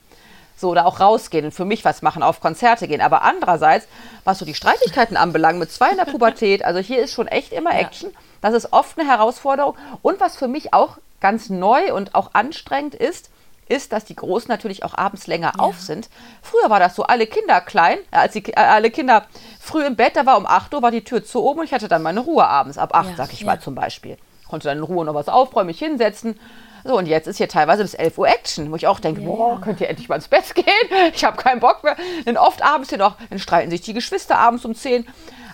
So, 0.59 0.69
oder 0.69 0.87
auch 0.87 0.99
rausgehen 0.99 1.45
und 1.45 1.51
für 1.51 1.65
mich 1.65 1.85
was 1.85 2.01
machen, 2.01 2.23
auf 2.23 2.41
Konzerte 2.41 2.87
gehen. 2.87 2.99
Aber 2.99 3.21
andererseits, 3.21 3.87
was 4.23 4.39
so 4.39 4.45
die 4.45 4.55
Streitigkeiten 4.55 5.15
anbelangt, 5.15 5.59
mit 5.59 5.71
zwei 5.71 5.91
in 5.91 5.97
der 5.97 6.05
Pubertät, 6.05 6.65
also 6.65 6.79
hier 6.79 6.99
ist 6.99 7.13
schon 7.13 7.27
echt 7.27 7.53
immer 7.53 7.75
Action. 7.75 8.11
Das 8.41 8.55
ist 8.55 8.73
oft 8.73 8.99
eine 8.99 9.07
Herausforderung. 9.07 9.75
Und 10.01 10.19
was 10.19 10.35
für 10.35 10.47
mich 10.47 10.73
auch 10.73 10.97
ganz 11.21 11.49
neu 11.49 11.93
und 11.93 12.15
auch 12.15 12.31
anstrengend 12.33 12.95
ist, 12.95 13.29
ist, 13.69 13.91
dass 13.91 14.05
die 14.05 14.15
Großen 14.15 14.49
natürlich 14.49 14.83
auch 14.83 14.93
abends 14.95 15.27
länger 15.27 15.53
ja. 15.57 15.63
auf 15.63 15.79
sind. 15.79 16.09
Früher 16.41 16.69
war 16.69 16.79
das 16.79 16.95
so, 16.95 17.03
alle 17.03 17.27
Kinder 17.27 17.61
klein, 17.61 17.99
äh, 18.11 18.17
als 18.17 18.33
die, 18.33 18.43
äh, 18.45 18.55
alle 18.55 18.89
Kinder 18.89 19.25
früh 19.59 19.85
im 19.85 19.95
Bett, 19.95 20.15
da 20.15 20.25
war 20.25 20.37
um 20.37 20.47
8 20.47 20.73
Uhr, 20.73 20.81
war 20.81 20.91
die 20.91 21.03
Tür 21.03 21.23
zu 21.23 21.43
oben 21.43 21.59
und 21.59 21.65
ich 21.65 21.73
hatte 21.73 21.87
dann 21.87 22.01
meine 22.01 22.21
Ruhe 22.21 22.47
abends, 22.47 22.77
ab 22.77 22.95
8, 22.95 23.09
ja, 23.09 23.15
sag 23.15 23.33
ich 23.33 23.41
ja. 23.41 23.45
mal 23.45 23.59
zum 23.59 23.75
Beispiel. 23.75 24.17
Konnte 24.47 24.69
dann 24.69 24.77
in 24.77 24.83
Ruhe 24.83 25.05
noch 25.05 25.13
was 25.13 25.27
aufräumen, 25.27 25.67
mich 25.67 25.79
hinsetzen 25.79 26.39
so, 26.87 26.97
und 26.97 27.05
jetzt 27.05 27.27
ist 27.27 27.37
hier 27.37 27.49
teilweise 27.49 27.83
bis 27.83 27.93
11 27.93 28.17
Uhr 28.17 28.27
Action, 28.27 28.71
wo 28.71 28.75
ich 28.75 28.87
auch 28.87 28.99
denke, 28.99 29.21
yeah. 29.21 29.29
boah, 29.29 29.61
könnt 29.61 29.81
ihr 29.81 29.89
endlich 29.89 30.07
mal 30.07 30.15
ins 30.15 30.27
Bett 30.27 30.43
gehen? 30.55 30.65
Ich 31.13 31.23
habe 31.25 31.37
keinen 31.37 31.59
Bock 31.59 31.83
mehr. 31.83 31.97
Denn 32.25 32.37
oft 32.37 32.63
abends 32.63 32.89
hier 32.89 32.97
noch, 32.97 33.17
dann 33.29 33.39
streiten 33.39 33.69
sich 33.69 33.81
die 33.81 33.93
Geschwister 33.93 34.37
abends 34.37 34.63
um 34.65 34.73
10. 34.73 35.05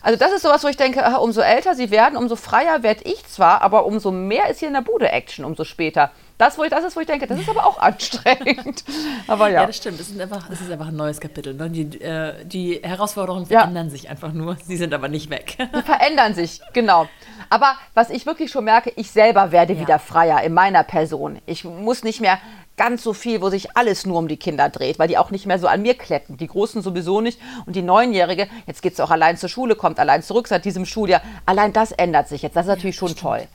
Also 0.04 0.20
das 0.20 0.34
ist 0.34 0.42
sowas, 0.42 0.64
wo 0.64 0.68
ich 0.68 0.78
denke, 0.78 1.02
umso 1.20 1.42
älter 1.42 1.76
sie 1.76 1.90
werden, 1.90 2.18
umso 2.18 2.36
freier 2.36 2.84
werde 2.84 3.04
ich 3.06 3.26
zwar, 3.26 3.62
aber 3.62 3.86
umso 3.86 4.12
mehr 4.12 4.50
ist 4.50 4.60
hier 4.60 4.68
in 4.68 4.74
der 4.74 4.82
Bude 4.82 5.10
Action, 5.10 5.46
umso 5.46 5.64
später. 5.64 6.12
Das, 6.38 6.58
wo 6.58 6.64
ich, 6.64 6.72
das 6.72 6.84
ist, 6.84 6.96
wo 6.96 7.00
ich 7.00 7.08
denke, 7.08 7.26
das 7.26 7.40
ist 7.40 7.50
aber 7.50 7.66
auch 7.66 7.78
anstrengend. 7.82 8.84
aber 9.28 9.48
ja. 9.48 9.62
Ja, 9.62 9.68
das 9.68 9.78
stimmt. 9.78 10.00
Das 10.00 10.10
ist 10.10 10.20
einfach, 10.20 10.50
das 10.50 10.60
ist 10.60 10.70
einfach 10.70 10.88
ein 10.88 10.96
neues 10.96 11.22
Kapitel. 11.22 11.54
Ne? 11.54 11.70
Die, 11.70 12.02
äh, 12.02 12.44
die 12.44 12.82
Herausforderungen 12.84 13.46
verändern 13.46 13.88
ja. 13.88 13.92
sich 13.92 14.10
einfach 14.10 14.34
nur. 14.34 14.58
Sie 14.66 14.76
sind 14.76 14.94
aber 14.94 15.08
nicht 15.08 15.30
weg. 15.30 15.58
Die 15.58 15.82
verändern 15.84 16.36
sich, 16.36 16.60
genau. 16.74 17.08
Aber 17.54 17.76
was 17.94 18.10
ich 18.10 18.26
wirklich 18.26 18.50
schon 18.50 18.64
merke, 18.64 18.92
ich 18.96 19.12
selber 19.12 19.52
werde 19.52 19.74
ja. 19.74 19.80
wieder 19.80 20.00
freier 20.00 20.42
in 20.42 20.56
meiner 20.56 20.84
Person. 20.84 21.40
Ich 21.46 21.64
muss 21.64 22.04
nicht 22.04 22.20
mehr 22.20 22.40
ganz 22.78 23.04
so 23.04 23.14
viel, 23.14 23.44
wo 23.44 23.52
sich 23.52 23.78
alles 23.78 24.08
nur 24.08 24.18
um 24.18 24.28
die 24.28 24.38
Kinder 24.38 24.70
dreht, 24.70 24.98
weil 24.98 25.08
die 25.08 25.20
auch 25.20 25.30
nicht 25.30 25.46
mehr 25.46 25.60
so 25.60 25.68
an 25.68 25.84
mir 25.84 25.94
kletten. 25.94 26.36
Die 26.36 26.48
Großen 26.48 26.82
sowieso 26.82 27.22
nicht. 27.22 27.40
Und 27.68 27.76
die 27.76 27.84
Neunjährige, 27.84 28.48
jetzt 28.66 28.82
geht 28.82 28.94
es 28.94 29.00
auch 29.00 29.12
allein 29.12 29.38
zur 29.38 29.50
Schule, 29.50 29.76
kommt 29.76 30.00
allein 30.00 30.24
zurück 30.24 30.48
seit 30.48 30.66
diesem 30.66 30.88
Schuljahr. 30.88 31.22
Allein 31.46 31.74
das 31.74 31.92
ändert 31.92 32.28
sich 32.28 32.42
jetzt. 32.42 32.56
Das 32.56 32.66
ist 32.66 32.70
natürlich 32.70 32.96
ja, 32.96 33.08
schon 33.08 33.16
toll. 33.16 33.48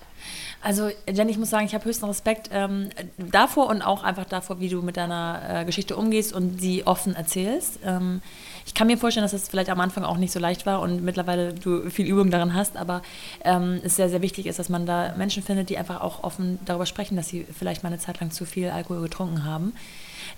Also 0.62 0.90
Jenny, 1.12 1.32
ich 1.32 1.38
muss 1.38 1.50
sagen, 1.50 1.66
ich 1.66 1.74
habe 1.74 1.84
höchsten 1.84 2.04
Respekt 2.04 2.50
ähm, 2.52 2.90
davor 3.16 3.66
und 3.66 3.82
auch 3.82 4.04
einfach 4.04 4.26
davor, 4.26 4.60
wie 4.60 4.68
du 4.68 4.80
mit 4.80 4.96
deiner 4.96 5.40
äh, 5.48 5.64
Geschichte 5.64 5.96
umgehst 5.96 6.32
und 6.32 6.60
sie 6.60 6.86
offen 6.86 7.16
erzählst. 7.16 7.80
Ähm, 7.84 8.22
ich 8.68 8.74
kann 8.74 8.86
mir 8.86 8.98
vorstellen, 8.98 9.24
dass 9.24 9.32
es 9.32 9.48
vielleicht 9.48 9.70
am 9.70 9.80
Anfang 9.80 10.04
auch 10.04 10.18
nicht 10.18 10.30
so 10.30 10.38
leicht 10.38 10.66
war 10.66 10.82
und 10.82 11.02
mittlerweile 11.02 11.54
du 11.54 11.88
viel 11.88 12.06
Übung 12.06 12.30
darin 12.30 12.52
hast, 12.52 12.76
aber 12.76 13.00
ähm, 13.42 13.80
es 13.82 13.96
sehr, 13.96 14.10
sehr 14.10 14.20
wichtig 14.20 14.44
ist, 14.44 14.58
dass 14.58 14.68
man 14.68 14.84
da 14.84 15.14
Menschen 15.16 15.42
findet, 15.42 15.70
die 15.70 15.78
einfach 15.78 16.02
auch 16.02 16.22
offen 16.22 16.58
darüber 16.66 16.84
sprechen, 16.84 17.16
dass 17.16 17.28
sie 17.28 17.46
vielleicht 17.58 17.82
mal 17.82 17.88
eine 17.88 17.98
Zeit 17.98 18.20
lang 18.20 18.30
zu 18.30 18.44
viel 18.44 18.68
Alkohol 18.68 19.00
getrunken 19.00 19.46
haben. 19.46 19.72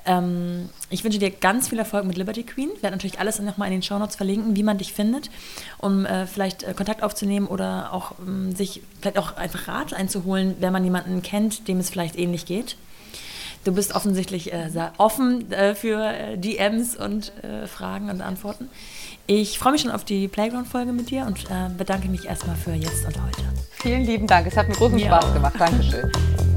Ähm, 0.07 0.68
ich 0.91 1.03
wünsche 1.03 1.18
dir 1.18 1.33
ganz 1.33 1.70
viel 1.70 1.81
Erfolg 1.81 2.05
mit 2.05 2.16
Liberty 2.16 2.45
Queen. 2.45 2.70
Ich 2.76 2.85
werde 2.85 2.95
natürlich 2.95 3.18
alles 3.18 3.41
nochmal 3.41 3.66
in 3.66 3.72
den 3.72 3.83
Shownotes 3.83 4.14
verlinken, 4.14 4.55
wie 4.55 4.62
man 4.62 4.78
dich 4.78 4.93
findet, 4.93 5.28
um 5.78 6.07
äh, 6.07 6.28
vielleicht 6.28 6.62
äh, 6.62 6.72
Kontakt 6.72 7.03
aufzunehmen 7.03 7.49
oder 7.49 7.93
auch 7.93 8.12
ähm, 8.24 8.55
sich 8.55 8.81
vielleicht 9.01 9.18
auch 9.18 9.39
einfach 9.39 9.66
Rat 9.66 9.93
einzuholen, 9.93 10.55
wenn 10.61 10.72
man 10.72 10.85
jemanden 10.85 11.20
kennt, 11.22 11.66
dem 11.66 11.81
es 11.81 11.91
vielleicht 11.91 12.16
ähnlich 12.16 12.47
geht. 12.47 12.76
Du 13.64 13.72
bist 13.72 13.94
offensichtlich 13.94 14.52
äh, 14.52 14.70
sehr 14.70 14.92
offen 14.96 15.52
äh, 15.52 15.74
für 15.74 16.02
äh, 16.02 16.38
DMs 16.38 16.96
und 16.96 17.32
äh, 17.44 17.66
Fragen 17.66 18.08
und 18.08 18.22
Antworten. 18.22 18.68
Ich 19.26 19.58
freue 19.58 19.72
mich 19.72 19.82
schon 19.82 19.90
auf 19.90 20.04
die 20.04 20.28
Playground-Folge 20.28 20.92
mit 20.92 21.11
dir 21.11 21.24
und 21.24 21.46
bedanke 21.78 22.08
mich 22.08 22.24
erstmal 22.24 22.56
für 22.56 22.72
jetzt 22.72 23.04
und 23.04 23.16
heute. 23.22 23.42
Vielen 23.70 24.04
lieben 24.04 24.26
Dank. 24.26 24.48
Es 24.48 24.56
hat 24.56 24.66
mir 24.68 24.74
großen 24.74 24.98
Spaß 24.98 25.32
gemacht. 25.34 25.54
Dankeschön. 25.56 26.11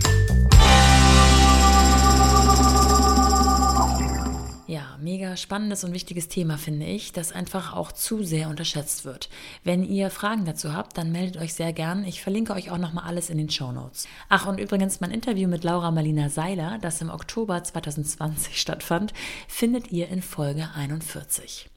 mega 5.03 5.37
spannendes 5.37 5.83
und 5.83 5.93
wichtiges 5.93 6.27
Thema 6.27 6.57
finde 6.57 6.85
ich, 6.85 7.11
das 7.11 7.31
einfach 7.31 7.73
auch 7.73 7.91
zu 7.91 8.23
sehr 8.23 8.49
unterschätzt 8.49 9.05
wird. 9.05 9.29
Wenn 9.63 9.83
ihr 9.83 10.09
Fragen 10.09 10.45
dazu 10.45 10.73
habt, 10.73 10.97
dann 10.97 11.11
meldet 11.11 11.41
euch 11.41 11.53
sehr 11.53 11.73
gern. 11.73 12.03
Ich 12.05 12.21
verlinke 12.21 12.53
euch 12.53 12.71
auch 12.71 12.77
nochmal 12.77 13.05
alles 13.05 13.29
in 13.29 13.37
den 13.37 13.49
Show 13.49 13.71
Notes. 13.71 14.07
Ach, 14.29 14.47
und 14.47 14.59
übrigens 14.59 15.01
mein 15.01 15.11
Interview 15.11 15.47
mit 15.47 15.63
Laura 15.63 15.91
Marlina 15.91 16.29
Seiler, 16.29 16.79
das 16.81 17.01
im 17.01 17.09
Oktober 17.09 17.63
2020 17.63 18.59
stattfand, 18.59 19.13
findet 19.47 19.91
ihr 19.91 20.07
in 20.07 20.21
Folge 20.21 20.69
41. 20.75 21.69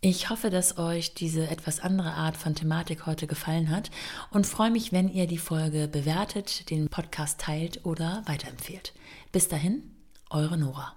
Ich 0.00 0.28
hoffe, 0.28 0.50
dass 0.50 0.76
euch 0.76 1.14
diese 1.14 1.48
etwas 1.48 1.80
andere 1.80 2.12
Art 2.12 2.36
von 2.36 2.54
Thematik 2.54 3.06
heute 3.06 3.26
gefallen 3.26 3.70
hat 3.70 3.90
und 4.30 4.46
freue 4.46 4.70
mich, 4.70 4.92
wenn 4.92 5.08
ihr 5.08 5.26
die 5.26 5.38
Folge 5.38 5.88
bewertet, 5.88 6.68
den 6.68 6.88
Podcast 6.90 7.40
teilt 7.40 7.86
oder 7.86 8.22
weiterempfehlt. 8.26 8.92
Bis 9.32 9.48
dahin, 9.48 9.82
eure 10.28 10.58
Nora. 10.58 10.94